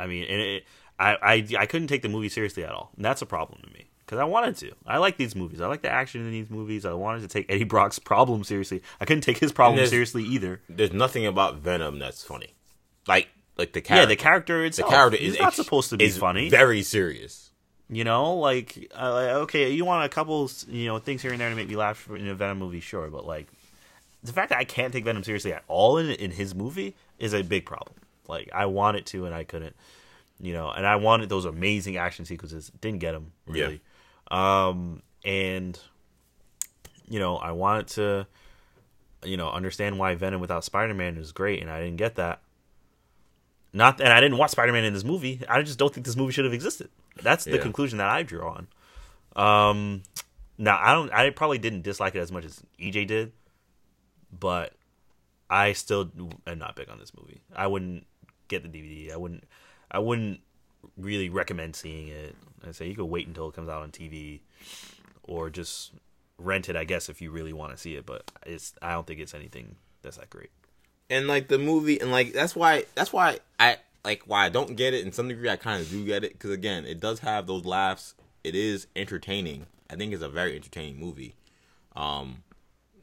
[0.00, 0.64] I mean, and it,
[0.98, 2.90] I, I I couldn't take the movie seriously at all.
[2.96, 4.72] And that's a problem to me because I wanted to.
[4.84, 5.60] I like these movies.
[5.60, 6.84] I like the action in these movies.
[6.84, 8.82] I wanted to take Eddie Brock's problem seriously.
[9.00, 10.60] I couldn't take his problem seriously either.
[10.68, 12.54] There's nothing about Venom that's funny.
[13.06, 14.02] Like like the character.
[14.02, 14.90] Yeah, the character itself.
[14.90, 16.48] The character he's is not ex- supposed to be funny.
[16.48, 17.47] Very serious.
[17.90, 21.48] You know, like, uh, okay, you want a couple, you know, things here and there
[21.48, 23.46] to make me laugh in a Venom movie, sure, but like,
[24.22, 27.32] the fact that I can't take Venom seriously at all in in his movie is
[27.32, 27.94] a big problem.
[28.26, 29.74] Like, I wanted to and I couldn't,
[30.38, 33.80] you know, and I wanted those amazing action sequences, didn't get them really,
[34.30, 35.80] um, and
[37.08, 38.26] you know, I wanted to,
[39.24, 42.40] you know, understand why Venom without Spider Man is great, and I didn't get that.
[43.72, 45.40] Not and I didn't watch Spider Man in this movie.
[45.48, 46.90] I just don't think this movie should have existed.
[47.22, 47.62] That's the Yeah.
[47.62, 48.68] conclusion that I drew on.
[49.36, 50.02] Um,
[50.56, 51.12] now I don't.
[51.12, 53.32] I probably didn't dislike it as much as EJ did,
[54.32, 54.72] but
[55.50, 56.10] I still
[56.46, 57.40] am not big on this movie.
[57.54, 58.06] I wouldn't
[58.48, 59.12] get the DVD.
[59.12, 59.44] I wouldn't.
[59.90, 60.40] I wouldn't
[60.96, 62.34] really recommend seeing it.
[62.66, 64.40] I say you could wait until it comes out on TV,
[65.22, 65.92] or just
[66.38, 66.76] rent it.
[66.76, 68.74] I guess if you really want to see it, but it's.
[68.82, 70.50] I don't think it's anything that's that great.
[71.10, 73.76] and like the movie and like that's why that's why i
[74.08, 76.32] like why i don't get it in some degree i kind of do get it
[76.32, 78.14] because again it does have those laughs.
[78.44, 79.66] It is entertaining.
[79.90, 81.34] I think it's a very entertaining movie.
[81.94, 82.44] Um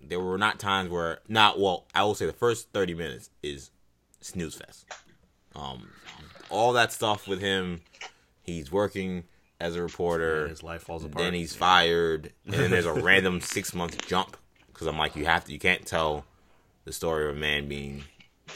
[0.01, 3.69] there were not times where not well i will say the first 30 minutes is
[4.21, 4.85] snooze fest.
[5.55, 5.89] Um
[6.49, 7.81] all that stuff with him
[8.41, 9.25] he's working
[9.59, 10.47] as a reporter.
[10.47, 11.23] His life falls apart.
[11.23, 14.37] then he's fired, and then there's a random six month jump
[14.67, 16.25] because I'm like, you have to, you can't tell
[16.83, 18.03] the story of a man being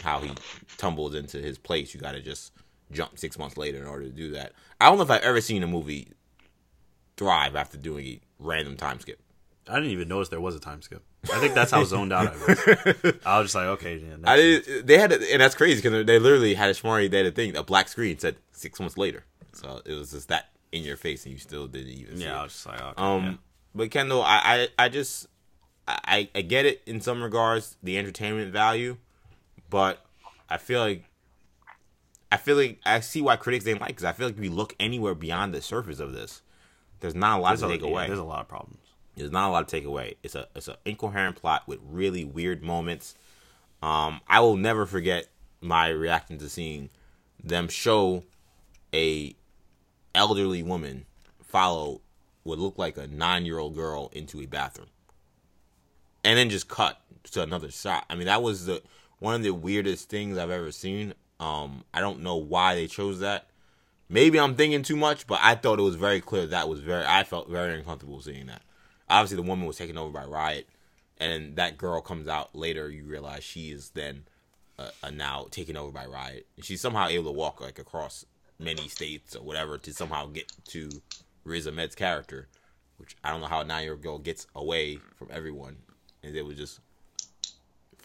[0.03, 0.31] how he
[0.77, 1.93] tumbles into his place.
[1.93, 2.51] You got to just
[2.91, 4.53] jump six months later in order to do that.
[4.81, 6.09] I don't know if I've ever seen a movie
[7.17, 9.19] thrive after doing a random time skip.
[9.67, 11.03] I didn't even notice there was a time skip.
[11.31, 13.15] I think that's how zoned out I was.
[13.25, 14.23] I was just like, okay, man.
[14.25, 14.87] I did.
[14.87, 17.11] They had, and that's crazy because they literally had a Shamari.
[17.11, 19.25] They had a thing, a black screen said six months later.
[19.53, 22.17] So it was just that in your face, and you still didn't even.
[22.17, 22.39] see Yeah, it.
[22.39, 22.93] I was just like, okay.
[22.97, 23.33] Um, yeah.
[23.75, 25.27] but Kendall, I, I, I just,
[25.87, 28.97] I, I get it in some regards, the entertainment value,
[29.69, 30.05] but
[30.49, 31.03] I feel like,
[32.31, 34.51] I feel like I see why critics didn't like because I feel like if you
[34.51, 36.41] look anywhere beyond the surface of this,
[36.99, 38.07] there's not a lot There's to a, take yeah, away.
[38.07, 38.79] there's a lot of problems.
[39.15, 40.15] There's not a lot to take away.
[40.23, 43.15] It's a it's an incoherent plot with really weird moments.
[43.81, 45.27] Um, I will never forget
[45.61, 46.89] my reaction to seeing
[47.43, 48.23] them show
[48.93, 49.35] a
[50.15, 51.05] elderly woman
[51.43, 52.01] follow
[52.43, 54.87] what looked like a nine year old girl into a bathroom,
[56.23, 57.01] and then just cut
[57.31, 58.05] to another shot.
[58.09, 58.81] I mean, that was the
[59.19, 61.13] one of the weirdest things I've ever seen.
[61.39, 63.47] Um, I don't know why they chose that.
[64.09, 67.05] Maybe I'm thinking too much, but I thought it was very clear that was very.
[67.05, 68.63] I felt very uncomfortable seeing that.
[69.09, 70.67] Obviously, the woman was taken over by Riot,
[71.17, 72.89] and that girl comes out later.
[72.89, 74.23] You realize she is then
[74.79, 78.25] uh, uh, now taken over by Riot, she's somehow able to walk like across
[78.57, 80.89] many states or whatever to somehow get to
[81.43, 82.47] Riz Ahmed's character,
[82.97, 85.77] which I don't know how a nine-year-old girl gets away from everyone,
[86.23, 86.79] and they would just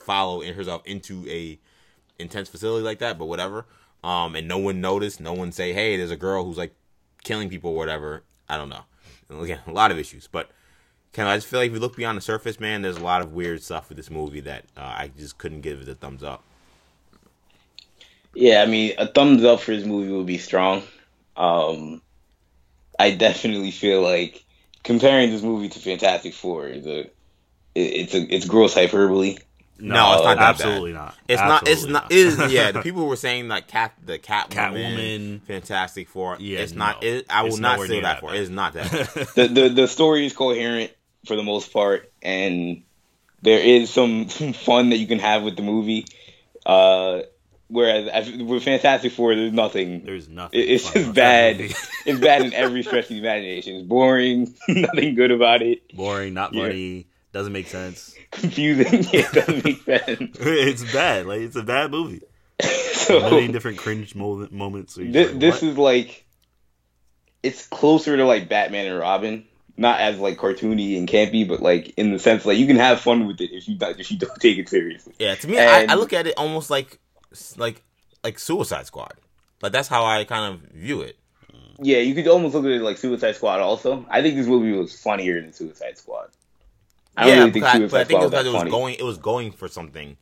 [0.05, 1.59] follow in herself into a
[2.19, 3.67] intense facility like that, but whatever.
[4.03, 5.21] Um, and no one noticed.
[5.21, 6.75] No one say, "Hey, there's a girl who's like
[7.23, 8.85] killing people or whatever." I don't know.
[9.29, 10.51] And again, a lot of issues, but
[11.13, 13.05] kind of I just feel like if you look beyond the surface, man, there's a
[13.05, 15.95] lot of weird stuff with this movie that uh, I just couldn't give it a
[15.95, 16.43] thumbs up.
[18.35, 20.83] Yeah, I mean, a thumbs up for this movie would be strong.
[21.37, 22.03] Um,
[22.99, 24.45] I definitely feel like
[24.83, 27.11] comparing this movie to Fantastic Four is a
[27.75, 29.39] it's a it's gross hyperbole.
[29.79, 30.99] No, it's not that absolutely bad.
[30.99, 31.15] not.
[31.29, 31.63] It's not.
[31.69, 32.13] It's Absolutely not.
[32.13, 35.43] It is, yeah, the people who were saying like cat, the Catwoman, Catwoman.
[35.43, 36.37] Fantastic Four.
[36.39, 37.03] Yeah, it's not.
[37.03, 37.09] no.
[37.09, 38.35] It, I will It's not nowhere say that that for.
[38.35, 38.91] It is not that.
[38.93, 39.27] bad.
[39.35, 40.93] the, the the story is coherent
[41.27, 42.83] for the most part, and
[43.43, 46.07] there is some, some fun that you can have with the movie.
[46.65, 47.23] Uh,
[47.69, 50.05] whereas I- with Fantastic Four, there's nothing.
[50.05, 50.61] There's nothing.
[50.61, 51.61] It- It's just bad.
[51.61, 53.75] it's bad in every stretch of the imagination.
[53.77, 54.55] It's boring.
[54.69, 55.95] nothing good about it.
[55.97, 56.63] Boring, not Yeah.
[57.35, 58.15] Doesn't make sense.
[58.31, 59.03] Confusing.
[59.13, 60.37] yeah, it doesn't make sense.
[60.41, 61.27] it's bad.
[61.27, 62.23] Like it's a bad movie.
[62.61, 64.95] A So million different cringe moment, moments.
[64.95, 66.25] This, like, this is like
[67.43, 69.45] it's closer to like Batman and Robin,
[69.77, 73.01] not as like cartoony and campy, but like in the sense like you can have
[73.01, 75.13] fun with it if you don't, if you don't take it seriously.
[75.19, 76.99] Yeah, to me, I, I look at it almost like
[77.57, 77.83] like
[78.23, 79.15] like Suicide Squad.
[79.61, 81.19] Like that's how I kind of view it.
[81.81, 83.61] Yeah, you could almost look at it like Suicide Squad.
[83.61, 86.31] Also, I think this movie was funnier than Suicide Squad.
[87.17, 88.47] I don't yeah, really think but, I, but I think it was was that because
[88.47, 88.71] it was funny.
[88.71, 88.95] going.
[88.97, 90.17] It was going for something.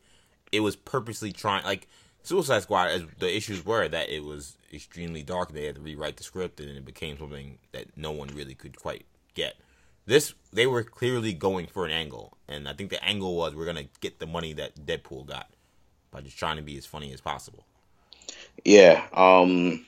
[0.53, 1.65] It was purposely trying.
[1.65, 1.89] Like
[2.23, 5.49] Suicide Squad, as the issues were that it was extremely dark.
[5.51, 8.55] and They had to rewrite the script, and it became something that no one really
[8.55, 9.57] could quite get.
[10.07, 13.67] This they were clearly going for an angle, and I think the angle was we're
[13.67, 15.49] gonna get the money that Deadpool got
[16.11, 17.65] by just trying to be as funny as possible.
[18.65, 19.87] yeah, um,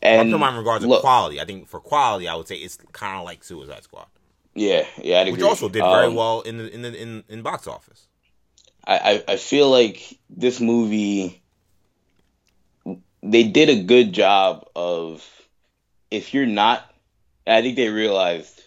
[0.00, 1.40] and in regards to quality.
[1.40, 4.06] I think for quality, I would say it's kind of like Suicide Squad,
[4.54, 5.48] yeah, yeah, I'd which agree.
[5.48, 8.06] also did very Um, well in the in the in, in box office.
[8.86, 8.98] I,
[9.28, 11.42] I I feel like this movie
[13.22, 15.24] they did a good job of
[16.10, 16.82] if you're not
[17.46, 18.60] I think they realized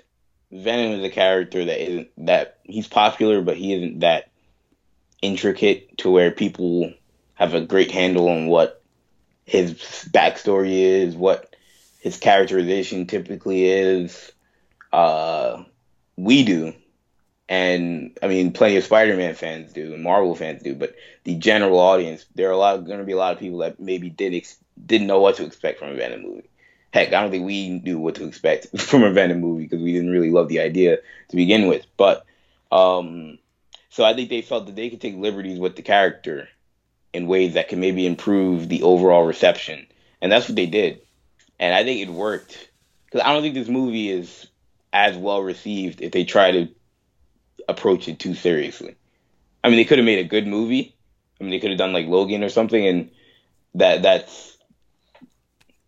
[0.52, 4.30] Venom is a character that isn't that he's popular but he isn't that
[5.22, 6.94] intricate to where people
[7.34, 8.82] have a great handle on what
[9.46, 9.74] his
[10.12, 11.56] backstory is, what
[12.00, 14.32] his characterization typically is.
[14.94, 15.64] Uh
[16.18, 16.74] we do
[17.48, 21.80] and I mean, plenty of Spider-Man fans do, and Marvel fans do, but the general
[21.80, 24.34] audience, there are a lot, going to be a lot of people that maybe did
[24.34, 26.50] ex- didn't know what to expect from a Venom movie.
[26.92, 29.94] Heck, I don't think we knew what to expect from a Venom movie because we
[29.94, 30.98] didn't really love the idea
[31.30, 31.86] to begin with.
[31.98, 32.26] But
[32.72, 33.38] um,
[33.90, 36.50] so I think they felt that they could take liberties with the character
[37.14, 39.86] in ways that can maybe improve the overall reception,
[40.20, 41.02] and that's what they did,
[41.60, 42.70] and I think it worked
[43.06, 44.48] because I don't think this movie is
[44.96, 46.70] as well received if they try to
[47.68, 48.96] approach it too seriously.
[49.62, 50.96] I mean, they could have made a good movie.
[51.40, 53.12] I mean, they could have done like Logan or something, and
[53.76, 54.58] that that's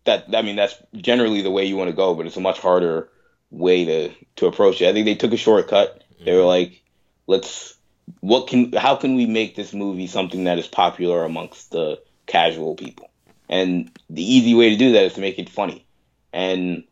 [0.04, 0.26] that.
[0.34, 3.08] I mean, that's generally the way you want to go, but it's a much harder
[3.50, 4.88] way to to approach it.
[4.88, 6.04] I think they took a shortcut.
[6.22, 6.46] They were mm-hmm.
[6.46, 6.82] like,
[7.26, 7.78] let's
[8.20, 12.74] what can how can we make this movie something that is popular amongst the casual
[12.74, 13.08] people?
[13.48, 15.86] And the easy way to do that is to make it funny.
[16.30, 16.84] And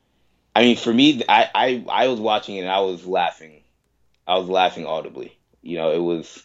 [0.57, 3.57] I mean, for me, I I, I was watching it and I was laughing
[4.27, 5.37] I was laughing audibly.
[5.63, 6.45] You know, it was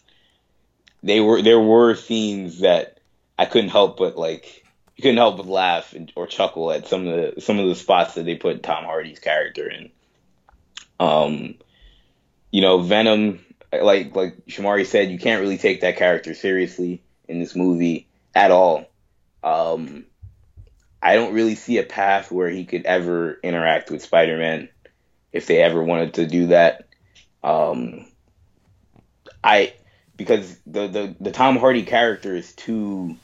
[1.02, 3.00] they were there were scenes that
[3.38, 4.64] I couldn't help but like
[4.96, 7.74] you couldn't help but laugh and, or chuckle at some of the some of the
[7.74, 9.90] spots that they put Tom Hardy's character in.
[11.00, 11.54] Um,
[12.50, 13.44] you know, Venom.
[13.72, 18.50] like like Shamari said, you can't really take that character seriously in this movie at
[18.50, 18.84] all.
[19.42, 20.04] Um,
[21.02, 24.68] I don't really see a path where he could ever interact with Spider Man
[25.32, 26.86] if they ever wanted to do that.
[27.42, 28.06] Um,
[29.42, 29.74] I
[30.16, 33.16] because the, the the Tom Hardy character is too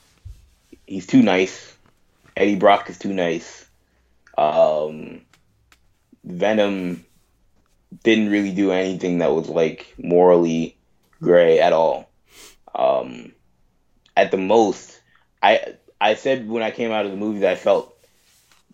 [0.86, 1.76] he's too nice.
[2.36, 3.66] Eddie Brock is too nice.
[4.36, 5.22] Um,
[6.24, 7.04] Venom
[8.02, 10.76] didn't really do anything that was like morally
[11.20, 12.08] gray at all.
[12.74, 13.32] Um,
[14.16, 15.00] at the most,
[15.42, 17.94] I I said when I came out of the movie that I felt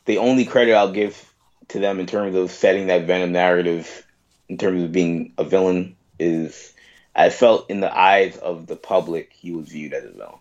[0.05, 1.33] the only credit I'll give
[1.69, 4.07] to them in terms of setting that Venom narrative,
[4.49, 6.75] in terms of being a villain, is
[7.15, 10.39] I felt in the eyes of the public he was viewed as a villain.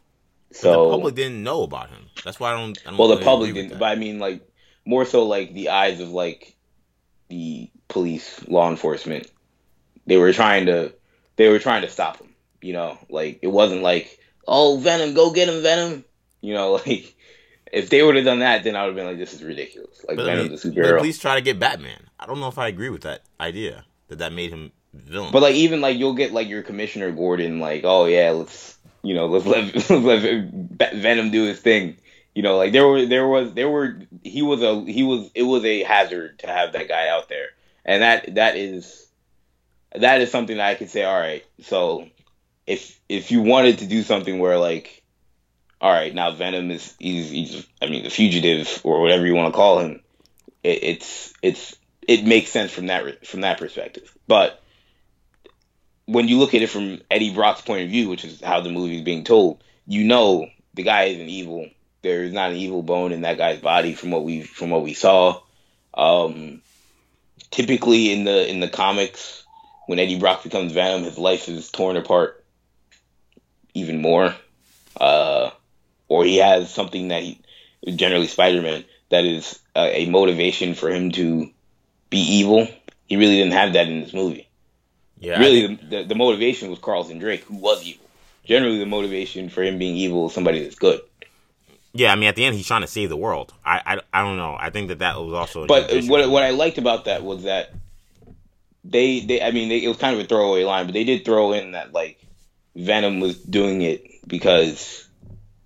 [0.52, 2.06] So the public didn't know about him.
[2.24, 2.78] That's why I don't.
[2.86, 4.48] I don't well, the public didn't, but I mean, like
[4.86, 6.56] more so, like the eyes of like
[7.30, 9.30] the police, law enforcement.
[10.06, 10.94] They were trying to,
[11.38, 12.30] they were trying to stop him.
[12.62, 16.06] You know, like it wasn't like, oh, Venom, go get him, Venom.
[16.44, 17.16] You know, like
[17.72, 20.06] if they would have done that, then I would have been like, this is ridiculous.
[20.08, 20.98] Like But, I mean, Venom's a the superhero.
[20.98, 22.10] police try to get Batman.
[22.20, 25.32] I don't know if I agree with that idea that that made him villain.
[25.32, 29.16] But like even like you'll get like your Commissioner Gordon like oh yeah let's you
[29.16, 29.90] know let's let let's
[30.80, 31.98] let Venom do his thing.
[32.36, 35.44] You know like there were there was there were he was a he was it
[35.44, 37.48] was a hazard to have that guy out there
[37.86, 39.08] and that that is
[39.96, 42.08] that is something that I could say all right so
[42.66, 45.03] if if you wanted to do something where like
[45.84, 49.54] all right now Venom is he's, he's I mean the fugitive or whatever you want
[49.54, 50.02] to call him
[50.64, 51.76] it, it's it's
[52.08, 54.64] it makes sense from that from that perspective but
[56.06, 58.70] when you look at it from Eddie Brock's point of view, which is how the
[58.70, 61.68] movie is being told, you know the guy isn't evil.
[62.02, 64.94] There's not an evil bone in that guy's body from what we from what we
[64.94, 65.42] saw.
[65.94, 66.62] Um,
[67.52, 69.46] typically in the in the comics,
[69.88, 72.44] when Eddie Brock becomes Venom, his life is torn apart
[73.74, 74.36] even more,
[75.00, 75.50] uh,
[76.14, 77.40] or he has something that he
[77.96, 81.50] generally Spider-Man that is a, a motivation for him to
[82.10, 82.68] be evil.
[83.08, 84.48] He really didn't have that in this movie
[85.24, 88.06] yeah, really the, the, the motivation was Carlton Drake, who was evil.
[88.44, 91.00] Generally, the motivation for him being evil is somebody that's good.
[91.94, 92.12] yeah.
[92.12, 93.54] I mean, at the end, he's trying to save the world.
[93.66, 94.58] I, I, I don't know.
[94.60, 95.66] I think that that was also.
[95.66, 96.44] But what what.
[96.44, 97.72] I liked about that was that
[98.84, 101.24] they they I mean they, it was kind of a throwaway line, but they did
[101.24, 102.22] throw in that like
[102.76, 105.03] Venom was doing it because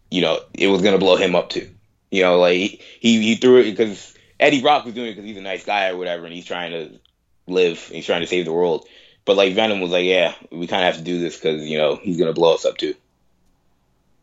[0.09, 1.69] you know it was gonna blow him up too.
[2.11, 5.38] You know, like he he, threw it because Eddie Brock was doing it because he's
[5.38, 6.99] a nice guy or whatever, and he's trying to
[7.47, 8.88] live, he's trying to save the world.
[9.25, 11.77] But like Venom was like, yeah, we kind of have to do this because you
[11.77, 12.95] know he's gonna blow us up too.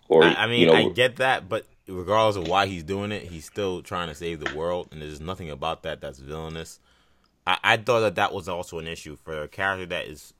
[0.09, 3.13] Or I, I mean, you know, I get that, but regardless of why he's doing
[3.13, 6.81] it, he's still trying to save the world, and there's nothing about that that's villainous.
[7.47, 10.33] I, I thought that that was also an issue for a character that is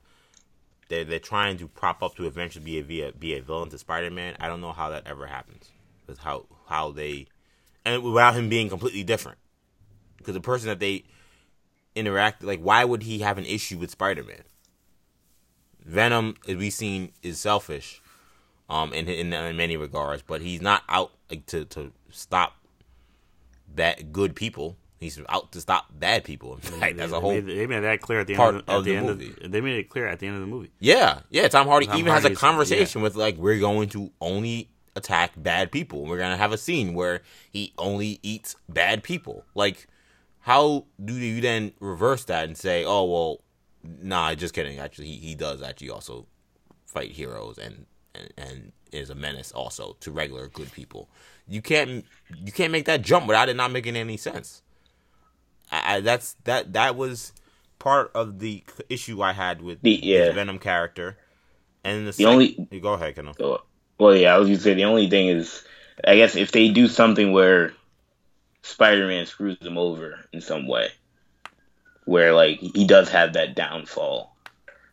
[0.89, 3.69] they're, they're trying to prop up to eventually be a be a, be a villain
[3.69, 4.35] to Spider-Man.
[4.39, 5.69] I don't know how that ever happens
[6.07, 7.27] with how how they
[7.83, 9.37] and without him being completely different
[10.17, 11.03] because the person that they
[11.95, 14.43] interact like why would he have an issue with Spider-Man?
[15.83, 18.01] Venom, as we've seen, is selfish
[18.69, 22.55] um, in, in in many regards, but he's not out like to to stop
[23.67, 24.77] bad good people.
[25.05, 26.53] He's out to stop bad people.
[26.55, 28.63] In fact, that's a they whole Made, they made that clear at the part end
[28.63, 29.35] of the, of the the end movie.
[29.41, 30.71] Of, they made it clear at the end of the movie.
[30.79, 31.47] yeah, yeah.
[31.47, 35.31] Tom Hardy Tom even has a Hardy's- conversation with like we're going to only attack
[35.37, 36.05] bad people.
[36.05, 37.21] We're gonna have a scene where
[37.51, 39.45] he only eats bad people.
[39.55, 39.87] Like,
[40.39, 43.41] how do you then reverse that and say, oh well,
[43.83, 44.79] nah, just kidding.
[44.79, 46.27] Actually, he, he does actually also
[46.85, 51.09] fight heroes and, and and is a menace also to regular good people.
[51.47, 52.05] You can't
[52.43, 54.61] you can't make that jump without it not making any sense.
[55.71, 57.33] I, I that's that that was
[57.79, 60.31] part of the issue I had with The- yeah.
[60.31, 61.17] Venom character.
[61.83, 63.35] And the, The only- go ahead, Kenneth.
[63.37, 63.61] So,
[63.99, 65.63] well, yeah, I was gonna say the only thing is,
[66.03, 67.73] I guess if they do something where
[68.63, 70.89] Spider-Man screws them over in some way,
[72.05, 74.35] where like he does have that downfall.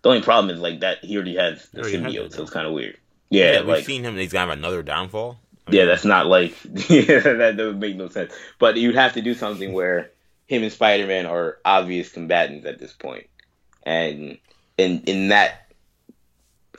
[0.02, 2.50] The only problem is like that he already has the Already symbiote, that so it's
[2.50, 2.98] kind of weird.
[3.30, 4.16] Yeah, Yeah, we've like seen him.
[4.16, 5.38] He's gonna have another downfall.
[5.70, 6.54] yeah, that's not like
[6.90, 8.32] yeah, that doesn't make no sense.
[8.58, 10.10] But you'd have to do something where
[10.46, 13.26] him and Spider-Man are obvious combatants at this point,
[13.84, 14.38] and
[14.78, 15.72] in in that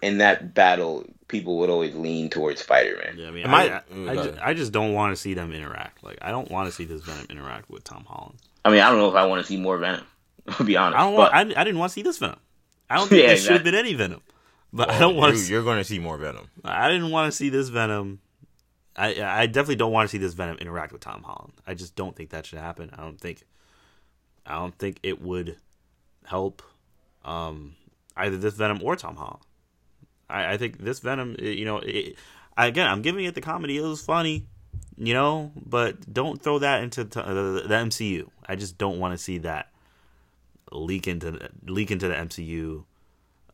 [0.02, 3.16] in that battle, people would always lean towards Spider-Man.
[3.18, 4.36] Yeah, I mean, I, I- I, Mm, I, go.
[4.42, 6.04] I just don't want to see them interact.
[6.04, 8.38] Like, I don't want to see this Venom interact with Tom Holland.
[8.66, 10.06] I mean, I don't know if I want to see more Venom.
[10.48, 10.98] I'll be honest.
[10.98, 11.34] I don't but, want.
[11.58, 12.40] I, I didn't want to see this Venom.
[12.90, 14.22] I don't think Yeah, there should have been any Venom.
[14.74, 15.52] But I don't want You, to.
[15.52, 16.48] you're going to see more Venom.
[16.66, 18.20] I didn't want to see this Venom.
[18.98, 21.54] I I definitely don't want to see this Venom interact with Tom Holland.
[21.66, 22.90] I just don't think that should happen.
[22.94, 23.44] I don't think.
[24.46, 25.58] I don't think it would
[26.26, 26.62] help.
[27.24, 27.76] Um,
[28.18, 29.44] either this Venom or Tom Holland.
[30.30, 32.16] I, I think this Venom, you know, it,
[32.58, 33.78] again, I'm giving it the comedy.
[33.78, 34.46] It was funny,
[34.98, 38.30] you know, but don't throw that into uh, the MCU.
[38.46, 39.72] I just don't want to see that
[40.72, 42.84] leak into leak into the MCU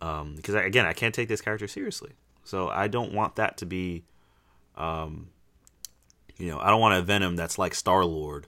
[0.02, 2.12] um, because again, I can't take this character seriously.
[2.44, 4.04] So I don't want that to be,
[4.76, 5.30] um,
[6.38, 8.48] you know, I don't want a Venom that's like Star Lord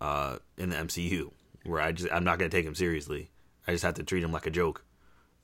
[0.00, 1.32] uh, in the MCU,
[1.66, 3.30] where I just I'm not gonna take him seriously.
[3.66, 4.84] I just have to treat him like a joke,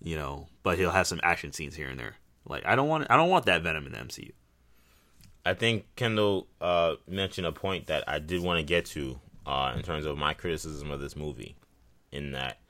[0.00, 0.48] you know.
[0.62, 2.16] But he'll have some action scenes here and there.
[2.46, 4.32] Like I don't want I don't want that Venom in the MCU.
[5.44, 9.72] I think Kendall uh, mentioned a point that I did want to get to uh,
[9.76, 11.56] in terms of my criticism of this movie.
[12.12, 12.60] In that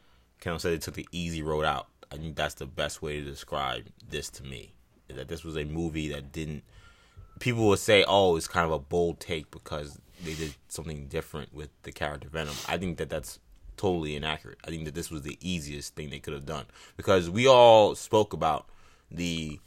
[0.40, 1.88] Kendall said they took the easy road out.
[2.10, 4.72] I think that's the best way to describe this to me.
[5.08, 6.62] That this was a movie that didn't.
[7.38, 11.54] People would say, "Oh, it's kind of a bold take because they did something different
[11.54, 13.38] with the character Venom." I think that that's
[13.76, 14.58] totally inaccurate.
[14.64, 16.66] I think that this was the easiest thing they could have done
[16.96, 18.66] because we all spoke about
[19.10, 19.58] the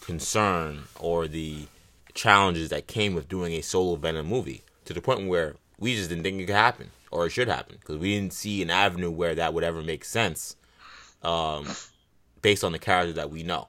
[0.00, 1.66] concern or the
[2.14, 6.08] challenges that came with doing a solo Venom movie to the point where we just
[6.08, 9.10] didn't think it could happen or it should happen because we didn't see an avenue
[9.10, 10.56] where that would ever make sense
[11.22, 11.66] um,
[12.42, 13.68] based on the character that we know.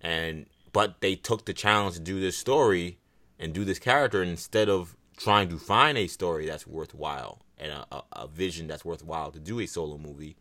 [0.00, 2.98] And but they took the challenge to do this story
[3.38, 7.86] and do this character instead of trying to find a story that's worthwhile and a,
[7.90, 10.36] a, a vision that's worthwhile to do a solo movie.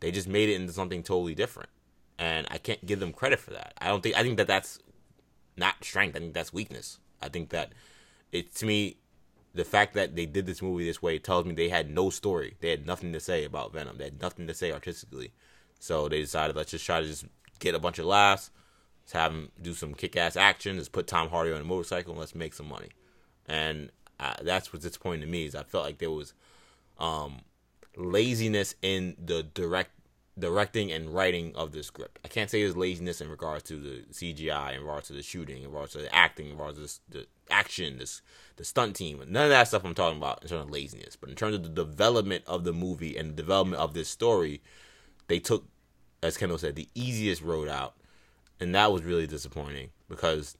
[0.00, 1.70] They just made it into something totally different,
[2.18, 3.74] and I can't give them credit for that.
[3.78, 4.78] I don't think I think that that's
[5.56, 6.16] not strength.
[6.16, 6.98] I think that's weakness.
[7.20, 7.72] I think that
[8.32, 8.96] it to me
[9.54, 12.56] the fact that they did this movie this way tells me they had no story.
[12.60, 13.98] They had nothing to say about Venom.
[13.98, 15.32] They had nothing to say artistically.
[15.78, 17.26] So they decided let's just try to just
[17.58, 18.50] get a bunch of laughs,
[19.02, 22.20] let's have them do some kick-ass action, let's put Tom Hardy on a motorcycle, and
[22.20, 22.88] let's make some money.
[23.46, 23.90] And
[24.22, 26.32] uh, that's what's disappointing to me is I felt like there was
[26.98, 27.40] um,
[27.96, 29.90] laziness in the direct
[30.38, 32.18] directing and writing of the script.
[32.24, 35.62] I can't say there's laziness in regards to the CGI, in regards to the shooting,
[35.62, 38.22] in regards to the acting, in regards to the action, this
[38.56, 39.18] the stunt team.
[39.28, 41.16] None of that stuff I'm talking about in terms of laziness.
[41.16, 44.62] But in terms of the development of the movie and the development of this story,
[45.26, 45.66] they took,
[46.22, 47.94] as Kendall said, the easiest road out.
[48.60, 50.56] And that was really disappointing because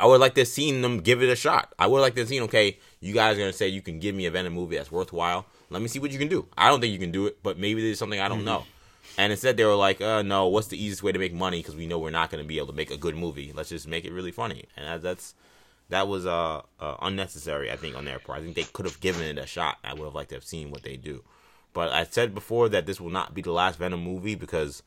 [0.00, 1.74] I would like to have seen them give it a shot.
[1.78, 4.14] I would like to have seen, okay, you guys are gonna say you can give
[4.14, 5.44] me a Venom movie that's worthwhile.
[5.68, 6.46] Let me see what you can do.
[6.56, 8.64] I don't think you can do it, but maybe there's something I don't know.
[9.18, 11.58] And instead, they were like, uh, no, what's the easiest way to make money?
[11.58, 13.52] Because we know we're not going to be able to make a good movie.
[13.54, 14.64] Let's just make it really funny.
[14.76, 15.34] And that, that's
[15.90, 18.38] that was uh, uh, unnecessary, I think, on their part.
[18.38, 19.78] I think they could have given it a shot.
[19.84, 21.22] I would have liked to have seen what they do.
[21.72, 24.82] But I said before that this will not be the last Venom movie because,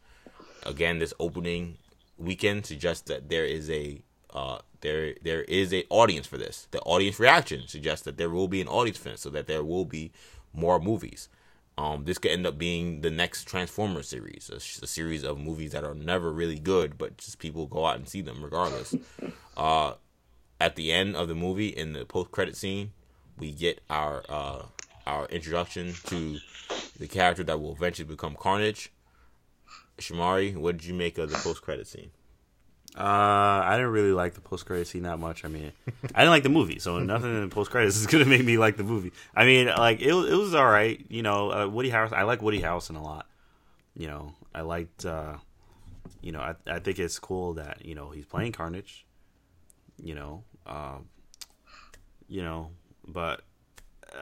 [0.65, 1.77] again, this opening
[2.18, 4.02] weekend suggests that there is a
[4.34, 6.68] uh, there there is a audience for this.
[6.72, 9.64] The audience reaction suggests that there will be an audience for it, so that there
[9.64, 10.11] will be
[10.53, 11.30] more movies.
[11.77, 15.72] Um, this could end up being the next Transformers series, a, a, series of movies
[15.72, 18.95] that are never really good, but just people go out and see them regardless.
[19.55, 19.93] Uh,
[20.60, 22.91] at the end of the movie, in the post-credit scene,
[23.38, 24.64] we get our uh,
[25.05, 26.39] our introduction to
[26.97, 28.91] the character that will eventually become Carnage.
[29.99, 32.10] Shamari, what did you make of the post-credit scene?
[32.95, 33.02] Uh,
[33.65, 35.44] I didn't really like the post credit scene that much.
[35.44, 35.72] I mean,
[36.14, 38.57] I didn't like the movie, so nothing in the post credits is gonna make me
[38.60, 39.11] like the movie.
[39.36, 41.03] I mean, like it, it was all right.
[41.10, 42.14] You know, uh, Woody Harrelson.
[42.14, 43.26] I like Woody Harrelson a lot.
[43.95, 45.06] You know, I liked.
[45.06, 45.38] Uh,
[46.22, 49.06] you know, I I think it's cool that you know he's playing Carnage.
[49.98, 51.10] You know, um,
[52.28, 52.70] you know,
[53.07, 53.41] but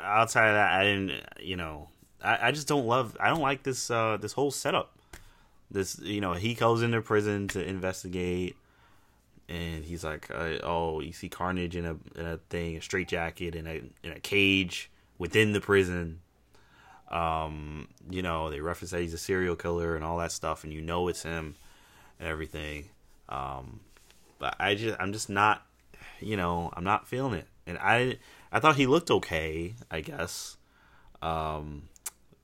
[0.01, 1.11] outside of that, I didn't.
[1.41, 1.89] You know,
[2.23, 3.17] I, I just don't love.
[3.19, 4.97] I don't like this uh this whole setup.
[5.69, 8.55] This you know he goes into prison to investigate
[9.51, 13.55] and he's like, uh, "Oh, you see Carnage in a in a thing, a straitjacket,
[13.55, 16.21] in a in a cage within the prison."
[17.09, 20.71] Um, you know, they reference that he's a serial killer and all that stuff, and
[20.71, 21.55] you know it's him
[22.19, 22.89] and everything.
[23.27, 23.81] Um,
[24.39, 25.65] but I just, I'm just not,
[26.21, 27.47] you know, I'm not feeling it.
[27.67, 28.17] And I,
[28.51, 30.55] I thought he looked okay, I guess.
[31.21, 31.89] Um,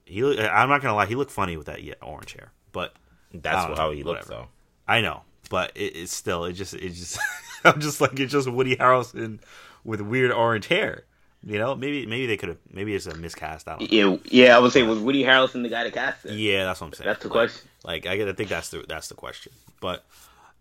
[0.06, 2.94] he, I'm not gonna lie, he looked funny with that orange hair, but
[3.34, 4.48] that's how he looked, though.
[4.86, 7.20] I know, but it, it's still it just it just
[7.64, 9.40] I'm just like it's just Woody Harrelson
[9.84, 11.06] with weird orange hair.
[11.44, 13.68] You know, maybe maybe they could have maybe it's a miscast.
[13.68, 14.20] I don't know.
[14.26, 14.56] Yeah, yeah.
[14.56, 16.34] I would say was Woody Harrelson the guy to cast it?
[16.34, 17.08] Yeah, that's what I'm saying.
[17.08, 17.70] That's the question.
[17.84, 19.54] Like, like I, I think that's the that's the question.
[19.80, 20.06] But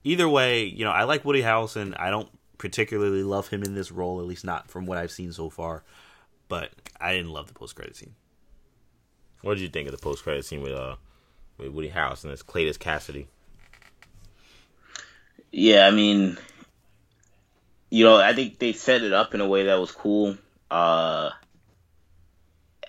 [0.05, 1.99] either way, you know, I like Woody Harrelson.
[1.99, 5.33] I don't particularly love him in this role, at least not from what I've seen
[5.33, 5.83] so far.
[6.49, 8.15] But I didn't love the post credit scene.
[9.43, 10.97] What did you think of the post credit scene with uh
[11.59, 13.27] with Woody Harrelson as Cletus Kasady?
[15.59, 16.37] Yeah, I mean,
[17.89, 20.37] you know, I think they set it up in a way that was cool.
[20.71, 21.31] Uh,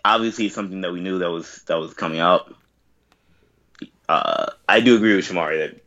[0.03, 2.53] obviously, something that we knew that was that was coming up.
[4.09, 5.81] Uh, I do agree with Shamari that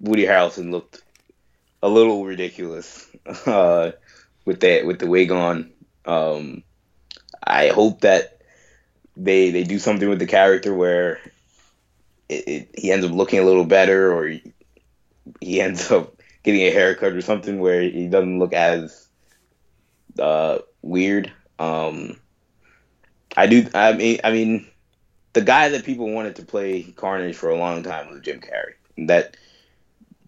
[0.00, 1.00] Woody Harrelson looked
[1.84, 3.08] a little ridiculous
[3.46, 3.92] uh,
[4.44, 5.70] with that with the wig on.
[6.04, 6.64] Um,
[7.46, 8.40] I hope that
[9.16, 11.20] they they do something with the character where
[12.28, 14.32] it, it, he ends up looking a little better, or
[15.40, 19.08] he, ends up getting a haircut or something where he doesn't look as
[20.18, 21.32] uh, weird.
[21.58, 22.18] Um,
[23.36, 23.66] I do.
[23.74, 24.66] I mean, I mean,
[25.32, 29.06] the guy that people wanted to play Carnage for a long time was Jim Carrey.
[29.06, 29.36] That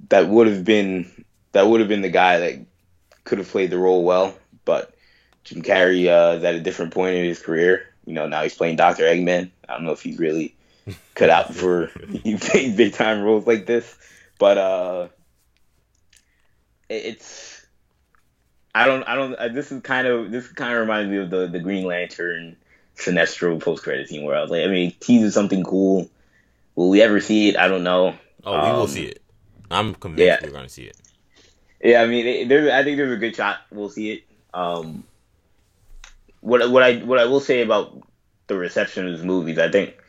[0.09, 2.67] that would have been that would have been the guy that
[3.25, 4.95] could have played the role well, but
[5.45, 7.87] Jim Carrey uh, is at a different point in his career.
[8.07, 9.51] You know, now he's playing Doctor Eggman.
[9.69, 10.55] I don't know if he's really
[11.15, 11.91] cut out for
[12.25, 13.97] big time roles like this,
[14.41, 15.09] but uh,
[16.89, 17.65] it's
[18.75, 21.47] I don't I don't this is kind of this kind of reminds me of the
[21.47, 22.57] the Green Lantern
[22.97, 26.11] Sinestro post credit scene where I was like, I mean, teases something cool.
[26.75, 27.57] Will we ever see it?
[27.57, 28.17] I don't know.
[28.43, 29.23] Oh, we will Um, see it.
[29.71, 30.39] I'm convinced yeah.
[30.43, 30.97] we're going to see it.
[31.83, 32.75] Yeah, I mean, it, there.
[32.75, 34.23] I think there's a good shot we'll see it.
[34.53, 35.05] Um,
[36.41, 38.03] what what I what I will say about
[38.47, 40.00] the reception of this movie, is I think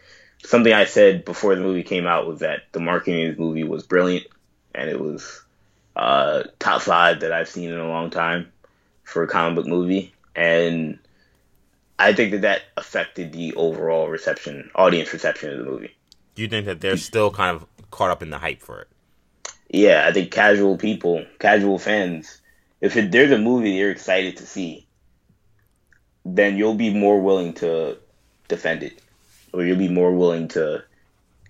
[0.44, 3.64] something I said before the movie came out was that the marketing of the movie
[3.64, 4.28] was brilliant,
[4.74, 5.42] and it was
[5.96, 8.52] uh, top five that I've seen in a long time
[9.04, 11.00] for a comic book movie, and
[12.00, 15.96] I think that that affected the overall reception, audience reception of the movie.
[16.36, 18.88] Do you think that they're still kind of caught up in the hype for it?
[19.72, 22.42] yeah, I think casual people, casual fans,
[22.82, 24.86] if it, there's a movie you're excited to see,
[26.26, 27.98] then you'll be more willing to
[28.50, 29.02] defend it,
[29.54, 30.84] or you'll be more willing to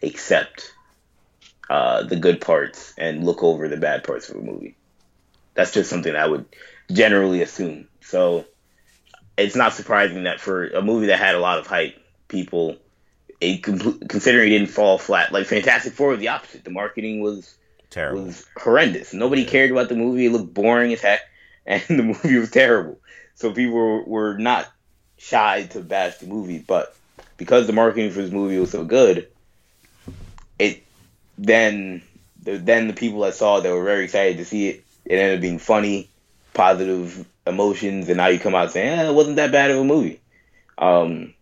[0.03, 0.73] accept
[1.69, 4.75] uh, the good parts and look over the bad parts of a movie.
[5.53, 6.45] That's just something I would
[6.91, 7.87] generally assume.
[8.01, 8.45] So
[9.37, 11.97] it's not surprising that for a movie that had a lot of hype,
[12.27, 12.77] people,
[13.39, 16.63] it, considering it didn't fall flat, like Fantastic Four was the opposite.
[16.63, 17.55] The marketing was
[17.89, 18.25] Terrible.
[18.25, 19.13] was horrendous.
[19.13, 20.25] Nobody cared about the movie.
[20.25, 21.21] It looked boring as heck,
[21.65, 22.99] and the movie was terrible.
[23.35, 24.67] So people were, were not
[25.17, 26.95] shy to bash the movie, but
[27.41, 29.27] because the marketing for this movie was so good,
[30.59, 30.83] it
[31.39, 32.03] then
[32.43, 35.15] the, then the people that saw it that were very excited to see it, it
[35.15, 36.07] ended up being funny,
[36.53, 39.83] positive emotions, and now you come out saying, eh, it wasn't that bad of a
[39.83, 40.19] movie.
[40.77, 41.33] Um,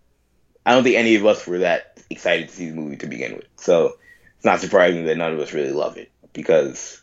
[0.65, 3.35] I don't think any of us were that excited to see the movie to begin
[3.35, 3.47] with.
[3.57, 3.97] So
[4.37, 7.01] it's not surprising that none of us really love it because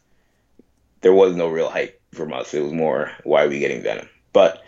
[1.02, 2.55] there was no real hype from us.
[2.55, 4.09] It was more why are we getting Venom?
[4.32, 4.64] But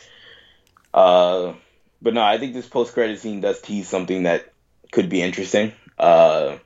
[0.93, 1.55] uh
[2.01, 4.53] but no, I think this post credit scene does tease something that
[4.93, 5.73] could be interesting.
[5.99, 6.59] Uh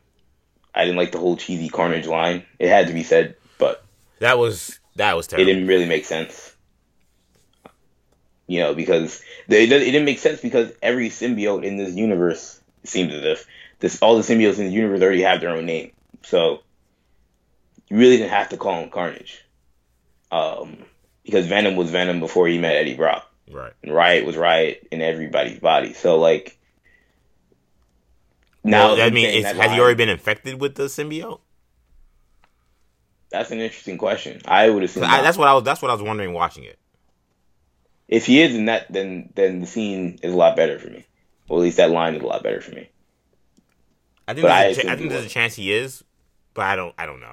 [0.74, 2.44] I didn't like the whole cheesy carnage line.
[2.58, 3.84] It had to be said, but
[4.20, 6.54] That was that was it didn't really make sense.
[8.46, 13.14] You know, because they, it didn't make sense because every symbiote in this universe seems
[13.14, 13.46] as if
[13.78, 15.92] this all the symbiotes in the universe already have their own name.
[16.22, 16.62] So
[17.88, 19.44] you really didn't have to call him Carnage.
[20.30, 20.78] Um,
[21.24, 23.72] because Venom was Venom before he met Eddie Brock, Right.
[23.82, 25.92] and Riot was Riot in everybody's body.
[25.92, 26.58] So like
[28.64, 31.40] now, Now, I mean, is, has he already been infected with the symbiote?
[33.30, 34.40] That's an interesting question.
[34.44, 35.64] I would assume I, that's what I was.
[35.64, 36.78] That's what I was wondering watching it.
[38.08, 41.06] if he is in that, then then the scene is a lot better for me.
[41.48, 42.90] Or at least that line is a lot better for me.
[44.28, 46.04] I think I there's, a, assume cha- I think there's a chance he is,
[46.54, 46.94] but I don't.
[46.98, 47.32] I don't know.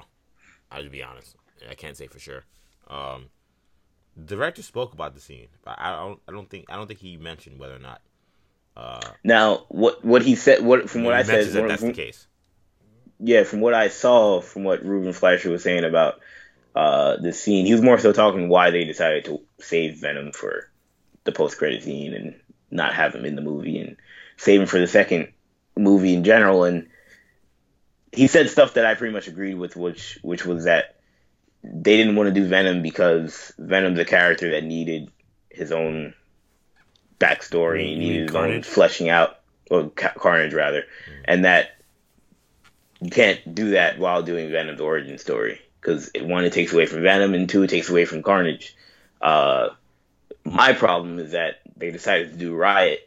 [0.72, 1.36] I'll be honest.
[1.68, 2.44] I can't say for sure.
[2.88, 3.26] Um,
[4.16, 6.20] the director spoke about the scene, but I don't.
[6.28, 6.66] I don't think.
[6.70, 8.00] I don't think he mentioned whether or not.
[8.76, 11.94] Uh, Now, what what he said, what from what I said, that that's from- the
[11.94, 12.26] case.
[13.18, 16.20] yeah, from what I saw, from what Ruben Fleischer was saying about
[16.74, 20.70] uh, the scene, he was more so talking why they decided to save Venom for
[21.24, 23.96] the post credit scene and not have him in the movie and
[24.36, 25.32] save him for the second
[25.76, 26.64] movie in general.
[26.64, 26.88] And
[28.12, 30.99] he said stuff that I pretty much agreed with, which which was that
[31.62, 35.10] they didn't want to do Venom because Venom's a character that needed
[35.50, 36.14] his own
[37.18, 38.66] backstory, he needed his own Carnage?
[38.66, 40.84] fleshing out, or Ca- Carnage rather,
[41.24, 41.76] and that
[43.00, 47.02] you can't do that while doing Venom's origin story because one, it takes away from
[47.02, 48.76] Venom, and two, it takes away from Carnage.
[49.20, 49.70] Uh,
[50.44, 53.00] my problem is that they decided to do Riot,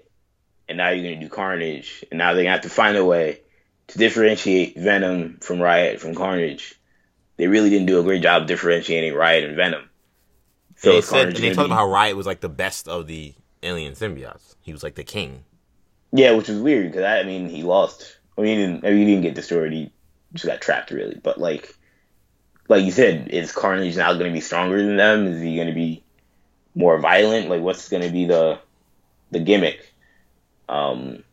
[0.67, 3.41] and now you're going to do Carnage, and now to have to find a way
[3.87, 6.75] to differentiate Venom from Riot from Carnage.
[7.43, 9.89] They really didn't do a great job differentiating Riot and Venom.
[10.77, 12.87] So they is said Carnage they talked be- about how Riot was like the best
[12.87, 14.55] of the alien symbiotes.
[14.61, 15.43] He was like the king.
[16.13, 18.17] Yeah, which was weird because I, I mean he lost.
[18.37, 18.85] I mean he didn't.
[18.85, 19.73] I mean, he didn't get destroyed.
[19.73, 19.91] He
[20.31, 21.19] just got trapped really.
[21.21, 21.75] But like,
[22.69, 25.27] like you said, is Carnage now going to be stronger than them?
[25.27, 26.01] Is he going to be
[26.75, 27.49] more violent?
[27.49, 28.57] Like, what's going to be the
[29.31, 29.93] the gimmick?
[30.69, 31.25] Um,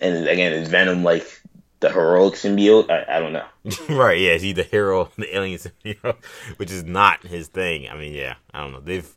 [0.00, 1.42] and again, is Venom like
[1.80, 2.90] the heroic symbiote.
[2.90, 3.46] I, I don't know.
[3.94, 6.16] right, yeah, is he the hero, the alien symbiote,
[6.56, 7.88] which is not his thing.
[7.88, 8.80] I mean, yeah, I don't know.
[8.80, 9.14] They've,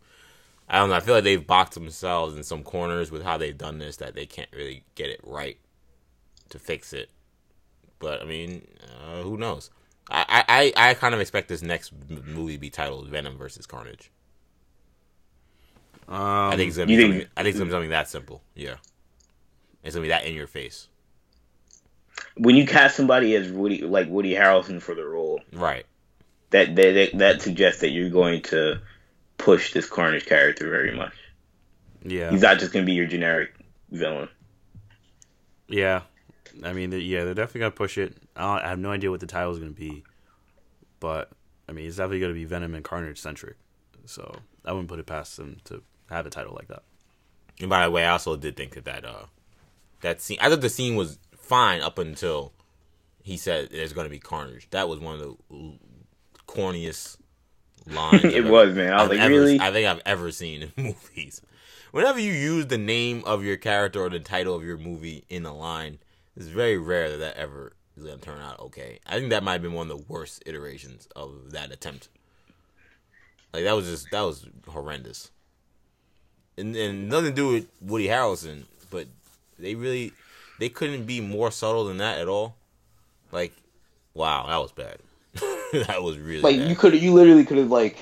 [0.67, 0.95] I don't know.
[0.95, 4.15] I feel like they've boxed themselves in some corners with how they've done this that
[4.15, 5.57] they can't really get it right
[6.49, 7.09] to fix it.
[7.99, 8.67] But I mean,
[9.01, 9.69] uh, who knows?
[10.09, 14.09] I, I, I kind of expect this next movie to be titled Venom versus Carnage.
[16.07, 18.07] Um, I think it's gonna be think- something, I think it's gonna be something that
[18.07, 18.41] simple.
[18.55, 18.75] Yeah,
[19.83, 20.87] it's gonna be that in your face.
[22.35, 25.85] When you cast somebody as Woody, like Woody Harrelson for the role, Right.
[26.51, 28.79] that that that, that suggests that you're going to
[29.37, 31.13] push this Carnage character very much.
[32.03, 33.53] yeah, He's not just going to be your generic
[33.91, 34.29] villain.
[35.67, 36.01] yeah.
[36.63, 38.17] I mean, yeah, they're definitely gonna push it.
[38.35, 40.03] I, I have no idea what the title is gonna be,
[40.99, 41.29] but
[41.69, 43.57] I mean, it's definitely gonna be Venom and Carnage centric.
[44.05, 46.81] So I wouldn't put it past them to have a title like that.
[47.59, 49.25] And by the way, I also did think that that uh
[50.01, 50.39] that scene.
[50.41, 52.53] I thought the scene was fine up until
[53.23, 54.67] he said there's going to be carnage.
[54.71, 55.77] That was one of the
[56.47, 57.17] corniest
[57.87, 58.23] lines.
[58.23, 58.93] It I've was, man.
[58.93, 59.59] I was I've like, ever- really?
[59.59, 61.41] I think I've ever seen in movies.
[61.91, 65.45] Whenever you use the name of your character or the title of your movie in
[65.45, 65.99] a line,
[66.35, 68.99] it's very rare that that ever is going to turn out okay.
[69.07, 72.09] I think that might have been one of the worst iterations of that attempt.
[73.53, 75.31] Like that was just that was horrendous.
[76.57, 79.07] And, and nothing to do with Woody Harrelson, but
[79.59, 80.11] they really
[80.59, 82.55] they couldn't be more subtle than that at all.
[83.31, 83.53] Like,
[84.13, 84.97] wow, that was bad.
[85.87, 86.69] that was really Like bad.
[86.69, 87.97] you could, you literally could have like,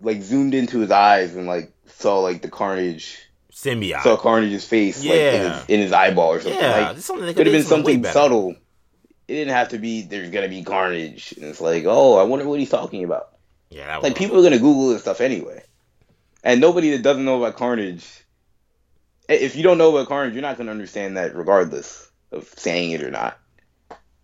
[0.00, 3.18] like zoomed into his eyes and like saw like the Carnage,
[3.52, 4.02] symbiote.
[4.02, 5.58] saw Carnage's face, like in Yeah.
[5.60, 6.60] his, in his eyeball or something.
[6.60, 8.54] yeah, like, something could have been something subtle.
[9.28, 10.02] It didn't have to be.
[10.02, 13.28] There's gonna be Carnage, and it's like, oh, I wonder what he's talking about.
[13.68, 15.62] Yeah, that was Like people are gonna Google this stuff anyway,
[16.42, 18.04] and nobody that doesn't know about Carnage,
[19.30, 23.02] if you don't know about Carnage, you're not gonna understand that regardless of saying it
[23.02, 23.38] or not.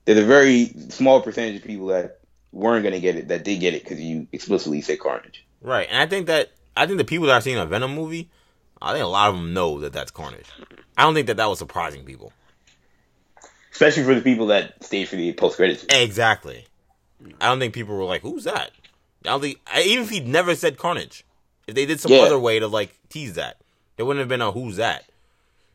[0.04, 2.20] There's a very small percentage of people that
[2.52, 5.44] weren't gonna get it that did get it because you explicitly said Carnage.
[5.60, 5.86] right.
[5.90, 8.30] And I think that I think the people that are seeing a Venom movie,
[8.82, 10.46] I think a lot of them know that that's Carnage.
[10.96, 12.32] I don't think that that was surprising people.
[13.72, 15.84] Especially for the people that stayed for the post credits.
[15.90, 16.66] Exactly.
[17.40, 18.70] I don't think people were like, "Who's that?"
[19.24, 21.24] I don't think even if he never said Carnage,
[21.66, 22.20] if they did some Yeah.
[22.20, 23.56] other way to like tease that,
[23.96, 25.04] there wouldn't have been a "Who's that?"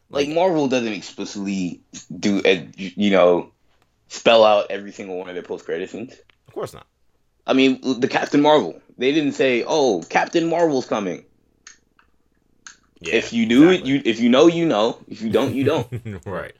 [0.10, 1.82] Like Marvel doesn't explicitly
[2.18, 3.52] do, uh, you know,
[4.10, 6.14] spell out every single one of their post credit scenes.
[6.48, 6.86] Of course not.
[7.48, 8.82] I mean, the Captain Marvel.
[8.98, 11.26] They didn't say, "Oh, Captain Marvel's coming."
[13.00, 13.92] Yeah, if you do exactly.
[13.92, 14.98] it, you if you know, you know.
[15.08, 15.88] If you don't, you don't.
[16.26, 16.54] right.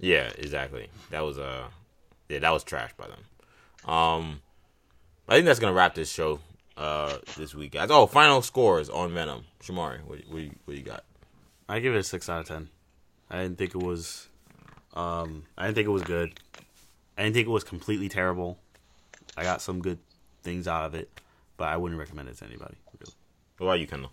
[0.00, 0.88] Yeah, exactly.
[1.10, 1.68] That was uh
[2.28, 3.92] yeah, that was trash by them.
[3.92, 4.40] Um
[5.28, 6.40] I think that's gonna wrap this show
[6.80, 7.90] uh this week, guys.
[7.90, 9.44] Oh, final scores on Venom.
[9.62, 11.04] Shamari, what what you, what you got?
[11.68, 12.68] I give it a six out of ten.
[13.30, 14.28] I didn't think it was.
[14.94, 16.40] Um, I didn't think it was good.
[17.16, 18.58] I didn't think it was completely terrible.
[19.36, 19.98] I got some good
[20.42, 21.08] things out of it,
[21.56, 22.76] but I wouldn't recommend it to anybody.
[22.98, 23.14] Really.
[23.58, 24.10] What about you, Kendall?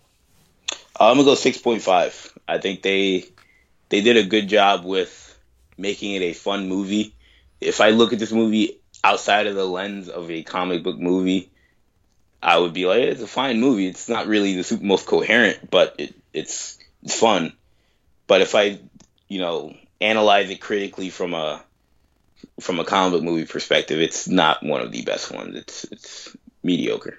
[1.00, 2.32] I'm gonna go six point five.
[2.46, 3.24] I think they
[3.88, 5.38] they did a good job with
[5.76, 7.14] making it a fun movie.
[7.60, 11.50] If I look at this movie outside of the lens of a comic book movie,
[12.42, 13.86] I would be like, it's a fine movie.
[13.88, 17.52] It's not really the super, most coherent, but it, it's it's fun.
[18.26, 18.78] But if I,
[19.28, 21.62] you know, analyze it critically from a
[22.60, 25.56] from a comic book movie perspective, it's not one of the best ones.
[25.56, 27.18] It's it's mediocre.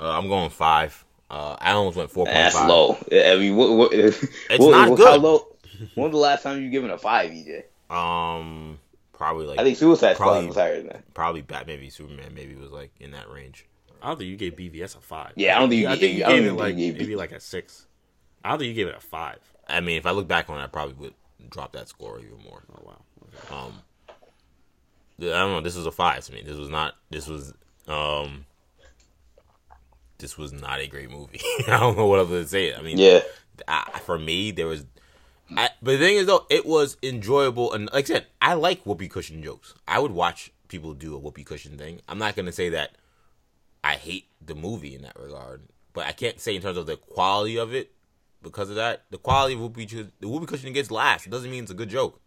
[0.00, 1.04] Uh, I'm going five.
[1.28, 2.96] Uh, I almost went four point That's low.
[3.10, 4.20] I mean, what, what, It's
[4.58, 5.20] what- not How good.
[5.22, 5.46] low?
[5.94, 7.64] When was the last time you given a five, EJ?
[7.94, 8.78] Um,
[9.12, 11.12] probably like I think Suicide Squad Probably- was higher than that.
[11.14, 12.32] probably Batman v Superman.
[12.34, 13.66] Maybe was like in that range.
[14.06, 15.32] I don't think you gave BVS a five.
[15.34, 16.96] Yeah, I don't think you I gave- think you I don't gave it like gave
[16.98, 17.86] maybe like a six.
[18.44, 19.38] I don't think you gave it a five.
[19.68, 21.14] I mean, if I look back on it, I probably would
[21.50, 22.62] drop that score even more.
[22.72, 23.02] Oh wow.
[23.24, 23.54] Okay.
[23.54, 23.72] Um,
[25.18, 25.60] I don't know.
[25.60, 26.42] This was a five to me.
[26.42, 26.94] This was not.
[27.10, 27.52] This was.
[27.88, 28.46] Um.
[30.18, 31.40] This was not a great movie.
[31.66, 32.74] I don't know what else to say.
[32.74, 33.20] I mean, Yeah,
[33.68, 34.84] I, for me, there was.
[35.56, 38.84] I, but the thing is, though, it was enjoyable, and like I said, I like
[38.86, 39.74] whoopee cushion jokes.
[39.86, 42.00] I would watch people do a whoopee cushion thing.
[42.08, 42.92] I'm not gonna say that
[43.86, 46.96] I hate the movie in that regard, but I can't say in terms of the
[46.96, 47.92] quality of it
[48.42, 49.04] because of that.
[49.10, 51.24] The quality of whoopee Cu- the whoopee cushion gets laughs.
[51.24, 52.20] It doesn't mean it's a good joke.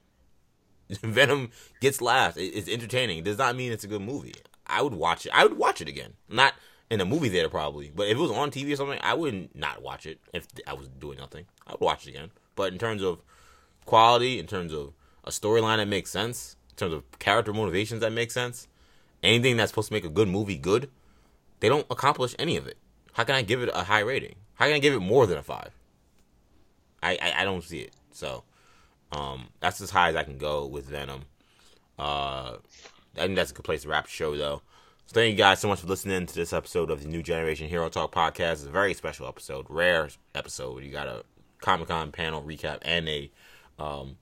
[0.89, 2.37] Venom gets laughs.
[2.37, 3.19] It's entertaining.
[3.19, 4.35] It does not mean it's a good movie.
[4.65, 5.33] I would watch it.
[5.35, 6.13] I would watch it again.
[6.29, 6.53] Not
[6.89, 9.53] in a movie theater probably, but if it was on TV or something, I wouldn't
[9.53, 11.45] not watch it if I was doing nothing.
[11.67, 12.31] I would watch it again.
[12.55, 13.21] But in terms of
[13.85, 14.93] quality, in terms of
[15.25, 18.69] a storyline that makes sense, in terms of character motivations that make sense,
[19.21, 20.89] anything that's supposed to make a good movie good,
[21.59, 22.77] they don't accomplish any of it.
[23.13, 24.35] How can I give it a high rating?
[24.55, 25.71] How can I give it more than a five?
[27.01, 27.93] I I, I don't see it.
[28.11, 28.43] So
[29.11, 31.23] um, that's as high as I can go with Venom.
[31.97, 32.57] Uh,
[33.17, 34.61] I think that's a good place to wrap the show, though.
[35.07, 37.67] So thank you guys so much for listening to this episode of the New Generation
[37.67, 38.53] Hero Talk podcast.
[38.53, 40.83] It's a very special episode, rare episode.
[40.83, 41.23] You got a
[41.59, 43.31] Comic Con panel recap and a
[43.79, 44.17] um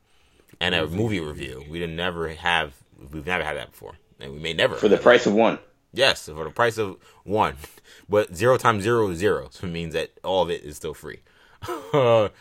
[0.62, 1.64] and a movie review.
[1.70, 2.74] We didn't never have
[3.12, 5.60] we've never had that before, and we may never For the price of one.
[5.94, 7.56] Yes, for the price of one.
[8.10, 9.50] But zero times zero is zero.
[9.52, 11.20] So it means that all of it is still free.
[11.92, 12.32] but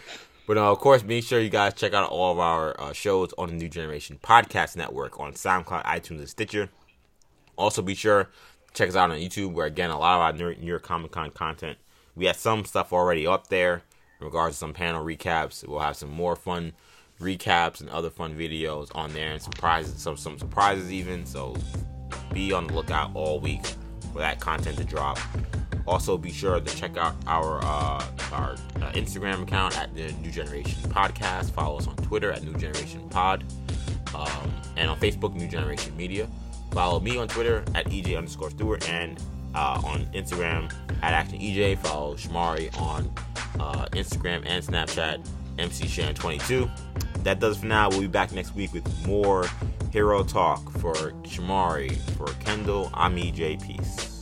[0.48, 3.48] uh, of course, make sure you guys check out all of our uh, shows on
[3.48, 6.68] the New Generation Podcast Network on SoundCloud, iTunes, and Stitcher.
[7.56, 8.30] Also, be sure to
[8.74, 11.10] check us out on YouTube, where again, a lot of our New New York Comic
[11.10, 11.78] Con content.
[12.14, 13.82] We have some stuff already up there
[14.20, 15.66] in regards to some panel recaps.
[15.66, 16.74] We'll have some more fun
[17.20, 21.26] recaps and other fun videos on there, and surprises, some some surprises even.
[21.26, 21.56] So
[22.32, 23.64] be on the lookout all week
[24.12, 25.18] for that content to drop.
[25.86, 30.30] Also, be sure to check out our uh, our uh, Instagram account at the New
[30.30, 31.52] Generation Podcast.
[31.52, 33.44] Follow us on Twitter at New Generation Pod,
[34.14, 36.28] um, and on Facebook, New Generation Media.
[36.72, 39.22] Follow me on Twitter at EJ underscore Stewart and
[39.54, 40.72] uh, on Instagram
[41.02, 41.78] at Action EJ.
[41.78, 43.10] Follow Shamari on
[43.60, 45.26] uh, Instagram and Snapchat,
[45.58, 46.68] MC Shan22.
[47.22, 47.88] That does it for now.
[47.88, 49.46] We'll be back next week with more
[49.92, 52.90] hero talk for Shamari, for Kendall.
[52.94, 53.64] I'm EJ.
[53.64, 54.15] Peace.